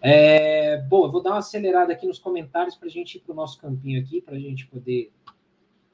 É, 0.00 0.78
bom, 0.78 1.04
eu 1.04 1.12
vou 1.12 1.22
dar 1.22 1.30
uma 1.30 1.38
acelerada 1.38 1.92
aqui 1.92 2.06
nos 2.06 2.18
comentários 2.18 2.74
para 2.74 2.88
a 2.88 2.90
gente 2.90 3.16
ir 3.16 3.20
para 3.20 3.32
o 3.32 3.36
nosso 3.36 3.58
campinho 3.60 4.00
aqui, 4.00 4.20
para 4.20 4.34
a 4.36 4.38
gente 4.38 4.66
poder 4.66 5.12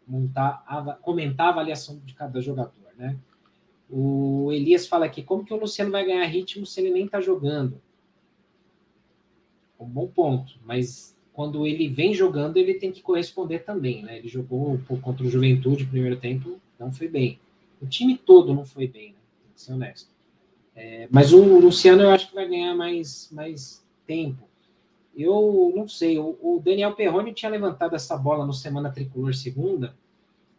montar, 0.07 0.99
comentar 1.03 1.49
a 1.49 1.51
avaliação 1.51 2.01
de 2.05 2.15
cada 2.15 2.41
jogador, 2.41 2.73
né? 2.97 3.17
O 3.91 4.51
Elias 4.53 4.87
fala 4.87 5.07
aqui, 5.07 5.23
como 5.23 5.45
que 5.45 5.53
o 5.53 5.57
Luciano 5.57 5.91
vai 5.91 6.05
ganhar 6.05 6.25
ritmo 6.27 6.65
se 6.65 6.81
ele 6.81 6.91
nem 6.91 7.07
está 7.07 7.21
jogando? 7.21 7.81
Um 9.79 9.87
bom 9.87 10.07
ponto, 10.07 10.55
mas 10.65 11.17
quando 11.33 11.67
ele 11.67 11.89
vem 11.89 12.15
jogando, 12.15 12.57
ele 12.57 12.75
tem 12.75 12.91
que 12.91 13.03
corresponder 13.03 13.65
também, 13.65 14.03
né? 14.03 14.19
Ele 14.19 14.29
jogou 14.29 14.81
contra 15.03 15.25
o 15.25 15.29
Juventude 15.29 15.85
no 15.85 15.91
primeiro 15.91 16.17
tempo, 16.17 16.61
não 16.79 16.93
foi 16.93 17.09
bem. 17.09 17.39
O 17.81 17.87
time 17.87 18.17
todo 18.17 18.55
não 18.55 18.65
foi 18.65 18.87
bem, 18.87 19.11
né? 19.11 19.19
Tem 19.43 19.53
que 19.55 19.61
ser 19.61 19.73
honesto. 19.73 20.11
É, 20.75 21.09
mas 21.11 21.33
o 21.33 21.43
Luciano 21.59 22.03
eu 22.03 22.11
acho 22.11 22.29
que 22.29 22.35
vai 22.35 22.49
ganhar 22.49 22.75
mais, 22.75 23.29
mais 23.33 23.86
tempo. 24.07 24.47
Eu 25.17 25.73
não 25.75 25.89
sei, 25.89 26.19
o, 26.19 26.61
Daniel 26.63 26.95
Perrone 26.95 27.33
tinha 27.33 27.51
levantado 27.51 27.97
essa 27.97 28.17
bola 28.17 28.45
no 28.45 28.53
Semana 28.53 28.91
Tricolor 28.91 29.35
segunda. 29.35 29.97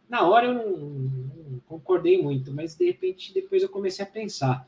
Na 0.08 0.26
hora 0.26 0.46
eu 0.46 0.54
não, 0.54 0.78
não 0.78 1.60
concordei 1.68 2.20
muito, 2.20 2.52
mas 2.52 2.74
de 2.74 2.84
repente 2.86 3.32
depois 3.32 3.62
eu 3.62 3.68
comecei 3.68 4.04
a 4.04 4.08
pensar. 4.08 4.66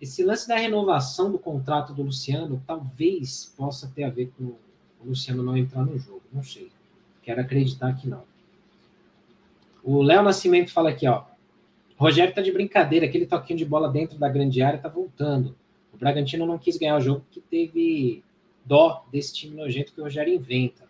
Esse 0.00 0.22
lance 0.22 0.46
da 0.46 0.56
renovação 0.56 1.30
do 1.30 1.38
contrato 1.38 1.92
do 1.92 2.02
Luciano 2.02 2.62
talvez 2.66 3.52
possa 3.56 3.90
ter 3.94 4.04
a 4.04 4.10
ver 4.10 4.32
com 4.36 4.44
o 4.44 4.58
Luciano 5.04 5.42
não 5.42 5.56
entrar 5.56 5.84
no 5.84 5.98
jogo. 5.98 6.22
Não 6.32 6.42
sei. 6.42 6.70
Quero 7.22 7.40
acreditar 7.40 7.92
que 7.94 8.08
não. 8.08 8.22
O 9.82 10.02
Léo 10.02 10.22
Nascimento 10.22 10.72
fala 10.72 10.90
aqui, 10.90 11.06
ó. 11.06 11.24
Rogério 11.96 12.34
tá 12.34 12.40
de 12.40 12.50
brincadeira, 12.50 13.04
aquele 13.04 13.26
toquinho 13.26 13.58
de 13.58 13.64
bola 13.64 13.88
dentro 13.90 14.18
da 14.18 14.28
grande 14.28 14.62
área 14.62 14.78
tá 14.78 14.88
voltando. 14.88 15.54
Bragantino 16.00 16.46
não 16.46 16.58
quis 16.58 16.78
ganhar 16.78 16.96
o 16.96 17.00
jogo 17.00 17.20
porque 17.20 17.42
teve 17.50 18.24
dó 18.64 19.04
desse 19.12 19.34
time 19.34 19.54
nojento 19.54 19.92
que 19.92 20.00
o 20.00 20.04
Rogério 20.04 20.34
inventa. 20.34 20.88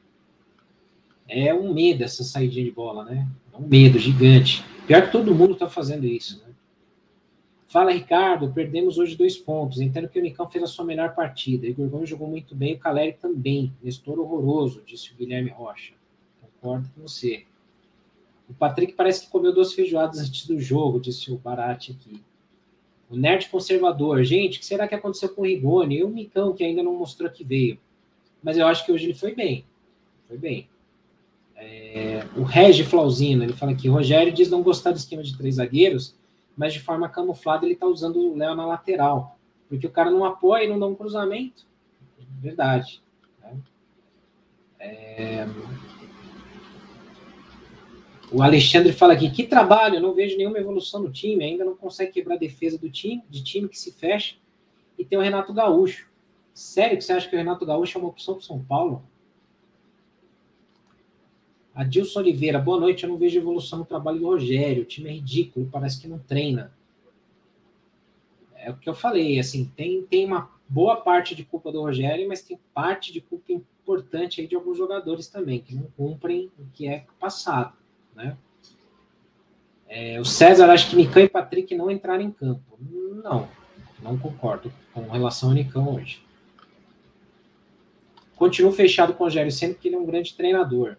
É 1.29 1.53
um 1.53 1.75
medo 1.75 2.05
essa 2.05 2.23
saída 2.23 2.55
de 2.55 2.71
bola, 2.71 3.05
né? 3.05 3.29
É 3.53 3.57
um 3.57 3.67
medo 3.67 3.99
gigante. 3.99 4.65
Pior 4.87 5.03
que 5.03 5.13
todo 5.13 5.35
mundo 5.35 5.57
tá 5.57 5.69
fazendo 5.69 6.07
isso, 6.07 6.39
né? 6.39 6.53
Fala, 7.69 7.93
Ricardo. 7.93 8.53
Perdemos 8.53 8.99
hoje 8.99 9.17
dois 9.17 9.37
pontos. 9.37 9.81
Entendo 9.81 10.09
que 10.09 10.19
o 10.19 10.21
Unicão 10.21 10.49
fez 10.49 10.65
a 10.65 10.67
sua 10.67 10.85
melhor 10.85 11.15
partida. 11.15 11.67
Igor 11.67 11.89
Gomes 11.89 12.09
jogou 12.09 12.29
muito 12.29 12.55
bem, 12.55 12.75
o 12.75 12.79
Caleri 12.79 13.13
também. 13.13 13.73
Nestor 13.83 14.19
horroroso, 14.19 14.83
disse 14.85 15.13
o 15.13 15.17
Guilherme 15.17 15.51
Rocha. 15.51 15.93
Concordo 16.41 16.91
com 16.95 17.03
você. 17.03 17.45
O 18.49 18.55
Patrick 18.55 18.95
parece 18.95 19.25
que 19.25 19.31
comeu 19.31 19.55
duas 19.55 19.73
feijoadas 19.73 20.19
antes 20.19 20.45
do 20.49 20.59
jogo, 20.61 20.99
disse 20.99 21.31
o 21.31 21.39
Barate 21.39 21.93
aqui. 21.93 22.21
O 23.11 23.17
nerd 23.17 23.49
conservador. 23.49 24.23
Gente, 24.23 24.57
o 24.57 24.61
que 24.61 24.67
será 24.67 24.87
que 24.87 24.95
aconteceu 24.95 25.29
com 25.31 25.43
o 25.43 25.45
Rigoni? 25.45 25.99
E 25.99 26.05
o 26.05 26.09
Micão, 26.09 26.53
que 26.53 26.63
ainda 26.63 26.83
não 26.83 26.95
mostrou 26.95 27.29
que 27.29 27.43
veio. 27.43 27.79
Mas 28.43 28.57
eu 28.57 28.67
acho 28.67 28.87
que 28.87 28.93
hoje 28.93 29.07
ele 29.07 29.15
foi 29.15 29.35
bem. 29.35 29.65
Foi 30.29 30.39
bem. 30.39 30.69
É, 31.57 32.25
o 32.37 32.43
Regi 32.43 32.85
Flauzino, 32.85 33.43
ele 33.43 33.53
fala 33.53 33.73
aqui, 33.73 33.87
Rogério 33.89 34.33
diz 34.33 34.49
não 34.49 34.63
gostar 34.63 34.93
do 34.93 34.97
esquema 34.97 35.23
de 35.23 35.37
três 35.37 35.57
zagueiros, 35.57 36.15
mas 36.57 36.73
de 36.73 36.81
forma 36.81 37.09
camuflada 37.09 37.67
ele 37.67 37.75
está 37.75 37.87
usando 37.87 38.19
o 38.19 38.37
Léo 38.37 38.55
na 38.55 38.65
lateral. 38.65 39.37
Porque 39.69 39.87
o 39.87 39.91
cara 39.91 40.11
não 40.11 40.25
apoia 40.25 40.65
e 40.65 40.69
não 40.69 40.79
dá 40.79 40.87
um 40.87 40.95
cruzamento. 40.95 41.67
Verdade. 42.41 43.03
Né? 43.43 43.57
É, 44.79 45.47
o 48.33 48.43
Alexandre 48.43 48.93
fala 48.93 49.13
aqui, 49.13 49.31
que 49.31 49.45
trabalho, 49.45 50.01
não 50.01 50.15
vejo 50.15 50.37
nenhuma 50.37 50.59
evolução 50.59 51.03
no 51.03 51.11
time, 51.11 51.45
ainda 51.45 51.65
não 51.65 51.75
consegue 51.75 52.13
quebrar 52.13 52.37
a 52.37 52.39
defesa 52.39 52.79
do 52.79 52.89
time, 52.89 53.23
de 53.29 53.43
time 53.43 53.69
que 53.69 53.79
se 53.79 53.93
fecha, 53.93 54.37
e 54.97 55.05
tem 55.05 55.19
o 55.19 55.23
Renato 55.23 55.53
Gaúcho. 55.53 56.09
Sério 56.55 56.97
que 56.97 57.03
você 57.03 57.13
acha 57.13 57.29
que 57.29 57.35
o 57.35 57.39
Renato 57.39 57.67
Gaúcho 57.67 57.99
é 57.99 58.01
uma 58.01 58.11
opção 58.11 58.35
para 58.35 58.45
São 58.45 58.63
Paulo? 58.63 59.03
Adilson 61.75 62.21
Oliveira, 62.21 62.59
boa 62.59 62.79
noite. 62.79 63.05
Eu 63.05 63.11
não 63.11 63.17
vejo 63.17 63.39
evolução 63.39 63.79
no 63.79 63.85
trabalho 63.85 64.19
do 64.19 64.27
Rogério. 64.27 64.83
O 64.83 64.87
time 64.87 65.09
é 65.09 65.13
ridículo, 65.13 65.69
parece 65.73 66.01
que 66.01 66.07
não 66.07 66.19
treina. 66.19 66.73
É 68.55 68.71
o 68.71 68.77
que 68.77 68.89
eu 68.89 68.95
falei, 68.95 69.39
assim, 69.39 69.73
tem, 69.75 70.03
tem 70.03 70.27
uma 70.27 70.51
boa 70.69 70.97
parte 70.97 71.35
de 71.35 71.45
culpa 71.45 71.73
do 71.73 71.81
Rogério, 71.81 72.29
mas 72.29 72.43
tem 72.43 72.59
parte 72.75 73.13
de 73.13 73.21
culpa 73.23 73.53
importante 73.53 74.41
aí 74.41 74.47
de 74.47 74.55
alguns 74.55 74.77
jogadores 74.77 75.29
também, 75.29 75.61
que 75.61 75.75
não 75.75 75.87
cumprem 75.97 76.51
o 76.59 76.67
que 76.75 76.87
é 76.87 77.07
passado. 77.19 77.80
Né? 78.15 78.37
É, 79.93 80.21
o 80.21 80.25
César 80.25 80.71
acha 80.71 80.89
que 80.89 80.95
Nicão 80.95 81.21
e 81.21 81.29
Patrick 81.29 81.75
não 81.75 81.91
entraram 81.91 82.23
em 82.23 82.31
campo. 82.31 82.79
Não, 83.25 83.49
não 84.01 84.17
concordo 84.17 84.73
com 84.95 85.03
relação 85.09 85.49
ao 85.49 85.55
Nicão 85.55 85.95
hoje. 85.95 86.23
Continuo 88.37 88.73
fechado 88.73 89.13
com 89.13 89.25
o 89.25 89.27
Rogério, 89.27 89.51
sendo 89.51 89.75
que 89.75 89.89
ele 89.89 89.97
é 89.97 89.99
um 89.99 90.07
grande 90.07 90.35
treinador. 90.35 90.97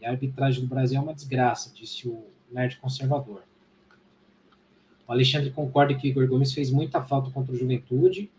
E 0.00 0.06
a 0.06 0.10
arbitragem 0.10 0.62
do 0.62 0.66
Brasil 0.66 0.98
é 0.98 1.02
uma 1.02 1.14
desgraça, 1.14 1.72
disse 1.74 2.08
o 2.08 2.24
nerd 2.50 2.78
conservador. 2.78 3.42
O 5.06 5.12
Alexandre 5.12 5.50
concorda 5.50 5.94
que 5.94 6.08
o 6.08 6.10
Igor 6.10 6.26
Gomes 6.26 6.54
fez 6.54 6.70
muita 6.70 7.02
falta 7.02 7.30
contra 7.30 7.52
o 7.52 7.56
Juventude. 7.56 8.30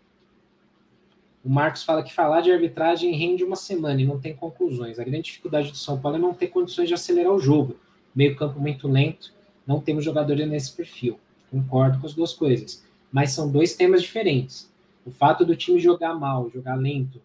O 1.44 1.48
Marcos 1.48 1.84
fala 1.84 2.02
que 2.02 2.12
falar 2.12 2.40
de 2.40 2.50
arbitragem 2.50 3.14
rende 3.14 3.44
uma 3.44 3.56
semana 3.56 4.02
e 4.02 4.04
não 4.04 4.18
tem 4.18 4.34
conclusões. 4.34 4.98
A 4.98 5.04
grande 5.04 5.22
dificuldade 5.22 5.70
do 5.70 5.76
São 5.76 6.00
Paulo 6.00 6.18
é 6.18 6.20
não 6.20 6.34
ter 6.34 6.48
condições 6.48 6.88
de 6.88 6.94
acelerar 6.94 7.32
o 7.32 7.38
jogo 7.38 7.76
meio 8.14 8.36
campo 8.36 8.60
muito 8.60 8.88
lento, 8.88 9.32
não 9.66 9.80
temos 9.80 10.04
jogadores 10.04 10.48
nesse 10.48 10.72
perfil. 10.72 11.18
Concordo 11.50 12.00
com 12.00 12.06
as 12.06 12.14
duas 12.14 12.32
coisas. 12.32 12.84
Mas 13.10 13.32
são 13.32 13.50
dois 13.50 13.74
temas 13.74 14.02
diferentes. 14.02 14.70
O 15.04 15.10
fato 15.10 15.44
do 15.44 15.56
time 15.56 15.78
jogar 15.78 16.14
mal, 16.14 16.50
jogar 16.50 16.74
lento, 16.74 17.20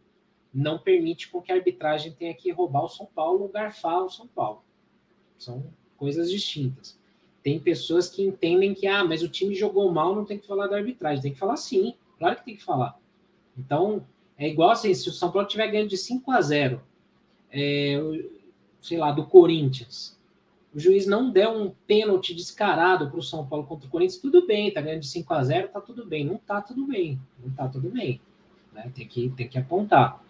não 0.53 0.77
permite 0.77 1.29
com 1.29 1.41
que 1.41 1.51
a 1.51 1.55
arbitragem 1.55 2.11
tenha 2.11 2.33
que 2.33 2.51
roubar 2.51 2.85
o 2.85 2.89
São 2.89 3.05
Paulo 3.05 3.43
ou 3.43 3.49
garfar 3.49 4.03
o 4.03 4.09
São 4.09 4.27
Paulo. 4.27 4.63
São 5.37 5.63
coisas 5.97 6.29
distintas. 6.29 6.97
Tem 7.41 7.59
pessoas 7.59 8.09
que 8.09 8.21
entendem 8.23 8.73
que, 8.73 8.85
ah, 8.85 9.03
mas 9.03 9.23
o 9.23 9.29
time 9.29 9.55
jogou 9.55 9.91
mal, 9.91 10.13
não 10.13 10.25
tem 10.25 10.37
que 10.37 10.47
falar 10.47 10.67
da 10.67 10.77
arbitragem. 10.77 11.21
Tem 11.21 11.33
que 11.33 11.39
falar 11.39 11.55
sim, 11.55 11.93
claro 12.17 12.35
que 12.35 12.45
tem 12.45 12.55
que 12.55 12.63
falar. 12.63 12.99
Então, 13.57 14.05
é 14.37 14.47
igual 14.47 14.71
assim, 14.71 14.93
se 14.93 15.07
o 15.09 15.13
São 15.13 15.31
Paulo 15.31 15.47
tiver 15.47 15.67
ganhando 15.67 15.89
de 15.89 15.97
5 15.97 16.31
a 16.31 16.41
0, 16.41 16.81
é, 17.51 17.97
sei 18.81 18.97
lá, 18.97 19.11
do 19.11 19.25
Corinthians, 19.25 20.18
o 20.73 20.79
juiz 20.79 21.07
não 21.07 21.31
der 21.31 21.49
um 21.49 21.71
pênalti 21.87 22.33
descarado 22.33 23.09
para 23.09 23.19
o 23.19 23.23
São 23.23 23.45
Paulo 23.45 23.65
contra 23.65 23.87
o 23.87 23.89
Corinthians, 23.89 24.21
tudo 24.21 24.45
bem, 24.45 24.71
tá 24.71 24.81
ganhando 24.81 25.01
de 25.01 25.07
5 25.07 25.33
a 25.33 25.43
0 25.43 25.69
tá 25.69 25.81
tudo 25.81 26.05
bem. 26.05 26.25
Não 26.25 26.37
tá 26.37 26.61
tudo 26.61 26.85
bem. 26.85 27.19
Não 27.43 27.51
tá 27.51 27.67
tudo 27.67 27.89
bem. 27.89 28.21
né? 28.73 28.91
Tem 28.93 29.07
que, 29.07 29.29
tem 29.29 29.47
que 29.47 29.57
apontar. 29.57 30.23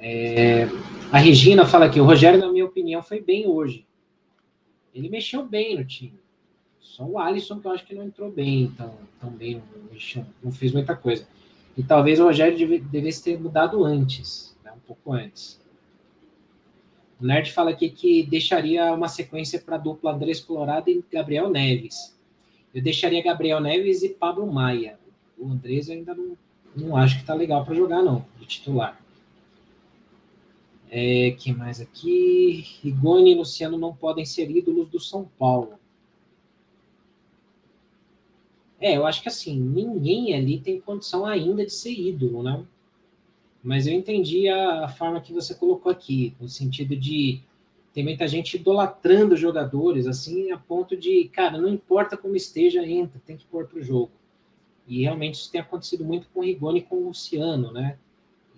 É, 0.00 0.64
a 1.12 1.18
Regina 1.18 1.66
fala 1.66 1.86
aqui, 1.86 2.00
o 2.00 2.04
Rogério, 2.04 2.38
na 2.38 2.50
minha 2.50 2.64
opinião, 2.64 3.02
foi 3.02 3.20
bem 3.20 3.46
hoje. 3.46 3.84
Ele 4.94 5.10
mexeu 5.10 5.44
bem 5.44 5.76
no 5.76 5.84
time. 5.84 6.18
Só 6.80 7.04
o 7.04 7.18
Alisson 7.18 7.60
que 7.60 7.66
eu 7.66 7.72
acho 7.72 7.84
que 7.84 7.94
não 7.94 8.04
entrou 8.04 8.30
bem, 8.30 8.62
então 8.62 8.94
também 9.20 9.56
não, 9.56 9.92
mexeu, 9.92 10.24
não 10.42 10.50
fez 10.50 10.72
muita 10.72 10.96
coisa. 10.96 11.26
E 11.76 11.82
talvez 11.82 12.18
o 12.18 12.24
Rogério 12.24 12.56
deve, 12.56 12.78
devesse 12.78 13.22
ter 13.22 13.38
mudado 13.38 13.84
antes, 13.84 14.56
né? 14.64 14.72
um 14.72 14.80
pouco 14.80 15.12
antes. 15.12 15.60
O 17.20 17.26
Nerd 17.26 17.52
fala 17.52 17.70
aqui 17.70 17.90
que 17.90 18.22
deixaria 18.22 18.92
uma 18.92 19.08
sequência 19.08 19.60
para 19.60 19.74
a 19.74 19.78
dupla 19.78 20.12
Andrés 20.12 20.40
Colorado 20.40 20.88
e 20.88 21.04
Gabriel 21.10 21.50
Neves. 21.50 22.16
Eu 22.72 22.80
deixaria 22.80 23.22
Gabriel 23.22 23.60
Neves 23.60 24.02
e 24.02 24.10
Pablo 24.10 24.46
Maia. 24.46 24.98
O 25.36 25.48
Andrés 25.48 25.90
ainda 25.90 26.14
não, 26.14 26.36
não 26.76 26.96
acho 26.96 27.16
que 27.16 27.22
está 27.22 27.34
legal 27.34 27.64
para 27.64 27.74
jogar, 27.74 28.02
não, 28.02 28.24
de 28.38 28.46
titular. 28.46 29.00
É, 30.90 31.32
que 31.32 31.52
mais 31.52 31.80
aqui? 31.80 32.64
Rigoni 32.82 33.32
e 33.32 33.34
Luciano 33.34 33.76
não 33.76 33.94
podem 33.94 34.24
ser 34.24 34.50
ídolos 34.50 34.88
do 34.88 35.00
São 35.00 35.28
Paulo. 35.38 35.78
É, 38.80 38.96
eu 38.96 39.04
acho 39.04 39.22
que 39.22 39.28
assim, 39.28 39.58
ninguém 39.58 40.34
ali 40.34 40.60
tem 40.60 40.80
condição 40.80 41.26
ainda 41.26 41.64
de 41.64 41.72
ser 41.72 41.92
ídolo, 41.92 42.44
né? 42.44 42.64
Mas 43.68 43.86
eu 43.86 43.92
entendi 43.92 44.48
a, 44.48 44.88
forma 44.88 45.20
que 45.20 45.30
você 45.30 45.54
colocou 45.54 45.92
aqui, 45.92 46.34
no 46.40 46.48
sentido 46.48 46.96
de 46.96 47.42
tem 47.92 48.02
muita 48.02 48.26
gente 48.26 48.56
idolatrando 48.56 49.36
jogadores, 49.36 50.06
assim, 50.06 50.50
a 50.50 50.56
ponto 50.56 50.96
de, 50.96 51.28
cara, 51.28 51.58
não 51.58 51.68
importa 51.68 52.16
como 52.16 52.34
esteja, 52.34 52.82
entra, 52.82 53.20
tem 53.26 53.36
que 53.36 53.44
pôr 53.44 53.66
para 53.66 53.78
o 53.78 53.82
jogo. 53.82 54.10
E 54.86 55.02
realmente 55.02 55.34
isso 55.34 55.52
tem 55.52 55.60
acontecido 55.60 56.02
muito 56.02 56.28
com 56.32 56.40
o 56.40 56.44
Rigoni 56.44 56.78
e 56.78 56.82
com 56.82 56.96
o 56.96 57.08
Luciano, 57.08 57.70
né? 57.70 57.98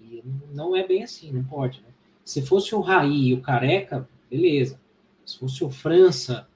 E 0.00 0.22
não 0.54 0.76
é 0.76 0.86
bem 0.86 1.02
assim, 1.02 1.32
não 1.32 1.42
pode, 1.42 1.80
né? 1.80 1.88
Se 2.24 2.40
fosse 2.42 2.72
o 2.76 2.80
Raí 2.80 3.30
e 3.30 3.34
o 3.34 3.40
Careca, 3.40 4.08
beleza. 4.30 4.80
Se 5.26 5.40
fosse 5.40 5.64
o 5.64 5.70
França 5.70 6.48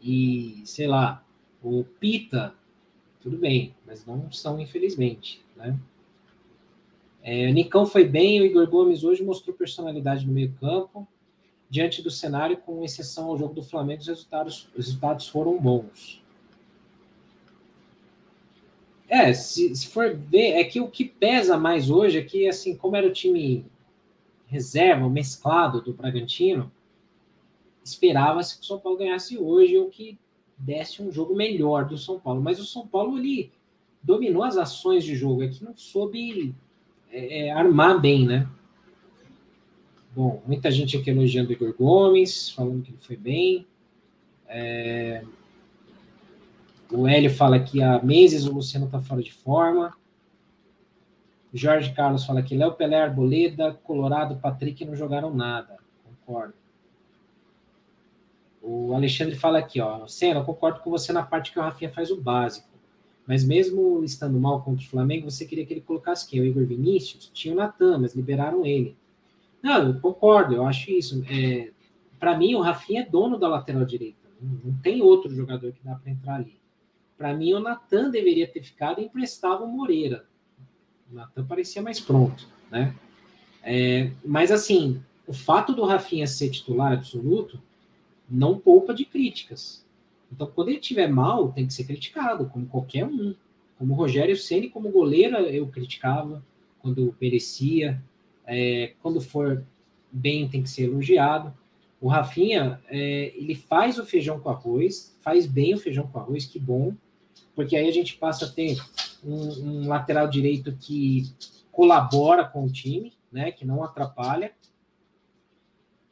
e, 0.00 0.62
sei 0.64 0.86
lá, 0.86 1.22
o 1.62 1.84
Pita, 2.00 2.54
tudo 3.20 3.36
bem, 3.36 3.74
mas 3.86 4.06
não 4.06 4.32
são, 4.32 4.58
infelizmente, 4.58 5.44
né? 5.54 5.78
É, 7.28 7.50
Nicão 7.50 7.84
foi 7.84 8.04
bem, 8.04 8.40
o 8.40 8.46
Igor 8.46 8.70
Gomes 8.70 9.02
hoje 9.02 9.24
mostrou 9.24 9.56
personalidade 9.56 10.24
no 10.24 10.32
meio 10.32 10.54
campo. 10.60 11.08
Diante 11.68 12.00
do 12.00 12.08
cenário, 12.08 12.56
com 12.58 12.84
exceção 12.84 13.26
ao 13.26 13.36
jogo 13.36 13.52
do 13.52 13.64
Flamengo, 13.64 14.00
os 14.00 14.06
resultados, 14.06 14.68
os 14.76 14.86
resultados 14.86 15.26
foram 15.26 15.58
bons. 15.58 16.22
É, 19.08 19.32
se, 19.32 19.74
se 19.74 19.88
for 19.88 20.14
ver, 20.14 20.52
é 20.52 20.62
que 20.62 20.80
o 20.80 20.86
que 20.86 21.04
pesa 21.04 21.58
mais 21.58 21.90
hoje 21.90 22.18
é 22.18 22.22
que, 22.22 22.48
assim, 22.48 22.76
como 22.76 22.94
era 22.94 23.08
o 23.08 23.12
time 23.12 23.66
reserva, 24.46 25.10
mesclado 25.10 25.80
do 25.80 25.92
Bragantino, 25.92 26.70
esperava-se 27.82 28.56
que 28.56 28.62
o 28.62 28.66
São 28.66 28.78
Paulo 28.78 28.98
ganhasse 28.98 29.36
hoje 29.36 29.76
ou 29.76 29.90
que 29.90 30.16
desse 30.56 31.02
um 31.02 31.10
jogo 31.10 31.34
melhor 31.34 31.86
do 31.86 31.98
São 31.98 32.20
Paulo. 32.20 32.40
Mas 32.40 32.60
o 32.60 32.64
São 32.64 32.86
Paulo 32.86 33.18
ele 33.18 33.50
dominou 34.00 34.44
as 34.44 34.56
ações 34.56 35.02
de 35.02 35.16
jogo, 35.16 35.42
é 35.42 35.48
que 35.48 35.64
não 35.64 35.76
soube 35.76 36.54
é, 37.10 37.46
é, 37.46 37.50
armar 37.50 38.00
bem, 38.00 38.26
né? 38.26 38.48
Bom, 40.14 40.42
muita 40.46 40.70
gente 40.70 40.96
aqui 40.96 41.10
elogiando 41.10 41.50
o 41.50 41.52
Igor 41.52 41.74
Gomes, 41.76 42.50
falando 42.50 42.82
que 42.82 42.90
ele 42.90 42.98
foi 42.98 43.16
bem. 43.16 43.66
É... 44.48 45.22
O 46.90 47.06
Hélio 47.06 47.30
fala 47.30 47.58
que 47.58 47.82
há 47.82 48.00
meses 48.02 48.46
o 48.46 48.52
Luciano 48.52 48.86
está 48.86 49.00
fora 49.00 49.22
de 49.22 49.32
forma. 49.32 49.94
Jorge 51.52 51.92
Carlos 51.92 52.24
fala 52.24 52.42
que 52.42 52.56
Léo 52.56 52.72
Pelé, 52.72 53.02
Arboleda, 53.02 53.74
Colorado, 53.82 54.36
Patrick 54.36 54.84
não 54.84 54.94
jogaram 54.94 55.34
nada. 55.34 55.76
Concordo. 56.04 56.54
O 58.62 58.94
Alexandre 58.94 59.36
fala 59.36 59.58
aqui, 59.58 59.80
ó, 59.80 60.06
Senna, 60.06 60.40
eu 60.40 60.44
concordo 60.44 60.80
com 60.80 60.90
você 60.90 61.12
na 61.12 61.22
parte 61.22 61.52
que 61.52 61.58
o 61.58 61.62
Rafinha 61.62 61.90
faz 61.90 62.10
o 62.10 62.20
básico. 62.20 62.68
Mas 63.26 63.44
mesmo 63.44 64.04
estando 64.04 64.38
mal 64.38 64.62
contra 64.62 64.84
o 64.84 64.88
Flamengo, 64.88 65.30
você 65.30 65.44
queria 65.44 65.66
que 65.66 65.74
ele 65.74 65.80
colocasse 65.80 66.28
quem? 66.28 66.40
O 66.40 66.44
Igor 66.44 66.64
Vinícius? 66.64 67.30
Tinha 67.34 67.52
o 67.52 67.56
Natan, 67.56 67.98
mas 67.98 68.14
liberaram 68.14 68.64
ele. 68.64 68.96
Não, 69.62 69.88
eu 69.88 70.00
concordo, 70.00 70.54
eu 70.54 70.64
acho 70.64 70.90
isso. 70.92 71.24
É, 71.28 71.70
para 72.20 72.38
mim, 72.38 72.54
o 72.54 72.60
Rafinha 72.60 73.02
é 73.02 73.04
dono 73.04 73.36
da 73.38 73.48
lateral 73.48 73.84
direita. 73.84 74.28
Não, 74.40 74.74
tem 74.82 75.02
outro 75.02 75.34
jogador 75.34 75.72
que 75.72 75.80
dá 75.82 75.94
para 75.96 76.10
entrar 76.10 76.34
ali. 76.36 76.56
Para 77.18 77.34
mim, 77.34 77.54
o 77.54 77.60
Natan 77.60 78.10
deveria 78.10 78.46
ter 78.46 78.62
ficado 78.62 79.00
e 79.00 79.04
emprestava 79.04 79.64
o 79.64 79.68
Moreira. 79.68 80.26
O 81.10 81.14
Natan 81.14 81.44
parecia 81.46 81.82
mais 81.82 81.98
pronto, 81.98 82.46
né? 82.70 82.94
É, 83.62 84.12
mas 84.24 84.52
assim, 84.52 85.02
o 85.26 85.32
fato 85.32 85.72
do 85.72 85.84
Rafinha 85.84 86.26
ser 86.26 86.50
titular 86.50 86.92
absoluto 86.92 87.60
não 88.28 88.58
poupa 88.58 88.94
de 88.94 89.04
críticas. 89.04 89.84
Então, 90.32 90.46
quando 90.46 90.68
ele 90.68 90.78
estiver 90.78 91.08
mal, 91.08 91.52
tem 91.52 91.66
que 91.66 91.72
ser 91.72 91.84
criticado, 91.84 92.46
como 92.46 92.66
qualquer 92.66 93.04
um. 93.04 93.34
Como 93.78 93.92
o 93.92 93.96
Rogério 93.96 94.36
Ceni, 94.36 94.70
como 94.70 94.90
goleiro, 94.90 95.36
eu 95.36 95.66
criticava 95.68 96.42
quando 96.80 97.14
merecia. 97.20 98.02
É, 98.46 98.94
quando 99.02 99.20
for 99.20 99.64
bem, 100.10 100.48
tem 100.48 100.62
que 100.62 100.70
ser 100.70 100.84
elogiado. 100.84 101.52
O 102.00 102.08
Rafinha, 102.08 102.80
é, 102.88 103.32
ele 103.34 103.54
faz 103.54 103.98
o 103.98 104.04
feijão 104.04 104.38
com 104.38 104.50
arroz, 104.50 105.16
faz 105.20 105.46
bem 105.46 105.74
o 105.74 105.78
feijão 105.78 106.06
com 106.06 106.18
arroz, 106.18 106.44
que 106.44 106.58
bom, 106.58 106.94
porque 107.54 107.74
aí 107.74 107.88
a 107.88 107.92
gente 107.92 108.16
passa 108.16 108.44
a 108.44 108.48
ter 108.48 108.78
um, 109.24 109.82
um 109.82 109.88
lateral 109.88 110.28
direito 110.28 110.76
que 110.78 111.32
colabora 111.72 112.44
com 112.44 112.64
o 112.64 112.70
time, 112.70 113.12
né, 113.32 113.50
que 113.50 113.64
não 113.64 113.82
atrapalha. 113.82 114.52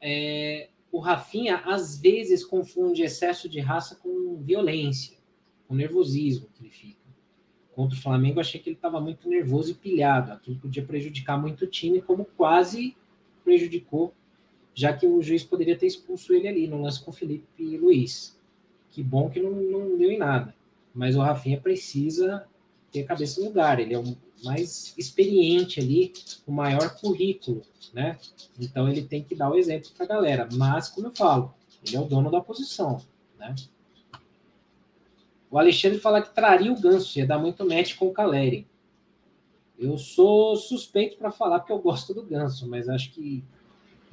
É, 0.00 0.68
o 0.94 1.00
Rafinha 1.00 1.56
às 1.66 1.98
vezes 1.98 2.44
confunde 2.44 3.02
excesso 3.02 3.48
de 3.48 3.58
raça 3.58 3.96
com 3.96 4.40
violência, 4.40 5.18
com 5.66 5.74
nervosismo 5.74 6.46
que 6.54 6.62
ele 6.62 6.70
fica. 6.70 7.02
Contra 7.74 7.98
o 7.98 8.00
Flamengo, 8.00 8.38
achei 8.38 8.60
que 8.60 8.68
ele 8.68 8.76
estava 8.76 9.00
muito 9.00 9.28
nervoso 9.28 9.72
e 9.72 9.74
pilhado. 9.74 10.30
Aquilo 10.30 10.56
podia 10.56 10.84
prejudicar 10.84 11.36
muito 11.36 11.64
o 11.64 11.66
time, 11.66 12.00
como 12.00 12.24
quase 12.24 12.96
prejudicou, 13.42 14.14
já 14.72 14.92
que 14.92 15.04
o 15.04 15.20
juiz 15.20 15.42
poderia 15.42 15.76
ter 15.76 15.88
expulso 15.88 16.32
ele 16.32 16.46
ali 16.46 16.68
no 16.68 16.80
lance 16.80 17.04
com 17.04 17.10
Felipe 17.10 17.44
e 17.58 17.76
Luiz. 17.76 18.40
Que 18.90 19.02
bom 19.02 19.28
que 19.28 19.40
não, 19.40 19.50
não 19.50 19.98
deu 19.98 20.12
em 20.12 20.18
nada. 20.18 20.54
Mas 20.94 21.16
o 21.16 21.20
Rafinha 21.20 21.60
precisa 21.60 22.46
ter 22.94 23.02
a 23.02 23.06
cabeça 23.06 23.40
no 23.40 23.48
lugar. 23.48 23.80
Ele 23.80 23.92
é 23.92 23.98
o 23.98 24.16
mais 24.44 24.94
experiente 24.96 25.80
ali, 25.80 26.12
o 26.46 26.52
maior 26.52 26.94
currículo, 27.00 27.62
né? 27.92 28.16
Então 28.60 28.88
ele 28.88 29.02
tem 29.02 29.24
que 29.24 29.34
dar 29.34 29.50
o 29.50 29.56
exemplo 29.56 29.90
para 29.96 30.04
a 30.04 30.08
galera. 30.08 30.48
Mas, 30.52 30.88
como 30.88 31.08
eu 31.08 31.12
falo, 31.12 31.52
ele 31.84 31.96
é 31.96 32.00
o 32.00 32.04
dono 32.04 32.30
da 32.30 32.40
posição, 32.40 33.02
né? 33.36 33.54
O 35.50 35.58
Alexandre 35.58 35.98
fala 35.98 36.22
que 36.22 36.34
traria 36.34 36.72
o 36.72 36.80
Ganso, 36.80 37.18
ia 37.18 37.26
dar 37.26 37.38
muito 37.38 37.66
match 37.66 37.96
com 37.96 38.06
o 38.06 38.12
Caleri. 38.12 38.66
Eu 39.78 39.98
sou 39.98 40.56
suspeito 40.56 41.16
para 41.16 41.32
falar 41.32 41.58
porque 41.58 41.72
eu 41.72 41.78
gosto 41.80 42.14
do 42.14 42.22
Ganso, 42.22 42.68
mas 42.68 42.88
acho 42.88 43.12
que, 43.12 43.42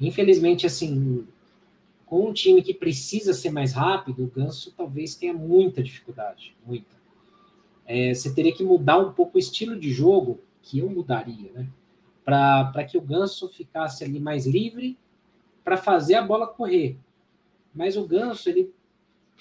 infelizmente, 0.00 0.66
assim, 0.66 1.26
com 2.06 2.28
um 2.28 2.32
time 2.32 2.62
que 2.62 2.74
precisa 2.74 3.32
ser 3.32 3.50
mais 3.50 3.72
rápido, 3.72 4.24
o 4.24 4.26
Ganso 4.26 4.72
talvez 4.76 5.14
tenha 5.14 5.32
muita 5.32 5.82
dificuldade, 5.82 6.54
muita 6.64 7.01
é, 7.92 8.14
você 8.14 8.32
teria 8.32 8.54
que 8.54 8.64
mudar 8.64 8.96
um 8.96 9.12
pouco 9.12 9.36
o 9.36 9.38
estilo 9.38 9.78
de 9.78 9.92
jogo, 9.92 10.40
que 10.62 10.78
eu 10.78 10.88
mudaria, 10.88 11.52
né? 11.52 11.68
Para 12.24 12.84
que 12.84 12.96
o 12.96 13.02
Ganso 13.02 13.50
ficasse 13.50 14.02
ali 14.02 14.18
mais 14.18 14.46
livre 14.46 14.96
para 15.62 15.76
fazer 15.76 16.14
a 16.14 16.22
bola 16.22 16.46
correr. 16.46 16.96
Mas 17.74 17.94
o 17.94 18.06
Ganso, 18.06 18.48
ele, 18.48 18.72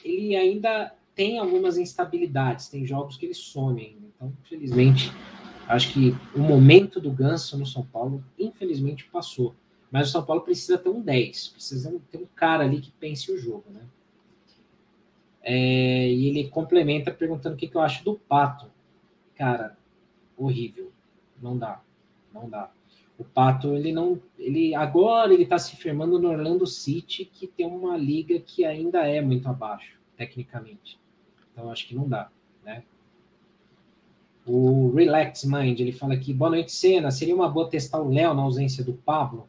ele 0.03 0.35
ainda 0.35 0.93
tem 1.15 1.39
algumas 1.39 1.77
instabilidades, 1.77 2.67
tem 2.67 2.85
jogos 2.85 3.15
que 3.15 3.25
ele 3.25 3.33
some 3.33 3.81
ainda. 3.81 4.07
Então, 4.13 4.33
infelizmente, 4.43 5.13
acho 5.65 5.93
que 5.93 6.13
o 6.35 6.39
momento 6.39 6.99
do 6.99 7.09
Ganso 7.09 7.57
no 7.57 7.65
São 7.65 7.85
Paulo, 7.85 8.21
infelizmente, 8.37 9.05
passou. 9.05 9.55
Mas 9.89 10.09
o 10.09 10.11
São 10.11 10.25
Paulo 10.25 10.41
precisa 10.41 10.77
ter 10.77 10.89
um 10.89 11.01
10, 11.01 11.47
precisa 11.49 11.95
ter 12.11 12.17
um 12.17 12.27
cara 12.35 12.65
ali 12.65 12.81
que 12.81 12.91
pense 12.91 13.31
o 13.31 13.37
jogo, 13.37 13.63
né? 13.69 13.81
É, 15.43 16.07
e 16.07 16.27
ele 16.27 16.47
complementa 16.49 17.11
perguntando 17.11 17.55
o 17.55 17.57
que, 17.57 17.67
que 17.67 17.75
eu 17.75 17.81
acho 17.81 18.03
do 18.03 18.15
Pato. 18.15 18.67
Cara, 19.35 19.77
horrível. 20.37 20.91
Não 21.41 21.57
dá. 21.57 21.81
Não 22.33 22.49
dá. 22.49 22.71
O 23.17 23.23
Pato, 23.23 23.75
ele 23.75 23.91
não. 23.91 24.19
Ele 24.37 24.73
agora 24.73 25.33
ele 25.33 25.43
está 25.43 25.57
se 25.57 25.75
firmando 25.75 26.19
no 26.19 26.29
Orlando 26.29 26.65
City, 26.65 27.25
que 27.25 27.47
tem 27.47 27.65
uma 27.65 27.97
liga 27.97 28.39
que 28.39 28.65
ainda 28.65 29.07
é 29.07 29.21
muito 29.21 29.47
abaixo, 29.47 29.99
tecnicamente. 30.17 30.99
Então 31.51 31.69
acho 31.69 31.87
que 31.87 31.95
não 31.95 32.07
dá, 32.07 32.29
né? 32.63 32.83
O 34.45 34.91
Relax 34.95 35.43
Mind, 35.43 35.79
ele 35.79 35.91
fala 35.91 36.15
aqui, 36.15 36.33
boa 36.33 36.49
noite, 36.49 36.71
Senna. 36.71 37.11
Seria 37.11 37.35
uma 37.35 37.47
boa 37.47 37.69
testar 37.69 37.99
o 38.01 38.09
Léo 38.09 38.33
na 38.33 38.41
ausência 38.41 38.83
do 38.83 38.93
Pablo? 38.93 39.47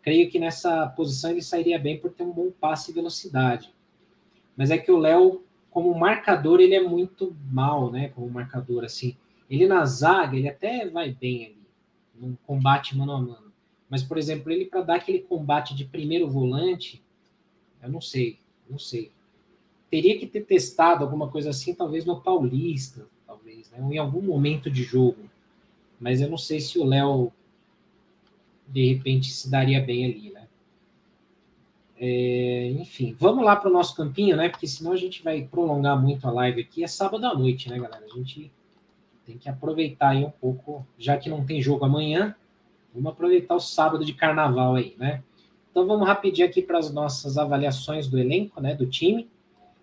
Creio 0.00 0.30
que 0.30 0.38
nessa 0.38 0.86
posição 0.88 1.30
ele 1.30 1.42
sairia 1.42 1.78
bem 1.78 1.98
por 1.98 2.12
ter 2.12 2.22
um 2.22 2.32
bom 2.32 2.50
passe 2.60 2.90
e 2.90 2.94
velocidade. 2.94 3.72
Mas 4.56 4.70
é 4.70 4.78
que 4.78 4.90
o 4.90 4.98
Léo, 4.98 5.42
como 5.70 5.98
marcador, 5.98 6.60
ele 6.60 6.74
é 6.74 6.82
muito 6.82 7.34
mal, 7.50 7.90
né? 7.90 8.08
Como 8.10 8.28
marcador, 8.28 8.84
assim. 8.84 9.16
Ele 9.48 9.66
na 9.66 9.84
zaga, 9.84 10.36
ele 10.36 10.48
até 10.48 10.88
vai 10.88 11.12
bem 11.12 11.46
ali, 11.46 11.66
num 12.14 12.36
combate 12.46 12.96
mano 12.96 13.12
a 13.12 13.20
mano. 13.20 13.52
Mas, 13.88 14.02
por 14.02 14.16
exemplo, 14.16 14.50
ele 14.50 14.64
para 14.64 14.80
dar 14.82 14.94
aquele 14.96 15.20
combate 15.20 15.74
de 15.74 15.84
primeiro 15.84 16.28
volante, 16.28 17.02
eu 17.82 17.90
não 17.90 18.00
sei, 18.00 18.38
não 18.68 18.78
sei. 18.78 19.10
Teria 19.90 20.18
que 20.18 20.26
ter 20.26 20.46
testado 20.46 21.04
alguma 21.04 21.28
coisa 21.28 21.50
assim, 21.50 21.74
talvez 21.74 22.06
no 22.06 22.20
Paulista, 22.20 23.06
talvez, 23.26 23.70
né? 23.70 23.78
Ou 23.82 23.92
em 23.92 23.98
algum 23.98 24.22
momento 24.22 24.70
de 24.70 24.82
jogo. 24.82 25.28
Mas 26.00 26.20
eu 26.20 26.30
não 26.30 26.38
sei 26.38 26.60
se 26.60 26.78
o 26.78 26.84
Léo, 26.84 27.30
de 28.66 28.94
repente, 28.94 29.30
se 29.30 29.50
daria 29.50 29.80
bem 29.80 30.06
ali, 30.06 30.30
né? 30.30 30.41
É, 32.04 32.66
enfim, 32.80 33.14
vamos 33.16 33.44
lá 33.44 33.54
para 33.54 33.70
o 33.70 33.72
nosso 33.72 33.94
campinho, 33.94 34.36
né? 34.36 34.48
Porque 34.48 34.66
senão 34.66 34.90
a 34.90 34.96
gente 34.96 35.22
vai 35.22 35.42
prolongar 35.42 35.96
muito 36.02 36.26
a 36.26 36.32
live 36.32 36.60
aqui. 36.60 36.82
É 36.82 36.88
sábado 36.88 37.24
à 37.24 37.32
noite, 37.32 37.70
né, 37.70 37.78
galera? 37.78 38.04
A 38.04 38.18
gente 38.18 38.50
tem 39.24 39.38
que 39.38 39.48
aproveitar 39.48 40.08
aí 40.08 40.24
um 40.24 40.30
pouco, 40.30 40.84
já 40.98 41.16
que 41.16 41.30
não 41.30 41.44
tem 41.44 41.62
jogo 41.62 41.84
amanhã, 41.84 42.34
vamos 42.92 43.12
aproveitar 43.12 43.54
o 43.54 43.60
sábado 43.60 44.04
de 44.04 44.14
carnaval 44.14 44.74
aí, 44.74 44.96
né? 44.98 45.22
Então 45.70 45.86
vamos 45.86 46.04
rapidinho 46.08 46.48
aqui 46.48 46.60
para 46.60 46.76
as 46.76 46.92
nossas 46.92 47.38
avaliações 47.38 48.08
do 48.08 48.18
elenco, 48.18 48.60
né, 48.60 48.74
do 48.74 48.84
time. 48.84 49.30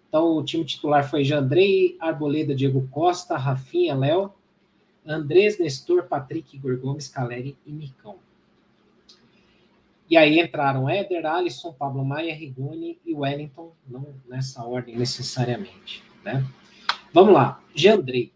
Então 0.09 0.35
o 0.35 0.43
time 0.43 0.65
titular 0.65 1.09
foi 1.09 1.23
Jandrei, 1.23 1.95
Arboleda, 2.01 2.53
Diego 2.53 2.85
Costa, 2.91 3.37
Rafinha, 3.37 3.95
Léo, 3.95 4.33
Andrés, 5.05 5.57
Nestor, 5.57 6.03
Patrick, 6.03 6.53
Igor 6.53 6.77
Gomes, 6.77 7.07
Caleri 7.07 7.57
e 7.65 7.71
Micão. 7.71 8.17
E 10.09 10.17
aí 10.17 10.39
entraram 10.39 10.89
Éder, 10.89 11.25
Alisson, 11.25 11.71
Pablo 11.71 12.03
Maia, 12.03 12.33
Rigoni 12.33 12.99
e 13.05 13.13
Wellington, 13.13 13.73
não 13.87 14.07
nessa 14.27 14.65
ordem 14.65 14.97
necessariamente, 14.97 16.03
né? 16.25 16.43
Vamos 17.13 17.33
lá, 17.33 17.63
Jandrei. 17.75 18.33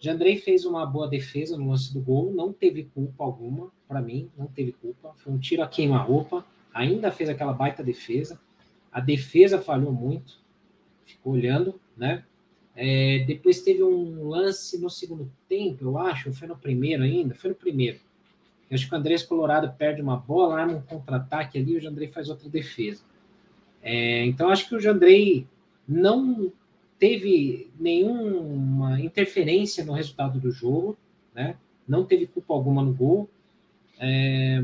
Jandrei 0.00 0.36
fez 0.36 0.64
uma 0.64 0.84
boa 0.84 1.06
defesa 1.06 1.56
no 1.56 1.70
lance 1.70 1.94
do 1.94 2.00
gol, 2.00 2.32
não 2.32 2.52
teve 2.52 2.84
culpa 2.84 3.22
alguma, 3.22 3.70
para 3.86 4.02
mim, 4.02 4.28
não 4.36 4.48
teve 4.48 4.72
culpa. 4.72 5.14
Foi 5.18 5.32
um 5.32 5.38
tiro 5.38 5.62
a 5.62 5.68
queima-roupa, 5.68 6.44
ainda 6.74 7.12
fez 7.12 7.28
aquela 7.28 7.52
baita 7.52 7.84
defesa. 7.84 8.40
A 8.90 8.98
defesa 8.98 9.60
falhou 9.60 9.92
muito, 9.92 10.40
ficou 11.04 11.34
olhando, 11.34 11.80
né? 11.96 12.24
É, 12.74 13.22
depois 13.28 13.60
teve 13.60 13.84
um 13.84 14.28
lance 14.28 14.80
no 14.80 14.90
segundo 14.90 15.30
tempo, 15.48 15.84
eu 15.84 15.98
acho, 15.98 16.32
foi 16.32 16.48
no 16.48 16.56
primeiro 16.56 17.04
ainda, 17.04 17.34
foi 17.34 17.50
no 17.50 17.56
primeiro. 17.56 18.00
Eu 18.72 18.76
acho 18.76 18.88
que 18.88 18.94
o 18.94 18.96
Andrés 18.96 19.22
Colorado 19.22 19.70
perde 19.76 20.00
uma 20.00 20.16
bola, 20.16 20.58
arma 20.58 20.78
um 20.78 20.80
contra-ataque 20.80 21.58
ali, 21.58 21.76
o 21.76 21.80
Jandrei 21.80 22.08
faz 22.08 22.30
outra 22.30 22.48
defesa. 22.48 23.04
É, 23.82 24.24
então, 24.24 24.48
acho 24.48 24.66
que 24.66 24.74
o 24.74 24.80
Jandrei 24.80 25.46
não 25.86 26.50
teve 26.98 27.70
nenhuma 27.78 28.98
interferência 28.98 29.84
no 29.84 29.92
resultado 29.92 30.40
do 30.40 30.50
jogo, 30.50 30.96
né? 31.34 31.54
Não 31.86 32.02
teve 32.06 32.26
culpa 32.26 32.54
alguma 32.54 32.82
no 32.82 32.94
gol. 32.94 33.28
É... 34.00 34.62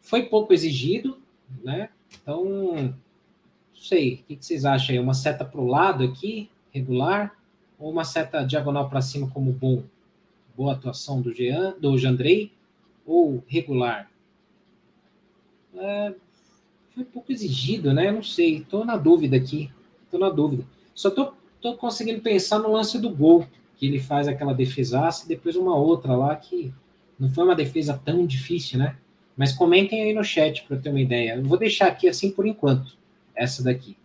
Foi 0.00 0.22
pouco 0.22 0.54
exigido, 0.54 1.18
né? 1.62 1.90
Então, 2.22 2.74
não 2.74 2.94
sei, 3.74 4.14
o 4.14 4.16
que 4.24 4.38
vocês 4.40 4.64
acham 4.64 4.94
aí? 4.94 4.98
Uma 4.98 5.12
seta 5.12 5.44
para 5.44 5.60
o 5.60 5.66
lado 5.66 6.02
aqui, 6.02 6.48
regular, 6.72 7.36
ou 7.78 7.92
uma 7.92 8.04
seta 8.04 8.42
diagonal 8.46 8.88
para 8.88 9.02
cima 9.02 9.28
como 9.28 9.52
bom? 9.52 9.82
Boa 10.56 10.72
atuação 10.72 11.20
do 11.20 11.34
Jean, 11.34 11.74
do 11.80 11.98
Jandrei, 11.98 12.52
ou 13.04 13.42
regular? 13.46 14.10
É... 15.76 16.14
Foi 16.94 17.04
pouco 17.04 17.32
exigido, 17.32 17.92
né? 17.92 18.12
Não 18.12 18.22
sei, 18.22 18.58
estou 18.58 18.84
na 18.84 18.96
dúvida 18.96 19.36
aqui. 19.36 19.68
Tô 20.10 20.18
na 20.18 20.30
dúvida. 20.30 20.64
Só 20.94 21.10
tô 21.10 21.34
conseguindo 21.76 22.20
pensar 22.20 22.60
no 22.60 22.70
lance 22.70 23.00
do 23.00 23.10
gol, 23.10 23.46
que 23.76 23.86
ele 23.86 23.98
faz 23.98 24.28
aquela 24.28 24.54
defesaça 24.54 25.24
e 25.24 25.28
depois 25.28 25.56
uma 25.56 25.76
outra 25.76 26.14
lá 26.14 26.36
que 26.36 26.72
não 27.18 27.28
foi 27.28 27.44
uma 27.44 27.56
defesa 27.56 28.00
tão 28.04 28.24
difícil, 28.24 28.78
né? 28.78 28.96
Mas 29.36 29.52
comentem 29.52 30.02
aí 30.02 30.14
no 30.14 30.22
chat 30.22 30.62
para 30.64 30.76
ter 30.76 30.90
uma 30.90 31.00
ideia. 31.00 31.34
Eu 31.34 31.42
vou 31.42 31.58
deixar 31.58 31.88
aqui 31.88 32.08
assim 32.08 32.30
por 32.30 32.46
enquanto, 32.46 32.96
essa 33.34 33.64
daqui. 33.64 33.96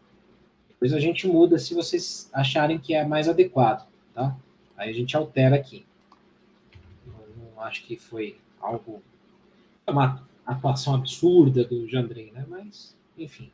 Depois 0.70 0.94
a 0.94 1.00
gente 1.00 1.28
muda 1.28 1.60
se 1.60 1.76
vocês 1.76 2.28
acharem 2.34 2.80
que 2.80 2.96
é 2.96 3.06
mais 3.06 3.30
adequado, 3.30 3.88
tá? 4.16 4.36
Aí 4.76 4.90
a 4.90 4.94
gente 4.94 5.16
altera 5.16 5.56
aqui. 5.56 5.86
Acho 7.60 7.84
que 7.86 7.96
foi 7.96 8.38
algo 8.60 9.02
uma 9.88 10.28
atuação 10.46 10.96
absurda 10.96 11.64
do 11.64 11.88
Jandrei, 11.88 12.32
né? 12.32 12.46
Mas, 12.48 12.96
enfim. 13.18 13.52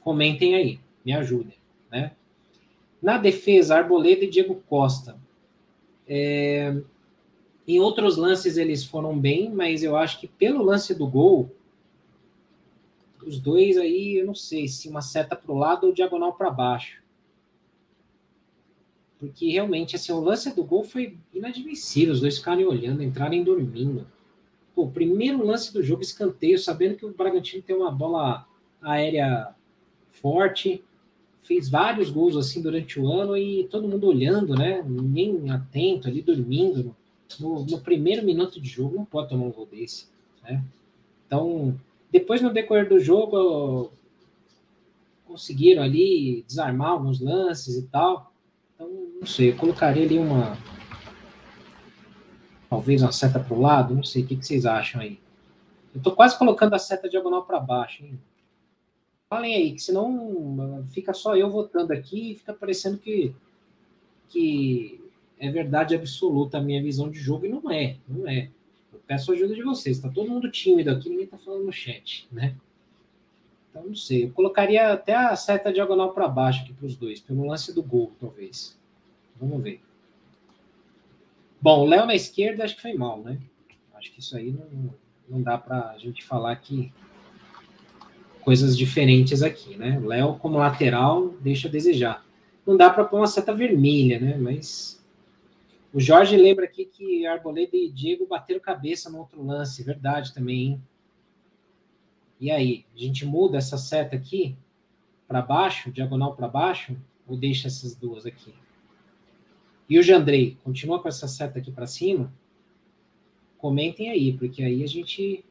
Comentem 0.00 0.54
aí 0.54 0.80
me 1.08 1.14
ajudem, 1.14 1.54
né? 1.90 2.12
Na 3.00 3.16
defesa, 3.16 3.76
Arboleda 3.76 4.24
e 4.24 4.30
Diego 4.30 4.62
Costa. 4.68 5.18
É, 6.06 6.76
em 7.66 7.80
outros 7.80 8.16
lances 8.18 8.56
eles 8.58 8.84
foram 8.84 9.18
bem, 9.18 9.50
mas 9.50 9.82
eu 9.82 9.96
acho 9.96 10.20
que 10.20 10.26
pelo 10.26 10.62
lance 10.62 10.94
do 10.94 11.06
gol, 11.06 11.50
os 13.26 13.38
dois 13.38 13.78
aí, 13.78 14.18
eu 14.18 14.26
não 14.26 14.34
sei 14.34 14.68
se 14.68 14.88
uma 14.88 15.00
seta 15.00 15.34
para 15.34 15.52
o 15.52 15.58
lado 15.58 15.86
ou 15.86 15.92
diagonal 15.92 16.34
para 16.34 16.50
baixo. 16.50 17.02
Porque 19.18 19.50
realmente, 19.50 19.96
assim, 19.96 20.12
o 20.12 20.20
lance 20.20 20.54
do 20.54 20.62
gol 20.62 20.84
foi 20.84 21.16
inadmissível. 21.34 22.14
Os 22.14 22.20
dois 22.20 22.38
ficarem 22.38 22.64
olhando, 22.64 23.02
entrarem 23.02 23.42
dormindo. 23.42 24.06
Pô, 24.74 24.86
primeiro 24.86 25.44
lance 25.44 25.72
do 25.72 25.82
jogo, 25.82 26.02
escanteio, 26.02 26.58
sabendo 26.58 26.96
que 26.96 27.04
o 27.04 27.12
Bragantino 27.12 27.62
tem 27.62 27.74
uma 27.74 27.90
bola 27.90 28.46
aérea 28.80 29.48
forte, 30.10 30.84
fez 31.42 31.68
vários 31.68 32.10
gols 32.10 32.36
assim 32.36 32.62
durante 32.62 33.00
o 33.00 33.10
ano 33.10 33.36
e 33.36 33.64
todo 33.64 33.88
mundo 33.88 34.06
olhando, 34.06 34.54
né? 34.54 34.84
Ninguém 34.86 35.50
atento 35.50 36.06
ali, 36.06 36.22
dormindo. 36.22 36.94
No, 37.40 37.64
no 37.64 37.80
primeiro 37.80 38.24
minuto 38.24 38.60
de 38.60 38.68
jogo, 38.68 38.96
não 38.96 39.04
pode 39.04 39.30
tomar 39.30 39.46
um 39.46 39.52
gol 39.52 39.66
desse, 39.66 40.06
né? 40.42 40.62
Então, 41.26 41.78
depois 42.10 42.40
no 42.40 42.52
decorrer 42.52 42.88
do 42.88 42.98
jogo, 42.98 43.92
conseguiram 45.26 45.82
ali 45.82 46.42
desarmar 46.46 46.92
alguns 46.92 47.20
lances 47.20 47.76
e 47.76 47.82
tal. 47.88 48.27
Não 49.18 49.26
sei, 49.26 49.50
eu 49.50 49.56
colocaria 49.56 50.04
ali 50.04 50.18
uma. 50.18 50.56
Talvez 52.70 53.02
uma 53.02 53.12
seta 53.12 53.40
para 53.40 53.54
o 53.54 53.60
lado, 53.60 53.94
não 53.94 54.04
sei, 54.04 54.22
o 54.22 54.26
que, 54.26 54.36
que 54.36 54.46
vocês 54.46 54.64
acham 54.66 55.00
aí? 55.00 55.18
Eu 55.94 56.02
tô 56.02 56.12
quase 56.12 56.38
colocando 56.38 56.74
a 56.74 56.78
seta 56.78 57.08
diagonal 57.08 57.44
para 57.44 57.58
baixo, 57.58 58.04
hein? 58.04 58.18
Falem 59.28 59.54
aí, 59.54 59.72
que 59.72 59.82
senão 59.82 60.86
fica 60.90 61.12
só 61.12 61.36
eu 61.36 61.50
votando 61.50 61.92
aqui 61.92 62.32
e 62.32 62.34
fica 62.36 62.54
parecendo 62.54 62.98
que, 62.98 63.34
que 64.28 65.00
é 65.38 65.50
verdade 65.50 65.94
absoluta 65.94 66.58
a 66.58 66.62
minha 66.62 66.82
visão 66.82 67.10
de 67.10 67.18
jogo, 67.18 67.46
e 67.46 67.48
não 67.48 67.70
é, 67.70 67.96
não 68.06 68.28
é. 68.28 68.50
Eu 68.92 69.00
peço 69.06 69.32
ajuda 69.32 69.54
de 69.54 69.62
vocês, 69.62 69.98
tá 69.98 70.08
todo 70.08 70.30
mundo 70.30 70.50
tímido 70.50 70.90
aqui, 70.90 71.10
ninguém 71.10 71.26
tá 71.26 71.36
falando 71.36 71.64
no 71.64 71.72
chat, 71.72 72.28
né? 72.30 72.54
Então, 73.70 73.84
não 73.84 73.94
sei, 73.94 74.24
eu 74.24 74.30
colocaria 74.30 74.92
até 74.92 75.14
a 75.14 75.34
seta 75.36 75.72
diagonal 75.72 76.12
para 76.12 76.28
baixo 76.28 76.62
aqui 76.62 76.72
para 76.72 76.86
os 76.86 76.96
dois, 76.96 77.20
pelo 77.20 77.46
lance 77.46 77.74
do 77.74 77.82
gol, 77.82 78.12
talvez. 78.20 78.77
Vamos 79.40 79.62
ver. 79.62 79.80
Bom, 81.60 81.80
o 81.80 81.86
Léo 81.86 82.06
na 82.06 82.14
esquerda 82.14 82.64
acho 82.64 82.76
que 82.76 82.82
foi 82.82 82.94
mal, 82.94 83.20
né? 83.22 83.38
Acho 83.94 84.12
que 84.12 84.20
isso 84.20 84.36
aí 84.36 84.52
não, 84.52 84.94
não 85.28 85.42
dá 85.42 85.58
para 85.58 85.90
a 85.90 85.98
gente 85.98 86.24
falar 86.24 86.54
que 86.56 86.92
coisas 88.42 88.78
diferentes 88.78 89.42
aqui, 89.42 89.76
né? 89.76 90.00
Léo 90.02 90.38
como 90.38 90.58
lateral 90.58 91.28
deixa 91.40 91.68
a 91.68 91.70
desejar. 91.70 92.24
Não 92.66 92.76
dá 92.76 92.88
para 92.90 93.04
pôr 93.04 93.18
uma 93.18 93.26
seta 93.26 93.54
vermelha, 93.54 94.20
né? 94.20 94.36
Mas 94.36 95.04
o 95.92 96.00
Jorge 96.00 96.36
lembra 96.36 96.64
aqui 96.64 96.84
que 96.84 97.26
Arboleda 97.26 97.76
e 97.76 97.90
Diego 97.90 98.26
bateram 98.26 98.60
cabeça 98.60 99.10
no 99.10 99.18
outro 99.18 99.44
lance, 99.44 99.82
verdade 99.82 100.32
também. 100.32 100.66
Hein? 100.66 100.82
E 102.40 102.50
aí, 102.50 102.84
a 102.94 102.98
gente 102.98 103.26
muda 103.26 103.58
essa 103.58 103.76
seta 103.76 104.14
aqui 104.14 104.56
para 105.26 105.42
baixo, 105.42 105.90
diagonal 105.90 106.36
para 106.36 106.46
baixo, 106.46 106.96
ou 107.26 107.36
deixa 107.36 107.66
essas 107.66 107.96
duas 107.96 108.24
aqui? 108.24 108.54
E 109.88 109.98
o 109.98 110.02
Jandrei, 110.02 110.58
continua 110.62 111.00
com 111.00 111.08
essa 111.08 111.26
seta 111.26 111.58
aqui 111.58 111.72
para 111.72 111.86
cima? 111.86 112.32
Comentem 113.56 114.10
aí, 114.10 114.32
porque 114.32 114.62
aí 114.62 114.84
a 114.84 114.86
gente 114.86 115.44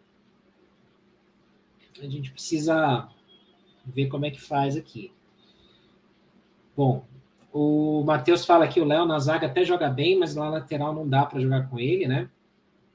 a 1.99 2.07
gente 2.07 2.31
precisa 2.31 3.09
ver 3.83 4.07
como 4.07 4.25
é 4.25 4.31
que 4.31 4.39
faz 4.39 4.77
aqui. 4.77 5.11
Bom, 6.75 7.03
o 7.51 8.03
Matheus 8.05 8.45
fala 8.45 8.67
que 8.67 8.79
o 8.79 8.85
Léo 8.85 9.05
na 9.05 9.17
zaga 9.17 9.47
até 9.47 9.65
joga 9.65 9.89
bem, 9.89 10.19
mas 10.19 10.35
na 10.35 10.47
lateral 10.47 10.93
não 10.93 11.07
dá 11.07 11.25
para 11.25 11.39
jogar 11.39 11.67
com 11.67 11.79
ele, 11.79 12.07
né? 12.07 12.29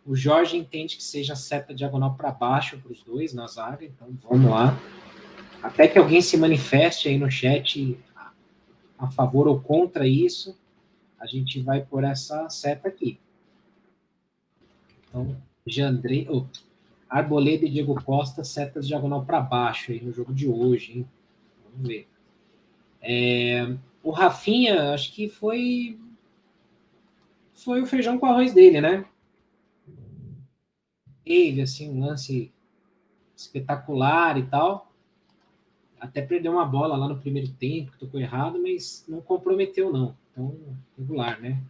O 0.06 0.14
Jorge 0.14 0.56
entende 0.56 0.96
que 0.96 1.02
seja 1.02 1.34
seta 1.34 1.74
diagonal 1.74 2.14
para 2.14 2.30
baixo 2.30 2.78
para 2.78 2.92
os 2.92 3.02
dois 3.02 3.32
na 3.32 3.46
zaga, 3.48 3.84
então 3.84 4.08
vamos 4.28 4.50
lá. 4.50 4.78
Até 5.62 5.88
que 5.88 5.98
alguém 5.98 6.20
se 6.20 6.36
manifeste 6.36 7.08
aí 7.08 7.18
no 7.18 7.30
chat 7.30 7.98
a 8.98 9.10
favor 9.10 9.48
ou 9.48 9.60
contra 9.60 10.06
isso, 10.06 10.56
a 11.22 11.26
gente 11.26 11.60
vai 11.60 11.80
por 11.80 12.02
essa 12.02 12.48
seta 12.50 12.88
aqui. 12.88 13.18
Então, 15.08 15.36
Jandrei, 15.64 16.26
oh, 16.28 16.46
Arboleda 17.08 17.64
e 17.64 17.70
Diego 17.70 18.02
Costa, 18.02 18.42
setas 18.42 18.88
diagonal 18.88 19.24
para 19.24 19.40
baixo 19.40 19.92
aí 19.92 20.02
no 20.02 20.12
jogo 20.12 20.34
de 20.34 20.48
hoje, 20.48 20.98
hein? 20.98 21.08
Vamos 21.64 21.86
ver. 21.86 22.08
É, 23.00 23.76
o 24.02 24.10
Rafinha, 24.10 24.92
acho 24.92 25.12
que 25.12 25.28
foi. 25.28 25.96
foi 27.54 27.80
o 27.80 27.86
feijão 27.86 28.18
com 28.18 28.26
arroz 28.26 28.52
dele, 28.52 28.80
né? 28.80 29.04
Teve, 31.24 31.62
assim, 31.62 31.88
um 31.88 32.04
lance 32.04 32.52
espetacular 33.36 34.38
e 34.38 34.42
tal. 34.42 34.91
Até 36.02 36.20
perdeu 36.20 36.50
uma 36.50 36.64
bola 36.64 36.96
lá 36.96 37.08
no 37.08 37.16
primeiro 37.16 37.48
tempo, 37.52 37.92
que 37.92 37.98
tocou 37.98 38.18
errado, 38.18 38.60
mas 38.60 39.04
não 39.06 39.20
comprometeu, 39.20 39.92
não. 39.92 40.16
Então, 40.32 40.52
regular, 40.98 41.40
né? 41.40 41.62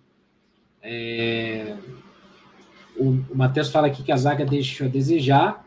É... 0.80 1.76
O, 2.96 3.10
o 3.10 3.36
Matheus 3.36 3.68
fala 3.68 3.88
aqui 3.88 4.02
que 4.02 4.10
a 4.10 4.16
zaga 4.16 4.46
deixou 4.46 4.86
a 4.86 4.90
desejar. 4.90 5.62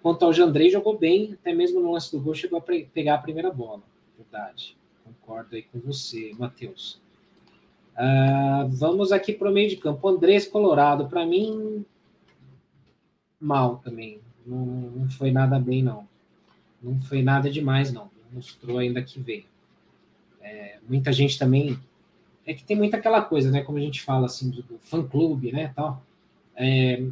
Quanto 0.00 0.24
ao 0.24 0.32
Jandrei, 0.32 0.70
jogou 0.70 0.96
bem, 0.96 1.34
até 1.34 1.52
mesmo 1.52 1.78
no 1.78 1.92
lance 1.92 2.10
do 2.10 2.22
gol, 2.22 2.34
chegou 2.34 2.58
a 2.58 2.62
pegar 2.62 3.16
a 3.16 3.18
primeira 3.18 3.52
bola. 3.52 3.82
Verdade. 4.16 4.74
Concordo 5.04 5.54
aí 5.54 5.62
com 5.62 5.78
você, 5.78 6.32
Matheus. 6.38 6.98
Uh, 7.98 8.66
vamos 8.68 9.12
aqui 9.12 9.34
para 9.34 9.50
o 9.50 9.52
meio 9.52 9.68
de 9.68 9.76
campo. 9.76 10.08
Andrés 10.08 10.46
Colorado, 10.46 11.06
para 11.06 11.26
mim, 11.26 11.84
mal 13.38 13.76
também. 13.84 14.20
Não, 14.46 14.64
não, 14.64 15.10
foi 15.10 15.30
nada 15.30 15.58
bem, 15.58 15.82
não. 15.82 16.07
Não 16.82 17.00
foi 17.02 17.22
nada 17.22 17.50
demais, 17.50 17.92
não. 17.92 18.10
Mostrou 18.32 18.78
ainda 18.78 19.02
que 19.02 19.20
veio. 19.20 19.44
É, 20.40 20.78
muita 20.88 21.12
gente 21.12 21.38
também. 21.38 21.78
É 22.46 22.54
que 22.54 22.64
tem 22.64 22.76
muita 22.76 22.96
aquela 22.96 23.22
coisa, 23.22 23.50
né? 23.50 23.62
Como 23.62 23.78
a 23.78 23.80
gente 23.80 24.02
fala 24.02 24.26
assim, 24.26 24.50
do, 24.50 24.62
do 24.62 24.78
fã-clube, 24.78 25.52
né? 25.52 25.72
Tal. 25.74 26.02
É, 26.56 27.04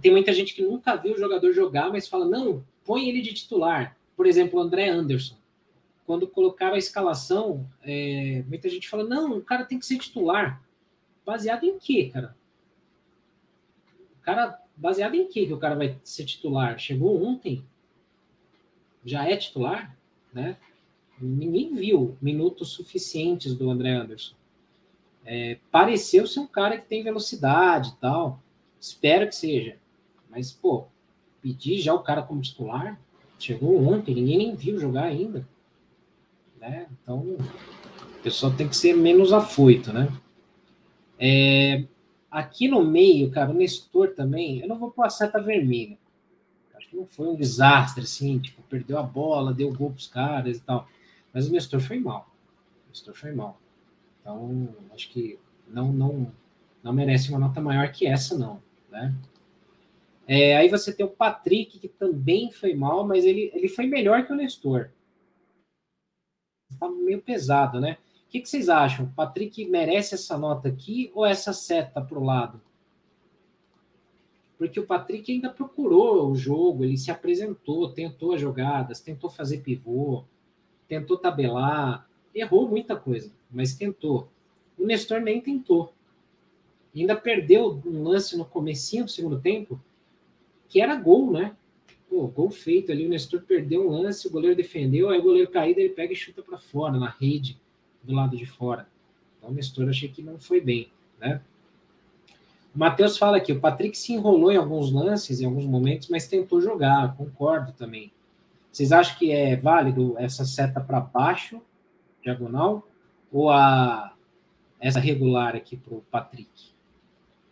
tem 0.00 0.12
muita 0.12 0.32
gente 0.32 0.54
que 0.54 0.62
nunca 0.62 0.96
viu 0.96 1.14
o 1.14 1.18
jogador 1.18 1.52
jogar, 1.52 1.90
mas 1.90 2.08
fala: 2.08 2.24
não, 2.24 2.64
põe 2.84 3.08
ele 3.08 3.22
de 3.22 3.32
titular. 3.32 3.96
Por 4.16 4.26
exemplo, 4.26 4.58
o 4.58 4.62
André 4.62 4.88
Anderson 4.88 5.36
quando 6.06 6.28
colocaram 6.28 6.74
a 6.74 6.78
escalação, 6.78 7.68
é, 7.82 8.44
muita 8.46 8.68
gente 8.68 8.88
fala: 8.88 9.04
não, 9.04 9.38
o 9.38 9.42
cara 9.42 9.64
tem 9.64 9.78
que 9.78 9.86
ser 9.86 9.98
titular. 9.98 10.62
Baseado 11.24 11.64
em 11.64 11.78
quê, 11.78 12.10
cara? 12.12 12.36
O 14.20 14.22
cara, 14.22 14.60
baseado 14.76 15.14
em 15.14 15.26
quê 15.26 15.46
que 15.46 15.52
o 15.52 15.58
cara 15.58 15.74
vai 15.74 15.98
ser 16.04 16.24
titular? 16.24 16.78
Chegou 16.78 17.22
ontem, 17.24 17.64
já 19.04 19.28
é 19.28 19.36
titular, 19.36 19.96
né? 20.32 20.56
Ninguém 21.20 21.74
viu 21.74 22.16
minutos 22.20 22.70
suficientes 22.70 23.54
do 23.54 23.70
André 23.70 23.90
Anderson. 23.90 24.34
É, 25.24 25.58
pareceu 25.70 26.26
ser 26.26 26.40
um 26.40 26.46
cara 26.46 26.76
que 26.76 26.86
tem 26.86 27.02
velocidade 27.02 27.90
e 27.90 28.00
tal. 28.00 28.40
Espero 28.80 29.26
que 29.28 29.34
seja. 29.34 29.76
Mas, 30.28 30.52
pô, 30.52 30.86
pedir 31.40 31.78
já 31.78 31.94
o 31.94 32.02
cara 32.02 32.22
como 32.22 32.42
titular? 32.42 33.00
Chegou 33.38 33.86
ontem, 33.86 34.14
ninguém 34.14 34.38
nem 34.38 34.54
viu 34.54 34.78
jogar 34.78 35.04
ainda 35.04 35.46
né? 36.64 36.86
Então, 37.02 37.18
o 37.18 38.22
pessoal 38.22 38.52
tem 38.52 38.68
que 38.68 38.76
ser 38.76 38.96
menos 38.96 39.32
afoito, 39.32 39.92
né? 39.92 40.08
É, 41.18 41.84
aqui 42.30 42.66
no 42.66 42.82
meio, 42.82 43.30
cara, 43.30 43.50
o 43.50 43.54
Nestor 43.54 44.14
também, 44.14 44.60
eu 44.60 44.68
não 44.68 44.78
vou 44.78 44.90
pôr 44.90 45.04
a 45.04 45.10
seta 45.10 45.40
vermelha. 45.40 45.98
Não 46.94 47.06
foi 47.06 47.28
um 47.28 47.34
desastre, 47.34 48.04
assim, 48.04 48.38
tipo, 48.38 48.62
perdeu 48.62 48.98
a 48.98 49.02
bola, 49.02 49.52
deu 49.52 49.72
gol 49.72 49.90
pros 49.90 50.06
caras 50.06 50.58
e 50.58 50.60
tal. 50.60 50.88
Mas 51.32 51.48
o 51.48 51.52
Nestor 51.52 51.80
foi 51.80 51.98
mal. 51.98 52.30
O 52.86 52.88
Nestor 52.90 53.14
foi 53.14 53.32
mal. 53.32 53.58
Então, 54.20 54.68
acho 54.94 55.10
que 55.10 55.38
não, 55.66 55.92
não, 55.92 56.32
não 56.82 56.92
merece 56.92 57.30
uma 57.30 57.38
nota 57.38 57.60
maior 57.60 57.90
que 57.90 58.06
essa, 58.06 58.38
não, 58.38 58.62
né? 58.90 59.14
É, 60.26 60.56
aí 60.56 60.68
você 60.68 60.92
tem 60.92 61.04
o 61.04 61.10
Patrick, 61.10 61.78
que 61.78 61.88
também 61.88 62.50
foi 62.50 62.74
mal, 62.74 63.06
mas 63.06 63.24
ele, 63.24 63.50
ele 63.52 63.68
foi 63.68 63.86
melhor 63.86 64.24
que 64.24 64.32
o 64.32 64.36
Nestor 64.36 64.90
tá 66.78 66.88
meio 66.88 67.20
pesado, 67.20 67.80
né? 67.80 67.98
O 68.26 68.30
que, 68.30 68.40
que 68.40 68.48
vocês 68.48 68.68
acham? 68.68 69.06
O 69.06 69.12
Patrick 69.12 69.64
merece 69.66 70.14
essa 70.14 70.36
nota 70.36 70.68
aqui 70.68 71.10
ou 71.14 71.24
essa 71.24 71.52
seta 71.52 72.00
para 72.00 72.18
o 72.18 72.24
lado? 72.24 72.60
Porque 74.56 74.78
o 74.78 74.86
Patrick 74.86 75.32
ainda 75.32 75.50
procurou 75.50 76.30
o 76.30 76.36
jogo, 76.36 76.84
ele 76.84 76.96
se 76.96 77.10
apresentou, 77.10 77.90
tentou 77.90 78.32
as 78.32 78.40
jogadas, 78.40 79.00
tentou 79.00 79.28
fazer 79.28 79.58
pivô, 79.58 80.24
tentou 80.86 81.18
tabelar, 81.18 82.08
errou 82.34 82.68
muita 82.68 82.96
coisa, 82.96 83.32
mas 83.50 83.74
tentou. 83.74 84.28
O 84.78 84.86
Nestor 84.86 85.20
nem 85.20 85.40
tentou. 85.40 85.92
Ainda 86.94 87.16
perdeu 87.16 87.82
um 87.84 88.04
lance 88.04 88.36
no 88.36 88.44
comecinho 88.44 89.04
do 89.04 89.10
segundo 89.10 89.40
tempo, 89.40 89.80
que 90.68 90.80
era 90.80 90.94
gol, 90.94 91.32
né? 91.32 91.56
Pô, 92.08 92.28
gol 92.28 92.50
feito 92.50 92.92
ali, 92.92 93.06
o 93.06 93.08
Nestor 93.08 93.42
perdeu 93.42 93.88
um 93.88 93.90
lance, 93.90 94.28
o 94.28 94.30
goleiro 94.30 94.54
defendeu, 94.54 95.10
aí 95.10 95.18
o 95.18 95.22
goleiro 95.22 95.50
caído, 95.50 95.80
ele 95.80 95.88
pega 95.88 96.12
e 96.12 96.16
chuta 96.16 96.42
para 96.42 96.58
fora, 96.58 96.96
na 96.96 97.08
rede, 97.08 97.58
do 98.02 98.14
lado 98.14 98.36
de 98.36 98.46
fora. 98.46 98.86
Então 99.38 99.50
o 99.50 99.52
Nestor 99.52 99.88
achei 99.88 100.08
que 100.08 100.22
não 100.22 100.38
foi 100.38 100.60
bem, 100.60 100.88
né? 101.18 101.40
O 102.74 102.78
Matheus 102.78 103.16
fala 103.16 103.36
aqui, 103.36 103.52
o 103.52 103.60
Patrick 103.60 103.96
se 103.96 104.12
enrolou 104.12 104.50
em 104.50 104.56
alguns 104.56 104.90
lances, 104.90 105.40
em 105.40 105.44
alguns 105.44 105.64
momentos, 105.64 106.08
mas 106.08 106.26
tentou 106.26 106.60
jogar, 106.60 107.16
concordo 107.16 107.72
também. 107.72 108.12
Vocês 108.72 108.90
acham 108.90 109.16
que 109.16 109.30
é 109.30 109.54
válido 109.54 110.16
essa 110.18 110.44
seta 110.44 110.80
para 110.80 110.98
baixo, 110.98 111.62
diagonal, 112.20 112.88
ou 113.32 113.48
a 113.48 114.12
essa 114.80 114.98
regular 114.98 115.54
aqui 115.54 115.76
para 115.76 115.94
o 115.94 116.02
Patrick? 116.10 116.50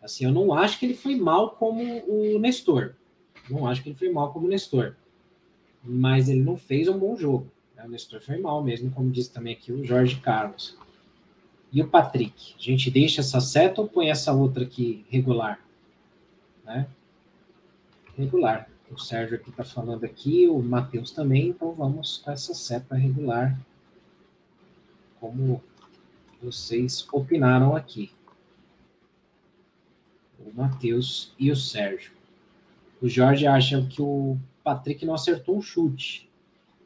Assim, 0.02 0.24
eu 0.24 0.32
não 0.32 0.52
acho 0.52 0.80
que 0.80 0.86
ele 0.86 0.94
foi 0.94 1.14
mal 1.14 1.50
como 1.50 1.80
o 2.08 2.40
Nestor. 2.40 2.94
Não 3.48 3.68
acho 3.68 3.80
que 3.80 3.90
ele 3.90 3.96
foi 3.96 4.10
mal 4.10 4.32
como 4.32 4.48
Nestor. 4.48 4.96
Mas 5.84 6.28
ele 6.28 6.42
não 6.42 6.56
fez 6.56 6.88
um 6.88 6.98
bom 6.98 7.14
jogo. 7.16 7.46
Né? 7.76 7.84
O 7.86 7.88
Nestor 7.88 8.20
foi 8.20 8.38
mal 8.38 8.60
mesmo, 8.64 8.90
como 8.90 9.10
disse 9.12 9.32
também 9.32 9.52
aqui 9.52 9.70
o 9.72 9.84
Jorge 9.84 10.16
Carlos. 10.16 10.76
E 11.72 11.80
o 11.80 11.88
Patrick? 11.88 12.54
A 12.58 12.62
gente 12.62 12.90
deixa 12.90 13.22
essa 13.22 13.40
seta 13.40 13.80
ou 13.80 13.88
põe 13.88 14.10
essa 14.10 14.32
outra 14.32 14.64
aqui 14.64 15.06
regular? 15.08 15.58
Né? 16.64 16.86
Regular. 18.16 18.68
O 18.90 18.98
Sérgio 18.98 19.36
aqui 19.36 19.48
está 19.48 19.64
falando 19.64 20.04
aqui, 20.04 20.46
o 20.46 20.58
Matheus 20.58 21.12
também, 21.12 21.48
então 21.48 21.72
vamos 21.72 22.18
com 22.18 22.30
essa 22.30 22.52
seta 22.52 22.94
regular. 22.94 23.58
Como 25.18 25.62
vocês 26.42 27.06
opinaram 27.10 27.74
aqui. 27.74 28.10
O 30.38 30.52
Matheus 30.54 31.32
e 31.38 31.50
o 31.50 31.56
Sérgio. 31.56 32.12
O 33.00 33.08
Jorge 33.08 33.46
acha 33.46 33.80
que 33.86 34.02
o 34.02 34.36
Patrick 34.62 35.06
não 35.06 35.14
acertou 35.14 35.56
um 35.56 35.62
chute. 35.62 36.28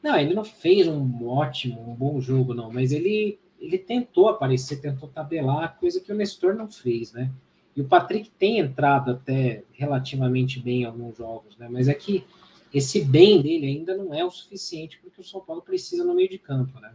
Não, 0.03 0.17
ele 0.17 0.35
não 0.35 0.45
fez 0.45 0.87
um 0.87 1.27
ótimo, 1.27 1.91
um 1.91 1.95
bom 1.95 2.21
jogo, 2.21 2.55
não, 2.55 2.71
mas 2.71 2.93
ele, 2.93 3.39
ele 3.61 3.79
tentou 3.79 4.29
aparecer, 4.29 4.81
tentou 4.81 5.09
tabelar, 5.09 5.79
coisa 5.79 6.01
que 6.01 6.13
o 6.13 6.15
Nestor 6.15 6.55
não 6.55 6.69
fez, 6.69 7.13
né? 7.13 7.31
E 7.75 7.81
o 7.81 7.85
Patrick 7.85 8.31
tem 8.31 8.59
entrado 8.59 9.11
até 9.11 9.63
relativamente 9.73 10.61
bem 10.61 10.83
em 10.83 10.85
alguns 10.85 11.17
jogos, 11.17 11.57
né? 11.57 11.69
Mas 11.71 11.89
é 11.89 11.95
que 11.95 12.25
esse 12.73 13.05
bem 13.05 13.43
dele 13.43 13.67
ainda 13.67 13.97
não 13.97 14.15
é 14.15 14.25
o 14.25 14.31
suficiente 14.31 14.99
porque 14.99 15.21
o 15.21 15.25
São 15.25 15.41
Paulo 15.41 15.63
precisa 15.63 16.05
no 16.05 16.15
meio 16.15 16.29
de 16.29 16.39
campo, 16.39 16.79
né? 16.81 16.95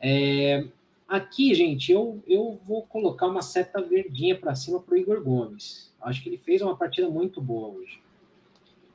É, 0.00 0.66
aqui, 1.08 1.54
gente, 1.54 1.90
eu, 1.90 2.22
eu 2.26 2.60
vou 2.64 2.82
colocar 2.82 3.26
uma 3.26 3.42
seta 3.42 3.80
verdinha 3.82 4.38
para 4.38 4.54
cima 4.54 4.80
para 4.80 4.94
o 4.94 4.98
Igor 4.98 5.22
Gomes. 5.22 5.92
Acho 6.00 6.22
que 6.22 6.28
ele 6.28 6.38
fez 6.38 6.62
uma 6.62 6.76
partida 6.76 7.08
muito 7.08 7.40
boa 7.40 7.68
hoje. 7.68 8.00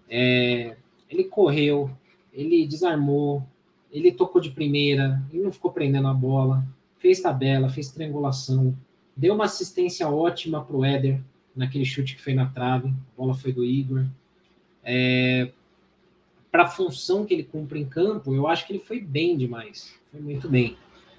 É, 0.10 0.78
ele 1.10 1.26
correu, 1.26 1.92
ele 2.32 2.66
desarmou, 2.66 3.44
ele 3.92 4.12
tocou 4.12 4.42
de 4.42 4.52
primeira, 4.52 5.22
ele 5.32 5.44
não 5.44 5.52
ficou 5.52 5.72
prendendo 5.72 6.08
a 6.08 6.14
bola, 6.14 6.66
fez 6.98 7.20
tabela, 7.20 7.70
fez 7.70 7.90
triangulação, 7.92 8.76
deu 9.16 9.34
uma 9.34 9.46
assistência 9.46 10.08
ótima 10.08 10.64
para 10.64 10.76
o 10.76 10.86
Éder 10.86 11.20
naquele 11.56 11.84
chute 11.84 12.16
que 12.16 12.22
foi 12.22 12.34
na 12.34 12.46
trave, 12.46 12.90
a 12.90 12.94
bola 13.18 13.34
foi 13.34 13.52
do 13.52 13.66
Igor. 13.66 14.06
É, 14.84 15.52
para 16.52 16.64
a 16.64 16.70
função 16.70 17.26
que 17.26 17.34
ele 17.34 17.44
cumpre 17.44 17.80
em 17.80 17.86
campo, 17.86 18.34
eu 18.34 18.48
acho 18.48 18.66
que 18.66 18.74
ele 18.74 18.80
foi 18.80 19.00
bem 19.00 19.38
demais, 19.38 19.94
foi 20.12 20.22
muito 20.22 20.50
bem. 20.50 20.78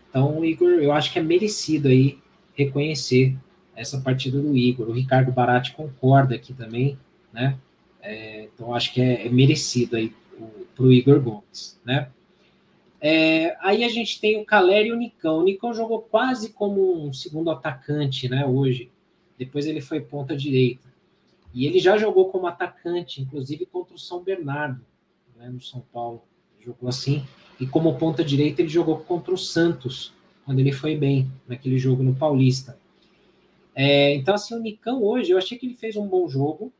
Então, 0.08 0.38
o 0.38 0.44
Igor, 0.44 0.68
eu 0.68 0.92
acho 0.92 1.12
que 1.12 1.18
é 1.18 1.22
merecido 1.22 1.88
aí 1.88 2.18
reconhecer 2.54 3.36
essa 3.74 4.00
partida 4.00 4.40
do 4.40 4.56
Igor. 4.56 4.88
O 4.88 4.92
Ricardo 4.92 5.32
Barati 5.32 5.72
concorda 5.72 6.34
aqui 6.34 6.52
também, 6.52 6.98
né? 7.32 7.58
É, 8.00 8.48
então 8.54 8.74
acho 8.74 8.92
que 8.92 9.00
é, 9.00 9.26
é 9.26 9.30
merecido 9.30 9.96
aí 9.96 10.12
para 10.74 10.84
o 10.84 10.92
Igor 10.92 11.20
Gomes, 11.20 11.80
né? 11.84 12.08
É, 13.04 13.56
aí 13.60 13.82
a 13.82 13.88
gente 13.88 14.20
tem 14.20 14.40
o 14.40 14.44
Caleri 14.44 14.90
e 14.90 14.92
o 14.92 14.96
Nicão. 14.96 15.38
O 15.38 15.42
Nicão 15.42 15.74
jogou 15.74 16.02
quase 16.02 16.50
como 16.50 17.04
um 17.04 17.12
segundo 17.12 17.50
atacante, 17.50 18.28
né? 18.28 18.46
Hoje. 18.46 18.92
Depois 19.36 19.66
ele 19.66 19.80
foi 19.80 20.00
ponta 20.00 20.36
direita. 20.36 20.88
E 21.52 21.66
ele 21.66 21.80
já 21.80 21.98
jogou 21.98 22.30
como 22.30 22.46
atacante, 22.46 23.20
inclusive 23.20 23.66
contra 23.66 23.96
o 23.96 23.98
São 23.98 24.22
Bernardo, 24.22 24.80
né, 25.36 25.48
no 25.48 25.60
São 25.60 25.82
Paulo. 25.92 26.22
Jogou 26.64 26.88
assim. 26.88 27.24
E 27.60 27.66
como 27.66 27.98
ponta 27.98 28.24
direita 28.24 28.62
ele 28.62 28.68
jogou 28.68 28.98
contra 28.98 29.34
o 29.34 29.38
Santos, 29.38 30.12
quando 30.44 30.60
ele 30.60 30.70
foi 30.70 30.96
bem 30.96 31.28
naquele 31.46 31.78
jogo 31.78 32.04
no 32.04 32.14
Paulista. 32.14 32.78
É, 33.74 34.14
então, 34.14 34.34
assim, 34.34 34.54
o 34.54 34.60
Nicão 34.60 35.02
hoje, 35.02 35.32
eu 35.32 35.38
achei 35.38 35.58
que 35.58 35.66
ele 35.66 35.74
fez 35.74 35.96
um 35.96 36.06
bom 36.06 36.28
jogo, 36.28 36.72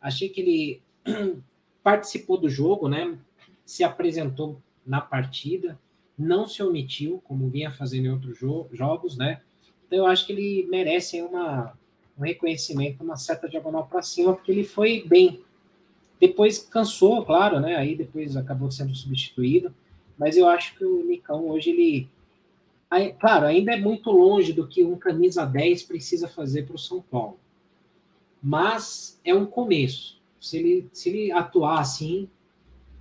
achei 0.00 0.28
que 0.28 0.40
ele 0.40 0.82
participou 1.82 2.38
do 2.38 2.48
jogo, 2.48 2.88
né? 2.88 3.18
Se 3.64 3.82
apresentou 3.82 4.60
na 4.86 5.00
partida, 5.00 5.78
não 6.18 6.46
se 6.46 6.62
omitiu, 6.62 7.22
como 7.24 7.48
vinha 7.48 7.70
fazendo 7.70 8.06
em 8.06 8.10
outros 8.10 8.38
jo 8.38 8.66
jogos, 8.72 9.16
né? 9.16 9.40
Então 9.86 9.98
eu 9.98 10.06
acho 10.06 10.26
que 10.26 10.32
ele 10.32 10.66
merece 10.70 11.20
uma, 11.22 11.72
um 12.16 12.22
reconhecimento, 12.22 13.02
uma 13.02 13.16
seta 13.16 13.48
diagonal 13.48 13.86
para 13.86 14.02
cima, 14.02 14.34
porque 14.34 14.52
ele 14.52 14.64
foi 14.64 15.04
bem. 15.06 15.42
Depois 16.20 16.58
cansou, 16.58 17.24
claro, 17.24 17.58
né? 17.58 17.76
Aí 17.76 17.96
depois 17.96 18.36
acabou 18.36 18.70
sendo 18.70 18.94
substituído. 18.94 19.74
Mas 20.18 20.36
eu 20.36 20.46
acho 20.46 20.76
que 20.76 20.84
o 20.84 21.02
Nicão 21.02 21.48
hoje 21.48 21.70
ele. 21.70 22.08
Aí, 22.90 23.14
claro, 23.14 23.46
ainda 23.46 23.72
é 23.72 23.76
muito 23.78 24.10
longe 24.10 24.52
do 24.52 24.68
que 24.68 24.84
um 24.84 24.96
camisa 24.96 25.46
10 25.46 25.84
precisa 25.84 26.28
fazer 26.28 26.66
para 26.66 26.76
o 26.76 26.78
São 26.78 27.00
Paulo. 27.00 27.38
Mas 28.42 29.18
é 29.24 29.34
um 29.34 29.46
começo. 29.46 30.20
Se 30.38 30.58
ele, 30.58 30.90
se 30.92 31.08
ele 31.08 31.32
atuar 31.32 31.80
assim, 31.80 32.28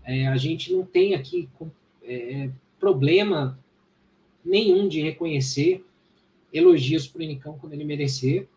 é, 0.09 0.27
a 0.27 0.37
gente 0.37 0.73
não 0.73 0.83
tem 0.83 1.13
aqui 1.13 1.47
é, 2.01 2.49
problema 2.79 3.59
nenhum 4.43 4.87
de 4.87 4.99
reconhecer 5.01 5.85
elogios 6.51 7.07
para 7.07 7.21
o 7.21 7.25
Nicão 7.25 7.59
quando 7.59 7.73
ele 7.73 7.83
merecer, 7.83 8.47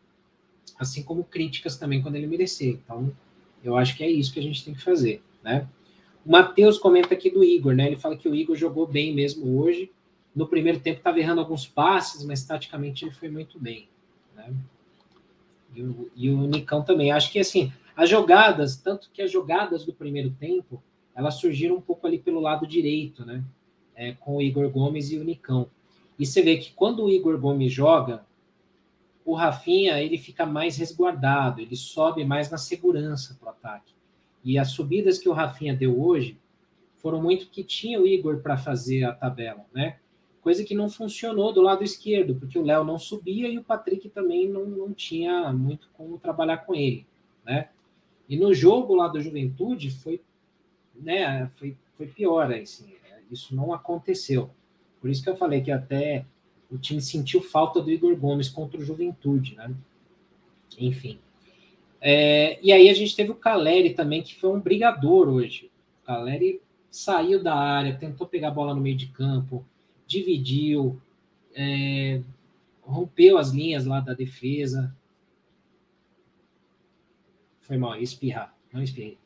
assim 0.79 1.03
como 1.03 1.23
críticas 1.23 1.77
também 1.77 2.01
quando 2.01 2.17
ele 2.17 2.27
merecer. 2.27 2.79
Então, 2.83 3.13
eu 3.63 3.77
acho 3.77 3.95
que 3.95 4.03
é 4.03 4.09
isso 4.09 4.33
que 4.33 4.41
a 4.41 4.43
gente 4.43 4.65
tem 4.65 4.73
que 4.73 4.81
fazer, 4.81 5.23
né? 5.45 5.69
O 6.25 6.33
Matheus 6.33 6.79
comenta 6.79 7.13
aqui 7.13 7.29
do 7.29 7.45
Igor, 7.45 7.75
né? 7.75 7.87
Ele 7.87 7.97
fala 7.97 8.17
que 8.17 8.31
o 8.31 8.35
Igor 8.35 8.57
jogou 8.57 8.87
bem 8.87 9.15
mesmo 9.15 9.61
hoje. 9.61 9.91
No 10.35 10.49
primeiro 10.49 10.81
tempo 10.81 10.99
estava 10.99 11.21
errando 11.21 11.43
alguns 11.43 11.67
passes, 11.67 12.25
mas 12.25 12.43
taticamente 12.45 13.05
ele 13.05 13.13
foi 13.13 13.29
muito 13.29 13.59
bem, 13.59 13.87
né? 14.35 14.55
E 15.77 15.83
o, 15.83 16.11
e 16.17 16.31
o 16.31 16.47
Nicão 16.47 16.83
também. 16.83 17.13
Acho 17.13 17.31
que 17.31 17.39
assim, 17.39 17.71
as 17.95 18.09
jogadas, 18.09 18.79
tanto 18.79 19.11
que 19.13 19.21
as 19.21 19.31
jogadas 19.31 19.85
do 19.85 19.93
primeiro 19.93 20.31
tempo, 20.31 20.83
elas 21.15 21.35
surgiram 21.35 21.77
um 21.77 21.81
pouco 21.81 22.07
ali 22.07 22.19
pelo 22.19 22.41
lado 22.41 22.67
direito, 22.67 23.25
né? 23.25 23.45
É, 23.95 24.13
com 24.13 24.37
o 24.37 24.43
Igor 24.43 24.69
Gomes 24.71 25.11
e 25.11 25.19
o 25.19 25.25
Nicão. 25.25 25.69
E 26.19 26.25
você 26.25 26.43
vê 26.43 26.57
que 26.57 26.73
quando 26.73 27.05
o 27.05 27.11
Igor 27.11 27.39
Gomes 27.39 27.73
joga, 27.73 28.25
o 29.25 29.35
Rafinha 29.35 30.01
ele 30.01 30.19
fica 30.19 30.45
mais 30.47 30.77
resguardado, 30.77 31.61
ele 31.61 31.77
sobe 31.77 32.25
mais 32.25 32.51
na 32.51 32.59
segurança 32.59 33.37
para 33.39 33.49
o 33.49 33.51
ataque. 33.51 33.93
E 34.45 34.59
as 34.59 34.71
subidas 34.71 35.19
que 35.19 35.29
o 35.29 35.33
Rafinha 35.33 35.75
deu 35.75 36.03
hoje 36.03 36.39
foram 36.97 37.21
muito 37.21 37.49
que 37.49 37.63
tinha 37.63 38.01
o 38.01 38.07
Igor 38.07 38.39
para 38.39 38.57
fazer 38.57 39.05
a 39.05 39.13
tabela, 39.13 39.67
né? 39.75 39.99
Coisa 40.41 40.65
que 40.65 40.75
não 40.75 40.89
funcionou 40.89 41.53
do 41.53 41.61
lado 41.61 41.85
esquerdo, 41.85 42.35
porque 42.35 42.59
o 42.59 42.65
Léo 42.65 42.85
não 42.85 42.99
subia 42.99 43.49
e 43.49 43.59
o 43.59 43.63
Patrick 43.63 44.09
também 44.09 44.49
não, 44.49 44.67
não 44.67 44.93
tinha 44.93 45.53
muito 45.53 45.89
como 45.93 46.19
trabalhar 46.19 46.59
com 46.59 46.75
ele, 46.75 47.07
né? 47.45 47.69
E 48.29 48.37
no 48.37 48.53
jogo 48.53 48.95
lá 48.95 49.09
do 49.09 49.21
Juventude 49.21 49.91
foi, 49.91 50.21
né, 50.95 51.51
foi, 51.57 51.77
foi 51.97 52.07
pior, 52.07 52.53
assim, 52.53 52.93
isso 53.31 53.57
não 53.57 53.73
aconteceu. 53.73 54.51
Por 55.01 55.11
isso 55.11 55.23
que 55.23 55.31
eu 55.31 55.37
falei 55.37 55.63
que 55.63 55.71
até 55.71 56.25
o 56.71 56.79
time 56.79 57.01
sentiu 57.01 57.43
falta 57.43 57.81
do 57.81 57.91
Igor 57.91 58.15
Gomes 58.17 58.49
contra 58.49 58.79
o 58.79 58.85
Juventude, 58.85 59.55
né? 59.57 59.75
Enfim. 60.79 61.19
É, 62.01 62.59
e 62.63 62.73
aí 62.73 62.89
a 62.89 62.95
gente 62.95 63.15
teve 63.15 63.31
o 63.31 63.35
Caleri 63.35 63.95
também, 63.95 64.23
que 64.23 64.35
foi 64.35 64.51
um 64.51 64.61
brigador 64.61 65.29
hoje. 65.29 65.71
O 66.03 66.07
Caleri 66.07 66.61
saiu 66.91 67.43
da 67.43 67.55
área, 67.55 67.97
tentou 67.97 68.27
pegar 68.27 68.49
a 68.49 68.53
bola 68.53 68.75
no 68.75 68.81
meio 68.81 68.97
de 68.97 69.07
campo, 69.09 69.65
dividiu, 70.07 71.01
é, 71.55 72.21
rompeu 72.83 73.39
as 73.39 73.51
linhas 73.51 73.87
lá 73.87 74.01
da 74.01 74.15
defesa. 74.15 74.95
Foi 77.61 77.77
mal, 77.77 77.97
espirrar, 77.97 78.55
não 78.73 78.83
espirrei. 78.83 79.22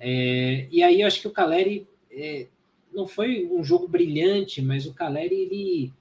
É, 0.00 0.66
e 0.70 0.82
aí 0.82 1.02
eu 1.02 1.06
acho 1.06 1.20
que 1.20 1.28
o 1.28 1.32
Caleri 1.32 1.86
é, 2.10 2.48
não 2.92 3.06
foi 3.06 3.46
um 3.52 3.62
jogo 3.62 3.86
brilhante, 3.86 4.62
mas 4.62 4.86
o 4.86 4.94
Caleri 4.94 5.34
ele 5.34 5.92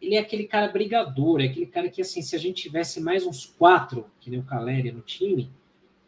ele 0.00 0.16
é 0.16 0.18
aquele 0.18 0.48
cara 0.48 0.66
brigador, 0.66 1.40
é 1.40 1.44
aquele 1.44 1.66
cara 1.66 1.88
que, 1.88 2.02
assim, 2.02 2.20
se 2.22 2.34
a 2.34 2.38
gente 2.38 2.60
tivesse 2.60 3.00
mais 3.00 3.24
uns 3.24 3.46
quatro, 3.46 4.06
que 4.18 4.28
nem 4.28 4.40
o 4.40 4.42
Caleri 4.42 4.90
no 4.90 5.00
time, 5.00 5.48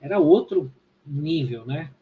era 0.00 0.18
outro 0.18 0.68
nível, 1.06 1.64
né? 1.64 1.92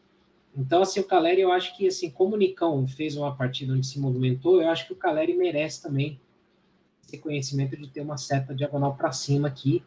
Então, 0.57 0.81
assim, 0.81 0.99
o 0.99 1.03
Caleri, 1.03 1.41
eu 1.41 1.51
acho 1.51 1.77
que, 1.77 1.85
assim, 1.85 2.09
como 2.09 2.33
o 2.33 2.37
Nicão 2.37 2.87
fez 2.87 3.15
uma 3.15 3.35
partida 3.35 3.73
onde 3.73 3.85
se 3.85 3.99
movimentou, 3.99 4.59
eu 4.59 4.69
acho 4.69 4.87
que 4.87 4.93
o 4.93 4.95
Caleri 4.95 5.35
merece 5.35 5.83
também 5.83 6.19
esse 7.05 7.19
conhecimento 7.19 7.77
de 7.77 7.87
ter 7.87 8.01
uma 8.01 8.17
seta 8.17 8.55
diagonal 8.55 8.95
para 8.95 9.11
cima 9.11 9.47
aqui, 9.47 9.83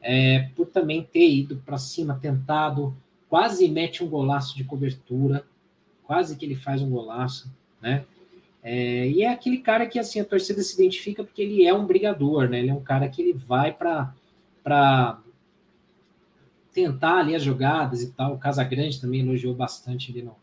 é, 0.00 0.50
por 0.54 0.66
também 0.66 1.02
ter 1.02 1.28
ido 1.28 1.56
para 1.66 1.78
cima, 1.78 2.18
tentado, 2.20 2.96
quase 3.34 3.68
mete 3.68 4.04
um 4.04 4.08
golaço 4.08 4.56
de 4.56 4.62
cobertura, 4.62 5.44
quase 6.04 6.36
que 6.36 6.44
ele 6.44 6.54
faz 6.54 6.80
um 6.80 6.88
golaço, 6.88 7.52
né? 7.82 8.04
É, 8.62 9.08
e 9.08 9.22
é 9.24 9.28
aquele 9.28 9.58
cara 9.58 9.88
que 9.88 9.98
assim 9.98 10.20
a 10.20 10.24
torcida 10.24 10.62
se 10.62 10.74
identifica 10.80 11.24
porque 11.24 11.42
ele 11.42 11.66
é 11.66 11.74
um 11.74 11.84
brigador, 11.84 12.48
né? 12.48 12.60
Ele 12.60 12.70
é 12.70 12.72
um 12.72 12.84
cara 12.84 13.08
que 13.08 13.20
ele 13.20 13.32
vai 13.32 13.72
para 13.72 15.20
tentar 16.72 17.18
ali 17.18 17.34
as 17.34 17.42
jogadas 17.42 18.02
e 18.02 18.12
tal. 18.12 18.34
O 18.34 18.38
Casagrande 18.38 19.00
também 19.00 19.22
elogiou 19.22 19.52
bastante 19.52 20.12
ali 20.12 20.22
no, 20.22 20.36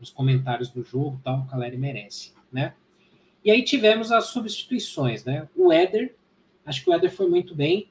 nos 0.00 0.08
comentários 0.08 0.70
do 0.70 0.82
jogo, 0.82 1.20
tal. 1.22 1.40
O 1.40 1.46
Caleri 1.48 1.76
merece, 1.76 2.32
né? 2.50 2.72
E 3.44 3.50
aí 3.50 3.62
tivemos 3.62 4.10
as 4.10 4.28
substituições, 4.28 5.22
né? 5.22 5.46
O 5.54 5.70
Éder, 5.70 6.14
acho 6.64 6.82
que 6.82 6.88
o 6.88 6.94
Éder 6.94 7.14
foi 7.14 7.28
muito 7.28 7.54
bem, 7.54 7.90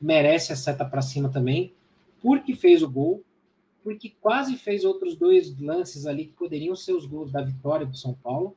merece 0.00 0.50
a 0.50 0.56
seta 0.56 0.82
para 0.82 1.02
cima 1.02 1.28
também, 1.28 1.74
porque 2.22 2.56
fez 2.56 2.82
o 2.82 2.88
gol, 2.88 3.22
porque 3.88 4.12
quase 4.20 4.54
fez 4.54 4.84
outros 4.84 5.16
dois 5.16 5.58
lances 5.58 6.04
ali 6.04 6.26
que 6.26 6.34
poderiam 6.34 6.76
ser 6.76 6.92
os 6.92 7.06
gols 7.06 7.32
da 7.32 7.40
vitória 7.40 7.86
do 7.86 7.96
São 7.96 8.12
Paulo 8.12 8.54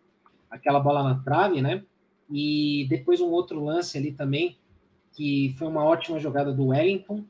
aquela 0.50 0.82
bola 0.82 1.02
na 1.02 1.16
trave, 1.24 1.62
né? 1.62 1.86
E 2.30 2.86
depois 2.90 3.22
um 3.22 3.30
outro 3.30 3.64
lance 3.64 3.98
ali 3.98 4.12
também, 4.12 4.58
que 5.14 5.56
foi 5.58 5.70
uma 5.70 5.86
ótima 5.86 6.20
jogada 6.20 6.52
do 6.52 6.68
Wellington. 6.68 7.24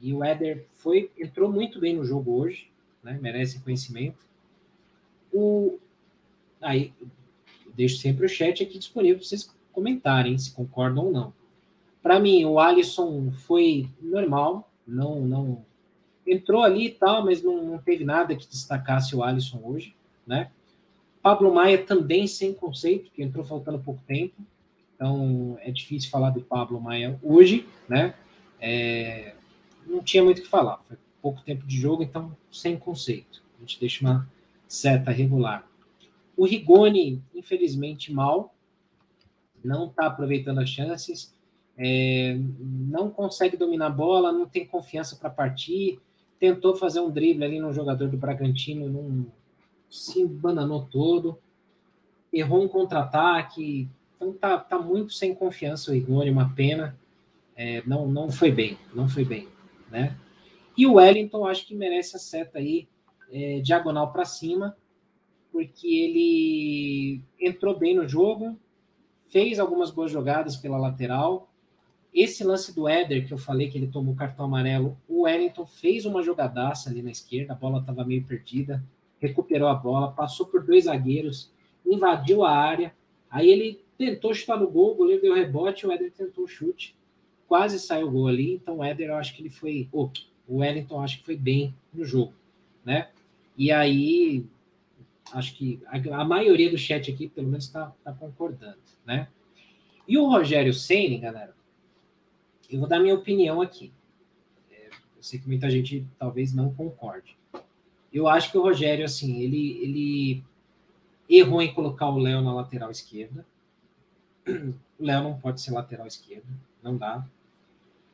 E 0.00 0.12
o 0.12 0.24
Éder 0.24 0.66
foi, 0.74 1.12
entrou 1.16 1.50
muito 1.50 1.78
bem 1.78 1.94
no 1.94 2.04
jogo 2.04 2.32
hoje, 2.40 2.68
né? 3.04 3.16
Merece 3.22 3.60
conhecimento. 3.60 4.18
O, 5.32 5.78
aí, 6.60 6.92
deixo 7.72 7.98
sempre 7.98 8.26
o 8.26 8.28
chat 8.28 8.60
aqui 8.60 8.78
disponível 8.78 9.18
para 9.18 9.28
vocês 9.28 9.54
comentarem 9.72 10.36
se 10.36 10.50
concordam 10.50 11.06
ou 11.06 11.12
não. 11.12 11.32
Para 12.02 12.18
mim, 12.18 12.44
o 12.44 12.58
Alisson 12.58 13.30
foi 13.30 13.88
normal, 14.02 14.68
não, 14.84 15.20
não 15.20 15.64
entrou 16.30 16.62
ali 16.62 16.86
e 16.86 16.90
tal, 16.90 17.24
mas 17.24 17.42
não, 17.42 17.64
não 17.64 17.78
teve 17.78 18.04
nada 18.04 18.36
que 18.36 18.46
destacasse 18.46 19.14
o 19.16 19.22
Alisson 19.22 19.60
hoje, 19.64 19.94
né? 20.26 20.50
Pablo 21.22 21.52
Maia 21.52 21.84
também 21.84 22.26
sem 22.26 22.54
conceito, 22.54 23.10
que 23.10 23.22
entrou 23.22 23.44
faltando 23.44 23.78
pouco 23.78 24.00
tempo. 24.06 24.34
Então 24.94 25.58
é 25.60 25.70
difícil 25.70 26.10
falar 26.10 26.30
do 26.30 26.40
Pablo 26.40 26.80
Maia 26.80 27.18
hoje, 27.22 27.66
né? 27.88 28.14
É, 28.60 29.34
não 29.86 30.02
tinha 30.02 30.22
muito 30.22 30.38
o 30.38 30.42
que 30.42 30.48
falar. 30.48 30.78
Foi 30.88 30.96
pouco 31.20 31.42
tempo 31.42 31.66
de 31.66 31.76
jogo, 31.76 32.02
então 32.02 32.36
sem 32.50 32.76
conceito. 32.76 33.42
A 33.56 33.60
gente 33.60 33.80
deixa 33.80 34.04
uma 34.04 34.28
seta 34.66 35.10
regular. 35.10 35.66
O 36.36 36.44
Rigoni, 36.44 37.22
infelizmente, 37.34 38.12
mal. 38.12 38.54
Não 39.64 39.86
está 39.86 40.06
aproveitando 40.06 40.60
as 40.60 40.68
chances. 40.68 41.34
É, 41.76 42.38
não 42.58 43.10
consegue 43.10 43.56
dominar 43.56 43.86
a 43.86 43.90
bola, 43.90 44.32
não 44.32 44.48
tem 44.48 44.66
confiança 44.66 45.16
para 45.16 45.30
partir. 45.30 46.00
Tentou 46.38 46.76
fazer 46.76 47.00
um 47.00 47.10
drible 47.10 47.44
ali 47.44 47.58
no 47.58 47.72
jogador 47.72 48.08
do 48.08 48.16
Bragantino, 48.16 48.88
não, 48.88 49.26
se 49.90 50.24
bananou 50.24 50.86
todo, 50.86 51.38
errou 52.32 52.62
um 52.62 52.68
contra-ataque, 52.68 53.88
então 54.16 54.32
tá, 54.32 54.58
tá 54.58 54.78
muito 54.78 55.12
sem 55.12 55.34
confiança 55.34 55.90
o 55.90 55.94
Rigoni, 55.94 56.30
uma 56.30 56.54
pena. 56.54 56.98
É, 57.56 57.82
não, 57.86 58.06
não 58.06 58.30
foi 58.30 58.52
bem, 58.52 58.78
não 58.94 59.08
foi 59.08 59.24
bem, 59.24 59.48
né? 59.90 60.16
E 60.76 60.86
o 60.86 60.94
Wellington 60.94 61.44
acho 61.44 61.66
que 61.66 61.74
merece 61.74 62.14
a 62.14 62.20
seta 62.20 62.58
aí, 62.58 62.86
é, 63.32 63.60
diagonal 63.60 64.12
para 64.12 64.24
cima, 64.24 64.76
porque 65.50 65.88
ele 65.88 67.20
entrou 67.40 67.76
bem 67.76 67.96
no 67.96 68.06
jogo, 68.06 68.56
fez 69.26 69.58
algumas 69.58 69.90
boas 69.90 70.10
jogadas 70.10 70.56
pela 70.56 70.78
lateral. 70.78 71.50
Esse 72.12 72.42
lance 72.42 72.74
do 72.74 72.88
Éder, 72.88 73.26
que 73.26 73.32
eu 73.32 73.38
falei 73.38 73.68
que 73.68 73.76
ele 73.76 73.86
tomou 73.86 74.14
cartão 74.14 74.46
amarelo, 74.46 74.96
o 75.08 75.22
Wellington 75.22 75.66
fez 75.66 76.04
uma 76.06 76.22
jogadaça 76.22 76.88
ali 76.88 77.02
na 77.02 77.10
esquerda, 77.10 77.52
a 77.52 77.56
bola 77.56 77.80
estava 77.80 78.04
meio 78.04 78.24
perdida, 78.24 78.82
recuperou 79.20 79.68
a 79.68 79.74
bola, 79.74 80.12
passou 80.12 80.46
por 80.46 80.64
dois 80.64 80.84
zagueiros, 80.84 81.50
invadiu 81.84 82.44
a 82.44 82.50
área. 82.50 82.94
Aí 83.30 83.48
ele 83.50 83.80
tentou 83.96 84.32
chutar 84.32 84.58
no 84.58 84.70
gol, 84.70 84.92
o 84.92 84.94
goleiro 84.94 85.22
deu 85.22 85.34
rebote, 85.34 85.86
o 85.86 85.92
Éder 85.92 86.12
tentou 86.12 86.44
o 86.44 86.48
chute. 86.48 86.96
Quase 87.46 87.78
saiu 87.78 88.08
o 88.08 88.10
gol 88.10 88.28
ali, 88.28 88.54
então 88.54 88.78
o 88.78 88.84
Éder 88.84 89.08
eu 89.08 89.16
acho 89.16 89.34
que 89.34 89.42
ele 89.42 89.50
foi. 89.50 89.88
Oh, 89.92 90.10
o 90.46 90.58
Wellington 90.58 91.02
acho 91.02 91.18
que 91.18 91.24
foi 91.24 91.36
bem 91.36 91.74
no 91.92 92.04
jogo, 92.04 92.32
né? 92.84 93.08
E 93.56 93.72
aí, 93.72 94.46
acho 95.32 95.54
que 95.56 95.80
a, 95.86 96.20
a 96.20 96.24
maioria 96.24 96.70
do 96.70 96.78
chat 96.78 97.10
aqui, 97.10 97.28
pelo 97.28 97.48
menos, 97.48 97.64
está 97.64 97.92
tá 98.04 98.12
concordando, 98.12 98.78
né? 99.04 99.28
E 100.06 100.16
o 100.16 100.26
Rogério 100.26 100.72
Senna, 100.72 101.18
galera, 101.18 101.54
eu 102.70 102.78
vou 102.78 102.88
dar 102.88 103.00
minha 103.00 103.14
opinião 103.14 103.60
aqui. 103.60 103.92
É, 104.70 104.88
eu 104.88 105.22
sei 105.22 105.38
que 105.38 105.48
muita 105.48 105.70
gente 105.70 106.06
talvez 106.18 106.52
não 106.52 106.72
concorde. 106.72 107.36
Eu 108.12 108.28
acho 108.28 108.50
que 108.50 108.58
o 108.58 108.62
Rogério, 108.62 109.04
assim, 109.04 109.40
ele, 109.40 109.78
ele 109.82 110.44
errou 111.28 111.60
em 111.60 111.72
colocar 111.72 112.08
o 112.08 112.18
Léo 112.18 112.40
na 112.40 112.54
lateral 112.54 112.90
esquerda. 112.90 113.44
O 114.98 115.04
Léo 115.04 115.22
não 115.22 115.38
pode 115.38 115.60
ser 115.60 115.70
lateral 115.70 116.06
esquerdo, 116.06 116.46
não 116.82 116.96
dá. 116.96 117.24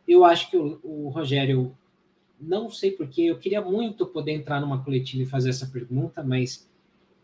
Eu 0.07 0.25
acho 0.25 0.51
que 0.51 0.57
o, 0.57 0.79
o 0.83 1.09
Rogério, 1.09 1.75
não 2.39 2.69
sei 2.69 2.91
porquê, 2.91 3.23
eu 3.23 3.39
queria 3.39 3.63
muito 3.63 4.05
poder 4.07 4.33
entrar 4.33 4.61
numa 4.61 4.83
coletiva 4.85 5.23
e 5.23 5.27
fazer 5.27 5.51
essa 5.51 5.67
pergunta, 5.67 6.23
mas 6.23 6.69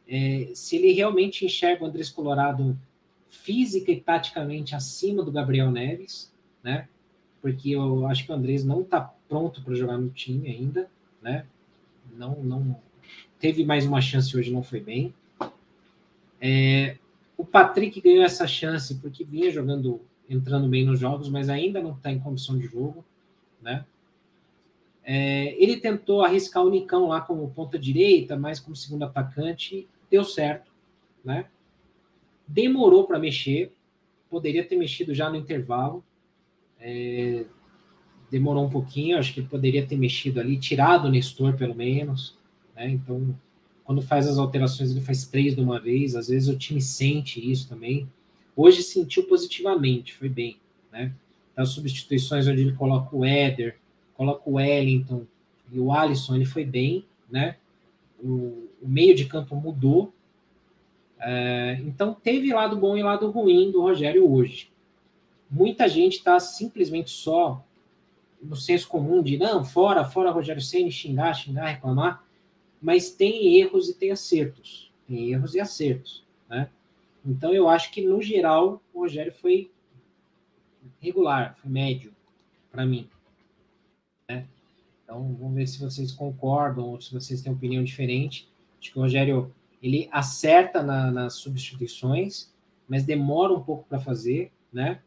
é, 0.08 0.50
se 0.54 0.76
ele 0.76 0.92
realmente 0.92 1.44
enxerga 1.44 1.84
o 1.84 1.86
Andrés 1.86 2.08
Colorado 2.08 2.78
física 3.28 3.92
e 3.92 4.00
taticamente 4.00 4.74
acima 4.74 5.22
do 5.22 5.30
Gabriel 5.30 5.70
Neves, 5.70 6.32
né? 6.62 6.88
Porque 7.40 7.70
eu 7.70 8.06
acho 8.06 8.24
que 8.24 8.32
o 8.32 8.34
Andrés 8.34 8.64
não 8.64 8.82
está 8.82 9.00
pronto 9.28 9.62
para 9.62 9.74
jogar 9.74 9.98
no 9.98 10.10
time 10.10 10.48
ainda, 10.48 10.90
né? 11.22 11.46
Não, 12.16 12.42
não 12.42 12.76
teve 13.38 13.64
mais 13.64 13.86
uma 13.86 14.00
chance 14.00 14.36
hoje, 14.36 14.52
não 14.52 14.62
foi 14.62 14.80
bem. 14.80 15.14
É, 16.40 16.96
o 17.36 17.44
Patrick 17.44 18.00
ganhou 18.00 18.22
essa 18.22 18.46
chance 18.46 18.94
porque 18.96 19.24
vinha 19.24 19.50
jogando, 19.50 20.00
entrando 20.28 20.68
bem 20.68 20.84
nos 20.84 21.00
jogos, 21.00 21.28
mas 21.28 21.48
ainda 21.48 21.80
não 21.80 21.92
está 21.92 22.12
em 22.12 22.18
condição 22.18 22.58
de 22.58 22.66
jogo, 22.66 23.04
né? 23.62 23.84
É, 25.02 25.54
ele 25.62 25.78
tentou 25.78 26.22
arriscar 26.22 26.62
o 26.62 26.70
Nicão 26.70 27.08
lá 27.08 27.20
como 27.20 27.50
ponta 27.50 27.78
direita, 27.78 28.36
mais 28.36 28.60
como 28.60 28.76
segundo 28.76 29.04
atacante, 29.04 29.88
deu 30.10 30.22
certo, 30.22 30.70
né? 31.24 31.46
Demorou 32.46 33.06
para 33.06 33.18
mexer, 33.18 33.72
poderia 34.28 34.64
ter 34.64 34.76
mexido 34.76 35.14
já 35.14 35.30
no 35.30 35.36
intervalo, 35.36 36.04
é, 36.80 37.44
demorou 38.30 38.64
um 38.64 38.70
pouquinho, 38.70 39.18
acho 39.18 39.34
que 39.34 39.42
poderia 39.42 39.86
ter 39.86 39.96
mexido 39.96 40.40
ali, 40.40 40.56
tirado 40.56 41.06
o 41.06 41.10
Nestor 41.10 41.54
pelo 41.54 41.74
menos, 41.74 42.36
né? 42.74 42.88
Então, 42.88 43.34
quando 43.84 44.00
faz 44.00 44.26
as 44.26 44.38
alterações, 44.38 44.90
ele 44.90 45.00
faz 45.00 45.26
três 45.26 45.54
de 45.54 45.60
uma 45.60 45.80
vez, 45.80 46.14
às 46.14 46.28
vezes 46.28 46.48
o 46.48 46.56
time 46.56 46.80
sente 46.80 47.50
isso 47.50 47.68
também. 47.68 48.08
Hoje 48.54 48.82
sentiu 48.82 49.24
positivamente, 49.24 50.14
foi 50.14 50.28
bem, 50.28 50.58
né? 50.92 51.12
As 51.56 51.70
substituições 51.70 52.46
onde 52.46 52.62
ele 52.62 52.72
coloca 52.72 53.14
o 53.14 53.24
Éder, 53.24 53.76
coloca 54.14 54.48
o 54.48 54.54
Wellington 54.54 55.26
e 55.72 55.78
o 55.78 55.92
Alisson, 55.92 56.36
ele 56.36 56.44
foi 56.44 56.64
bem, 56.64 57.04
né? 57.28 57.56
O, 58.22 58.68
o 58.80 58.88
meio 58.88 59.14
de 59.14 59.24
campo 59.26 59.56
mudou. 59.56 60.12
É, 61.18 61.80
então, 61.84 62.14
teve 62.14 62.52
lado 62.52 62.76
bom 62.76 62.96
e 62.96 63.02
lado 63.02 63.30
ruim 63.30 63.70
do 63.70 63.82
Rogério 63.82 64.30
hoje. 64.30 64.69
Muita 65.50 65.88
gente 65.88 66.18
está 66.18 66.38
simplesmente 66.38 67.10
só 67.10 67.64
no 68.40 68.56
senso 68.56 68.88
comum 68.88 69.22
de 69.22 69.36
não, 69.36 69.64
fora, 69.64 70.04
fora 70.04 70.30
Rogério 70.30 70.62
Senna, 70.62 70.90
xingar, 70.90 71.34
xingar, 71.34 71.66
reclamar 71.66 72.24
mas 72.80 73.10
tem 73.10 73.58
erros 73.58 73.88
e 73.88 73.94
tem 73.94 74.10
acertos. 74.10 74.90
Tem 75.06 75.30
erros 75.30 75.54
e 75.54 75.60
acertos, 75.60 76.24
né? 76.48 76.70
Então 77.24 77.52
eu 77.52 77.68
acho 77.68 77.90
que 77.90 78.00
no 78.00 78.22
geral 78.22 78.80
o 78.94 79.00
Rogério 79.00 79.32
foi 79.32 79.70
regular, 80.98 81.56
foi 81.60 81.70
médio 81.70 82.14
para 82.72 82.86
mim. 82.86 83.06
Né? 84.26 84.46
Então 85.04 85.36
vamos 85.38 85.54
ver 85.54 85.66
se 85.66 85.78
vocês 85.78 86.12
concordam 86.12 86.88
ou 86.88 87.00
se 87.00 87.12
vocês 87.12 87.42
têm 87.42 87.52
opinião 87.52 87.84
diferente. 87.84 88.48
Acho 88.80 88.92
que 88.92 88.98
o 88.98 89.02
Rogério 89.02 89.52
ele 89.82 90.08
acerta 90.10 90.82
na, 90.82 91.10
nas 91.10 91.34
substituições, 91.34 92.50
mas 92.88 93.04
demora 93.04 93.52
um 93.52 93.62
pouco 93.62 93.84
para 93.86 94.00
fazer, 94.00 94.50
né? 94.72 95.02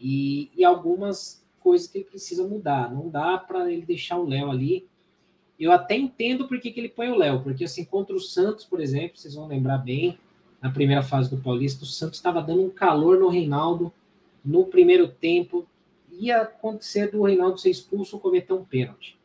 E, 0.00 0.50
e 0.54 0.64
algumas 0.64 1.44
coisas 1.60 1.88
que 1.88 1.98
ele 1.98 2.04
precisa 2.04 2.46
mudar. 2.46 2.92
Não 2.92 3.08
dá 3.08 3.38
para 3.38 3.70
ele 3.72 3.84
deixar 3.84 4.18
o 4.18 4.26
Léo 4.26 4.50
ali 4.50 4.86
eu 5.58 5.72
até 5.72 5.96
entendo 5.96 6.46
porque 6.46 6.70
que 6.70 6.78
ele 6.78 6.88
põe 6.88 7.08
o 7.08 7.16
Léo, 7.16 7.42
porque 7.42 7.64
assim, 7.64 7.84
contra 7.84 8.14
o 8.14 8.20
Santos, 8.20 8.64
por 8.64 8.80
exemplo, 8.80 9.16
vocês 9.16 9.34
vão 9.34 9.46
lembrar 9.46 9.78
bem, 9.78 10.18
na 10.60 10.70
primeira 10.70 11.02
fase 11.02 11.30
do 11.30 11.42
Paulista, 11.42 11.84
o 11.84 11.86
Santos 11.86 12.18
estava 12.18 12.42
dando 12.42 12.62
um 12.62 12.70
calor 12.70 13.18
no 13.18 13.28
Reinaldo 13.28 13.92
no 14.44 14.66
primeiro 14.66 15.08
tempo, 15.08 15.66
ia 16.10 16.42
acontecer 16.42 17.10
do 17.10 17.22
Reinaldo 17.22 17.58
ser 17.58 17.70
expulso 17.70 18.16
ou 18.16 18.22
cometer 18.22 18.52
um 18.52 18.64
pênalti. 18.64 19.18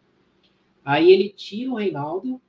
Aí 0.83 1.11
ele 1.11 1.29
tira 1.29 1.71
o 1.71 1.75
Reinaldo. 1.75 2.41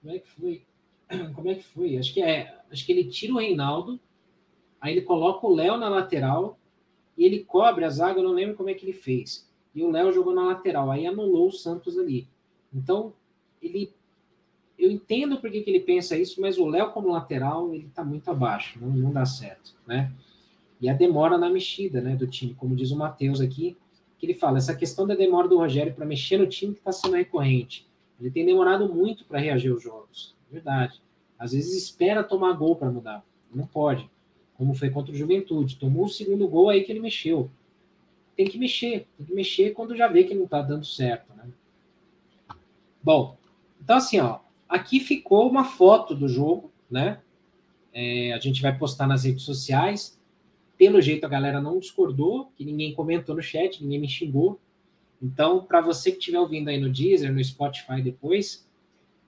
Como 0.00 0.14
é 0.14 0.18
que 0.18 0.28
foi? 0.28 0.62
Como 1.34 1.48
é 1.48 1.54
que 1.54 1.62
foi? 1.62 1.96
Acho 1.96 2.12
que 2.12 2.22
é. 2.22 2.60
Acho 2.70 2.84
que 2.84 2.92
ele 2.92 3.04
tira 3.04 3.32
o 3.32 3.38
Reinaldo, 3.38 3.98
aí 4.82 4.92
ele 4.92 5.02
coloca 5.02 5.46
o 5.46 5.54
Léo 5.54 5.78
na 5.78 5.88
lateral 5.88 6.58
e 7.16 7.24
ele 7.24 7.44
cobre 7.44 7.86
a 7.86 7.90
zaga, 7.90 8.20
eu 8.20 8.24
não 8.24 8.32
lembro 8.32 8.56
como 8.56 8.68
é 8.68 8.74
que 8.74 8.84
ele 8.84 8.92
fez 8.92 9.50
e 9.74 9.82
o 9.82 9.90
Léo 9.90 10.12
jogou 10.12 10.34
na 10.34 10.44
lateral, 10.44 10.90
aí 10.90 11.06
anulou 11.06 11.48
o 11.48 11.52
Santos 11.52 11.98
ali. 11.98 12.28
Então, 12.72 13.12
ele 13.60 13.92
eu 14.78 14.90
entendo 14.90 15.38
porque 15.38 15.60
que 15.60 15.70
ele 15.70 15.80
pensa 15.80 16.18
isso, 16.18 16.40
mas 16.40 16.58
o 16.58 16.66
Léo 16.66 16.90
como 16.90 17.12
lateral, 17.12 17.72
ele 17.72 17.88
tá 17.94 18.04
muito 18.04 18.28
abaixo, 18.28 18.80
não, 18.80 18.88
não 18.88 19.12
dá 19.12 19.24
certo, 19.24 19.76
né? 19.86 20.12
E 20.80 20.90
a 20.90 20.92
demora 20.92 21.38
na 21.38 21.48
mexida, 21.48 22.00
né, 22.00 22.16
do 22.16 22.26
time, 22.26 22.54
como 22.54 22.74
diz 22.74 22.90
o 22.90 22.96
Matheus 22.96 23.40
aqui, 23.40 23.76
que 24.18 24.26
ele 24.26 24.34
fala, 24.34 24.58
essa 24.58 24.74
questão 24.74 25.06
da 25.06 25.14
demora 25.14 25.46
do 25.46 25.56
Rogério 25.56 25.94
para 25.94 26.04
mexer 26.04 26.36
no 26.36 26.48
time 26.48 26.72
que 26.72 26.80
está 26.80 26.90
sendo 26.90 27.14
recorrente. 27.14 27.86
Ele 28.20 28.30
tem 28.30 28.44
demorado 28.44 28.92
muito 28.92 29.24
para 29.24 29.38
reagir 29.38 29.70
aos 29.70 29.82
jogos, 29.82 30.34
verdade. 30.50 31.00
Às 31.38 31.52
vezes 31.52 31.80
espera 31.80 32.24
tomar 32.24 32.52
gol 32.54 32.74
para 32.74 32.90
mudar, 32.90 33.24
não 33.54 33.66
pode. 33.66 34.10
Como 34.62 34.74
foi 34.74 34.90
contra 34.90 35.12
o 35.12 35.16
Juventude, 35.16 35.76
tomou 35.76 36.04
o 36.04 36.08
segundo 36.08 36.46
gol 36.46 36.68
aí 36.68 36.84
que 36.84 36.92
ele 36.92 37.00
mexeu 37.00 37.50
tem 38.36 38.46
que 38.46 38.58
mexer, 38.58 39.06
tem 39.16 39.26
que 39.26 39.34
mexer 39.34 39.70
quando 39.70 39.96
já 39.96 40.08
vê 40.08 40.24
que 40.24 40.34
não 40.34 40.44
está 40.44 40.62
dando 40.62 40.84
certo, 40.84 41.32
né? 41.34 41.44
Bom, 43.02 43.36
então 43.82 43.96
assim, 43.96 44.18
ó, 44.20 44.40
aqui 44.68 45.00
ficou 45.00 45.48
uma 45.48 45.64
foto 45.64 46.14
do 46.14 46.28
jogo, 46.28 46.70
né? 46.90 47.20
É, 47.92 48.32
a 48.32 48.38
gente 48.38 48.62
vai 48.62 48.76
postar 48.76 49.06
nas 49.06 49.24
redes 49.24 49.42
sociais. 49.42 50.18
Pelo 50.78 51.00
jeito 51.00 51.24
a 51.24 51.28
galera 51.28 51.60
não 51.60 51.78
discordou, 51.78 52.50
que 52.56 52.64
ninguém 52.64 52.94
comentou 52.94 53.34
no 53.34 53.42
chat, 53.42 53.82
ninguém 53.82 54.00
me 54.00 54.08
xingou. 54.08 54.58
Então, 55.20 55.64
para 55.64 55.80
você 55.80 56.10
que 56.10 56.18
estiver 56.18 56.40
ouvindo 56.40 56.68
aí 56.68 56.80
no 56.80 56.90
Deezer, 56.90 57.32
no 57.32 57.44
Spotify 57.44 58.00
depois, 58.02 58.66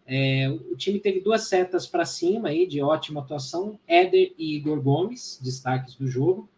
é, 0.07 0.49
o 0.71 0.77
time 0.77 0.99
teve 1.01 1.21
duas 1.21 1.49
setas 1.49 1.87
para 1.87 2.05
cima 2.05 2.49
aí 2.49 2.67
de 2.67 2.83
ótima 2.83 3.21
atuação, 3.21 3.79
Éder 3.87 4.33
e 4.39 4.57
Igor 4.57 4.81
Gomes, 4.81 5.41
destaques 5.43 5.95
do 5.95 6.07
jogo 6.07 6.49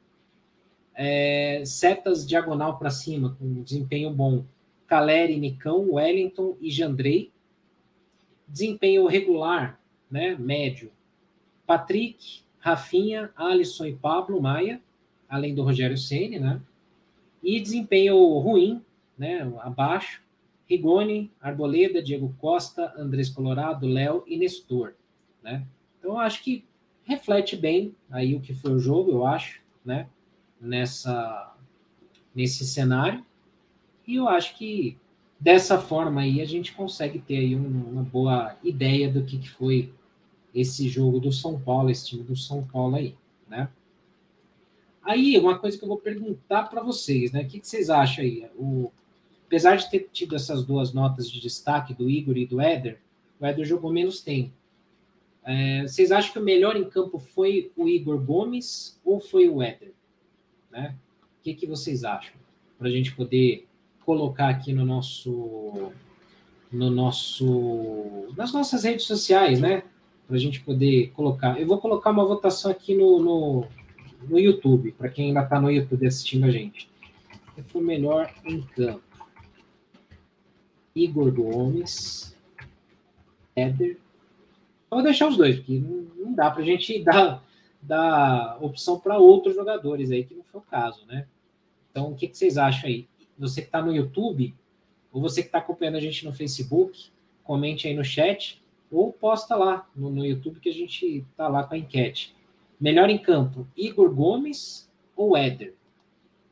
é, 0.97 1.63
setas 1.67 2.27
diagonal 2.27 2.79
para 2.79 2.91
cima, 2.91 3.37
com 3.39 3.63
desempenho 3.63 4.11
bom. 4.11 4.45
Caleri, 4.87 5.37
Nicão, 5.37 5.91
Wellington 5.93 6.57
e 6.61 6.71
Jandrei. 6.71 7.31
Desempenho 8.49 9.07
regular, 9.07 9.79
né, 10.11 10.35
médio. 10.37 10.91
Patrick, 11.67 12.41
Rafinha, 12.59 13.31
Alisson 13.37 13.87
e 13.87 13.95
Pablo 13.95 14.41
Maia, 14.41 14.81
além 15.29 15.55
do 15.55 15.63
Rogério 15.63 15.99
Ceni, 15.99 16.39
né? 16.39 16.61
E 17.43 17.61
desempenho 17.61 18.17
ruim, 18.39 18.83
né, 19.19 19.53
abaixo. 19.61 20.23
Rigoni, 20.69 21.31
Arboleda, 21.41 22.03
Diego 22.03 22.35
Costa, 22.39 22.93
Andrés 22.97 23.29
Colorado, 23.29 23.87
Léo 23.87 24.25
e 24.27 24.37
Nestor, 24.37 24.95
né? 25.43 25.67
Então 25.99 26.19
acho 26.19 26.43
que 26.43 26.65
reflete 27.05 27.57
bem 27.57 27.95
aí 28.11 28.35
o 28.35 28.41
que 28.41 28.53
foi 28.53 28.73
o 28.73 28.79
jogo, 28.79 29.13
eu 29.13 29.27
acho, 29.27 29.61
né? 29.85 30.09
nessa 30.61 31.55
nesse 32.35 32.67
cenário. 32.67 33.25
E 34.07 34.17
eu 34.17 34.29
acho 34.29 34.57
que 34.57 34.99
dessa 35.39 35.79
forma 35.79 36.21
aí 36.21 36.41
a 36.41 36.45
gente 36.45 36.75
consegue 36.75 37.19
ter 37.19 37.39
aí 37.39 37.55
uma 37.55 38.03
boa 38.03 38.57
ideia 38.63 39.11
do 39.11 39.25
que, 39.25 39.39
que 39.39 39.49
foi 39.49 39.93
esse 40.55 40.89
jogo 40.89 41.19
do 41.19 41.33
São 41.33 41.59
Paulo, 41.59 41.91
esse 41.91 42.07
time 42.07 42.23
do 42.23 42.37
São 42.37 42.65
Paulo 42.67 42.97
aí, 42.97 43.15
né? 43.49 43.69
Aí, 45.03 45.39
uma 45.39 45.59
coisa 45.59 45.79
que 45.79 45.85
eu 45.85 45.89
vou 45.89 45.99
perguntar 45.99 46.65
para 46.65 46.83
vocês, 46.83 47.31
né? 47.31 47.43
O 47.43 47.47
que, 47.47 47.61
que 47.61 47.69
vocês 47.69 47.89
acham 47.89 48.25
aí? 48.25 48.49
O, 48.57 48.91
apesar 49.47 49.77
de 49.77 49.89
ter 49.89 50.09
tido 50.13 50.35
essas 50.35 50.65
duas 50.65 50.93
notas 50.93 51.31
de 51.31 51.41
destaque 51.41 51.95
do 51.95 52.11
Igor 52.11 52.37
e 52.37 52.47
do 52.47 52.61
Éder, 52.61 52.99
o 53.41 53.47
Éder 53.47 53.65
jogou 53.65 53.93
menos 53.93 54.21
tempo. 54.21 54.53
É, 55.45 55.83
vocês 55.83 56.11
acham 56.11 56.33
que 56.33 56.39
o 56.41 56.43
melhor 56.43 56.77
em 56.77 56.85
campo 56.85 57.19
foi 57.21 57.71
o 57.77 57.89
Igor 57.89 58.19
Gomes 58.19 59.01
ou 59.05 59.21
foi 59.21 59.49
o 59.49 59.63
Éder? 59.63 59.93
Né? 60.71 60.97
O 61.23 61.43
que, 61.45 61.55
que 61.55 61.67
vocês 61.67 62.03
acham? 62.03 62.35
Para 62.77 62.89
a 62.89 62.91
gente 62.91 63.15
poder 63.15 63.67
colocar 64.05 64.49
aqui 64.49 64.73
no 64.73 64.85
nosso, 64.85 65.93
no 66.73 66.91
nosso, 66.91 68.27
nas 68.37 68.53
nossas 68.53 68.83
redes 68.83 69.07
sociais, 69.07 69.61
né? 69.61 69.85
Para 70.27 70.37
a 70.37 70.41
gente 70.41 70.61
poder 70.61 71.13
colocar. 71.13 71.61
Eu 71.61 71.67
vou 71.67 71.79
colocar 71.79 72.11
uma 72.11 72.25
votação 72.25 72.71
aqui 72.71 72.97
no, 72.97 73.21
no, 73.21 73.67
no 74.29 74.39
YouTube, 74.41 74.91
para 74.93 75.09
quem 75.09 75.29
ainda 75.29 75.43
está 75.43 75.61
no 75.61 75.71
YouTube 75.71 76.05
assistindo 76.05 76.45
a 76.45 76.51
gente. 76.51 76.91
Foi 77.69 77.81
melhor 77.81 78.33
em 78.45 78.61
campo? 78.63 79.06
Igor 80.97 81.31
Gomes, 81.31 82.35
Éder. 83.55 83.99
Vou 84.91 85.03
deixar 85.03 85.29
os 85.29 85.37
dois, 85.37 85.57
porque 85.57 85.79
não, 85.79 86.33
dá 86.35 86.51
para 86.51 86.63
a 86.63 86.65
gente 86.65 86.99
dar 87.05 87.45
dar 87.87 88.59
opção 88.61 88.99
para 88.99 89.17
outros 89.17 89.55
jogadores 89.55 90.11
aí, 90.11 90.25
que 90.25 90.35
não 90.35 90.43
foi 90.43 90.61
o 90.61 90.65
caso, 90.65 91.07
né? 91.07 91.29
Então, 91.91 92.11
o 92.11 92.17
que, 92.17 92.27
que 92.27 92.37
vocês 92.37 92.59
acham 92.59 92.89
aí? 92.89 93.07
Você 93.39 93.63
que 93.63 93.69
está 93.69 93.81
no 93.81 93.95
YouTube, 93.95 94.55
ou 95.13 95.21
você 95.21 95.41
que 95.41 95.49
está 95.49 95.59
acompanhando 95.59 95.97
a 95.97 96.01
gente 96.01 96.25
no 96.25 96.33
Facebook, 96.33 97.11
comente 97.45 97.87
aí 97.87 97.95
no 97.95 98.05
chat, 98.05 98.61
ou 98.91 99.13
posta 99.13 99.55
lá 99.55 99.89
no, 99.95 100.11
no 100.11 100.27
YouTube 100.27 100.59
que 100.59 100.69
a 100.69 100.75
gente 100.75 101.25
está 101.31 101.47
lá 101.49 101.63
com 101.63 101.75
a 101.75 101.79
enquete. 101.79 102.35
Melhor 102.81 103.09
em 103.09 103.19
campo, 103.19 103.67
Igor 103.77 104.13
Gomes 104.13 104.91
ou 105.15 105.37
Éder? 105.37 105.75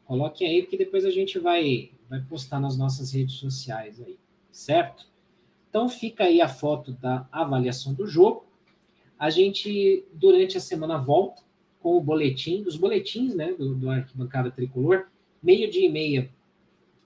Coloque 0.05 0.45
aí, 0.45 0.65
que 0.67 0.77
depois 0.77 1.05
a 1.05 1.11
gente 1.11 1.39
vai, 1.39 1.91
vai 2.09 2.21
postar 2.21 2.61
nas 2.61 2.77
nossas 2.77 3.13
redes 3.13 3.35
sociais 3.35 4.01
aí, 4.01 4.17
certo? 4.55 5.07
Então 5.69 5.89
fica 5.89 6.25
aí 6.25 6.41
a 6.41 6.49
foto 6.49 6.93
da 6.93 7.27
avaliação 7.33 7.93
do 7.93 8.07
jogo. 8.07 8.47
A 9.19 9.29
gente, 9.29 10.05
durante 10.13 10.57
a 10.57 10.61
semana, 10.61 10.97
volta 10.97 11.43
com 11.81 11.97
o 11.97 12.01
boletim, 12.01 12.63
os 12.67 12.77
boletins 12.77 13.35
né, 13.35 13.53
do, 13.53 13.75
do 13.75 13.91
Arquibancada 13.91 14.51
Tricolor, 14.51 15.07
meio 15.43 15.69
dia 15.69 15.87
e 15.87 15.91
meia. 15.91 16.31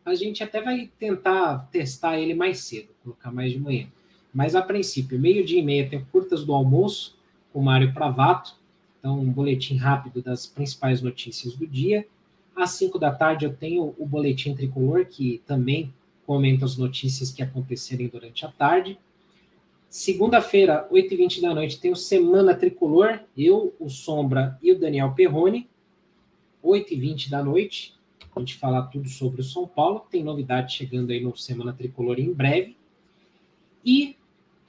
A 0.04 0.14
gente 0.14 0.44
até 0.44 0.60
vai 0.60 0.90
tentar 0.98 1.68
testar 1.72 2.20
ele 2.20 2.34
mais 2.34 2.60
cedo, 2.60 2.88
colocar 3.02 3.32
mais 3.32 3.52
de 3.52 3.58
manhã. 3.58 3.88
Mas 4.32 4.54
a 4.54 4.62
princípio, 4.62 5.18
meio 5.18 5.44
dia 5.44 5.58
e 5.58 5.64
meia 5.64 5.88
tem 5.88 6.04
curtas 6.12 6.44
do 6.44 6.52
almoço 6.52 7.16
com 7.52 7.60
o 7.60 7.64
Mário 7.64 7.94
Pravato. 7.94 8.56
Então, 8.98 9.18
um 9.18 9.32
boletim 9.32 9.76
rápido 9.76 10.20
das 10.20 10.46
principais 10.46 11.00
notícias 11.00 11.54
do 11.54 11.66
dia. 11.66 12.06
Às 12.54 12.70
5 12.72 12.98
da 12.98 13.10
tarde 13.10 13.46
eu 13.46 13.54
tenho 13.54 13.94
o 13.98 14.06
boletim 14.06 14.54
tricolor, 14.54 15.06
que 15.06 15.42
também 15.46 15.92
comenta 16.28 16.66
as 16.66 16.76
notícias 16.76 17.30
que 17.30 17.42
acontecerem 17.42 18.06
durante 18.06 18.44
a 18.44 18.50
tarde. 18.50 18.98
Segunda-feira, 19.88 20.86
8h20 20.92 21.40
da 21.40 21.54
noite, 21.54 21.80
tem 21.80 21.90
o 21.90 21.96
Semana 21.96 22.54
Tricolor, 22.54 23.20
eu, 23.34 23.74
o 23.80 23.88
Sombra 23.88 24.58
e 24.62 24.70
o 24.70 24.78
Daniel 24.78 25.14
Perrone. 25.14 25.66
8h20 26.62 27.30
da 27.30 27.42
noite, 27.42 27.94
a 28.36 28.40
gente 28.40 28.56
falar 28.56 28.82
tudo 28.88 29.08
sobre 29.08 29.40
o 29.40 29.44
São 29.44 29.66
Paulo. 29.66 30.04
Tem 30.10 30.22
novidade 30.22 30.74
chegando 30.74 31.12
aí 31.12 31.20
no 31.22 31.34
Semana 31.34 31.72
Tricolor 31.72 32.20
em 32.20 32.30
breve. 32.30 32.76
E 33.82 34.14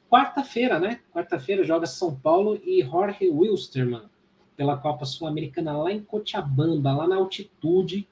quarta-feira, 0.10 0.80
né? 0.80 1.01
Quarta-feira 1.14 1.66
joga 1.66 1.86
São 1.86 2.16
Paulo 2.16 2.57
e 2.64 2.82
Jorge 2.84 3.28
Wilstermann 3.30 4.03
pela 4.55 4.78
Copa 4.78 5.03
Sul-Americana 5.03 5.78
lá 5.78 5.91
em 5.91 5.99
Cochabamba, 5.99 6.93
lá 6.93 7.05
na 7.05 7.18
altitude. 7.18 8.07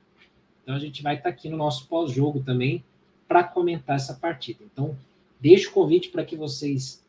Então 0.63 0.75
a 0.75 0.79
gente 0.79 1.01
vai 1.01 1.15
estar 1.15 1.29
aqui 1.29 1.47
no 1.47 1.55
nosso 1.55 1.87
pós-jogo 1.87 2.43
também 2.43 2.83
para 3.27 3.43
comentar 3.43 3.95
essa 3.95 4.13
partida. 4.13 4.63
Então, 4.63 4.97
deixo 5.39 5.69
o 5.69 5.73
convite 5.73 6.09
para 6.09 6.25
que 6.25 6.35
vocês 6.35 7.03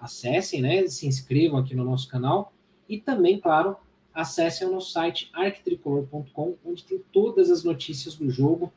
acessem, 0.00 0.60
né, 0.60 0.86
se 0.86 1.06
inscrevam 1.06 1.58
aqui 1.58 1.74
no 1.74 1.84
nosso 1.84 2.08
canal 2.08 2.52
e 2.88 2.98
também, 2.98 3.38
claro, 3.38 3.76
acessem 4.12 4.66
o 4.66 4.70
nosso 4.70 4.92
site 4.92 5.30
arquitricolor.com, 5.32 6.54
onde 6.64 6.84
tem 6.84 7.00
todas 7.12 7.50
as 7.50 7.64
notícias 7.64 8.14
do 8.14 8.30
jogo 8.30 8.72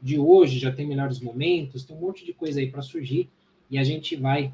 de 0.00 0.18
hoje, 0.18 0.58
já 0.58 0.70
tem 0.70 0.86
melhores 0.86 1.20
momentos, 1.20 1.84
tem 1.84 1.96
um 1.96 2.00
monte 2.00 2.24
de 2.24 2.34
coisa 2.34 2.60
aí 2.60 2.70
para 2.70 2.82
surgir 2.82 3.28
e 3.70 3.78
a 3.78 3.84
gente 3.84 4.14
vai 4.16 4.52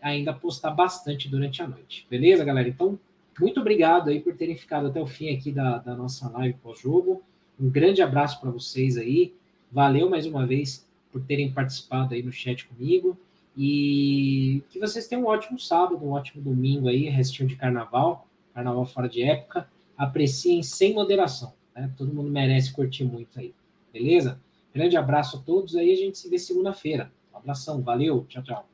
ainda 0.00 0.32
postar 0.32 0.70
bastante 0.70 1.28
durante 1.28 1.62
a 1.62 1.66
noite. 1.66 2.06
Beleza, 2.10 2.44
galera? 2.44 2.68
Então, 2.68 2.98
muito 3.40 3.60
obrigado 3.60 4.10
aí 4.10 4.20
por 4.20 4.34
terem 4.36 4.56
ficado 4.56 4.88
até 4.88 5.00
o 5.00 5.06
fim 5.06 5.34
aqui 5.34 5.50
da, 5.50 5.78
da 5.78 5.94
nossa 5.94 6.28
live 6.30 6.58
pós-jogo. 6.62 7.22
Um 7.58 7.70
grande 7.70 8.02
abraço 8.02 8.40
para 8.40 8.50
vocês 8.50 8.96
aí. 8.96 9.32
Valeu 9.76 10.08
mais 10.08 10.24
uma 10.24 10.46
vez 10.46 10.88
por 11.12 11.20
terem 11.20 11.52
participado 11.52 12.14
aí 12.14 12.22
no 12.22 12.32
chat 12.32 12.66
comigo. 12.66 13.14
E 13.54 14.62
que 14.70 14.78
vocês 14.78 15.06
tenham 15.06 15.24
um 15.24 15.26
ótimo 15.26 15.58
sábado, 15.58 16.02
um 16.02 16.12
ótimo 16.12 16.42
domingo 16.42 16.88
aí, 16.88 17.10
restinho 17.10 17.46
de 17.46 17.56
carnaval, 17.56 18.26
carnaval 18.54 18.86
fora 18.86 19.06
de 19.06 19.22
época. 19.22 19.68
Apreciem 19.94 20.62
sem 20.62 20.94
moderação, 20.94 21.52
né? 21.74 21.92
Todo 21.94 22.14
mundo 22.14 22.30
merece 22.30 22.72
curtir 22.72 23.04
muito 23.04 23.38
aí, 23.38 23.52
beleza? 23.92 24.40
Grande 24.74 24.96
abraço 24.96 25.36
a 25.36 25.40
todos 25.40 25.76
aí, 25.76 25.92
a 25.92 25.96
gente 25.96 26.16
se 26.16 26.30
vê 26.30 26.38
segunda-feira. 26.38 27.12
Um 27.34 27.36
abração, 27.36 27.82
valeu, 27.82 28.24
tchau, 28.30 28.42
tchau. 28.42 28.66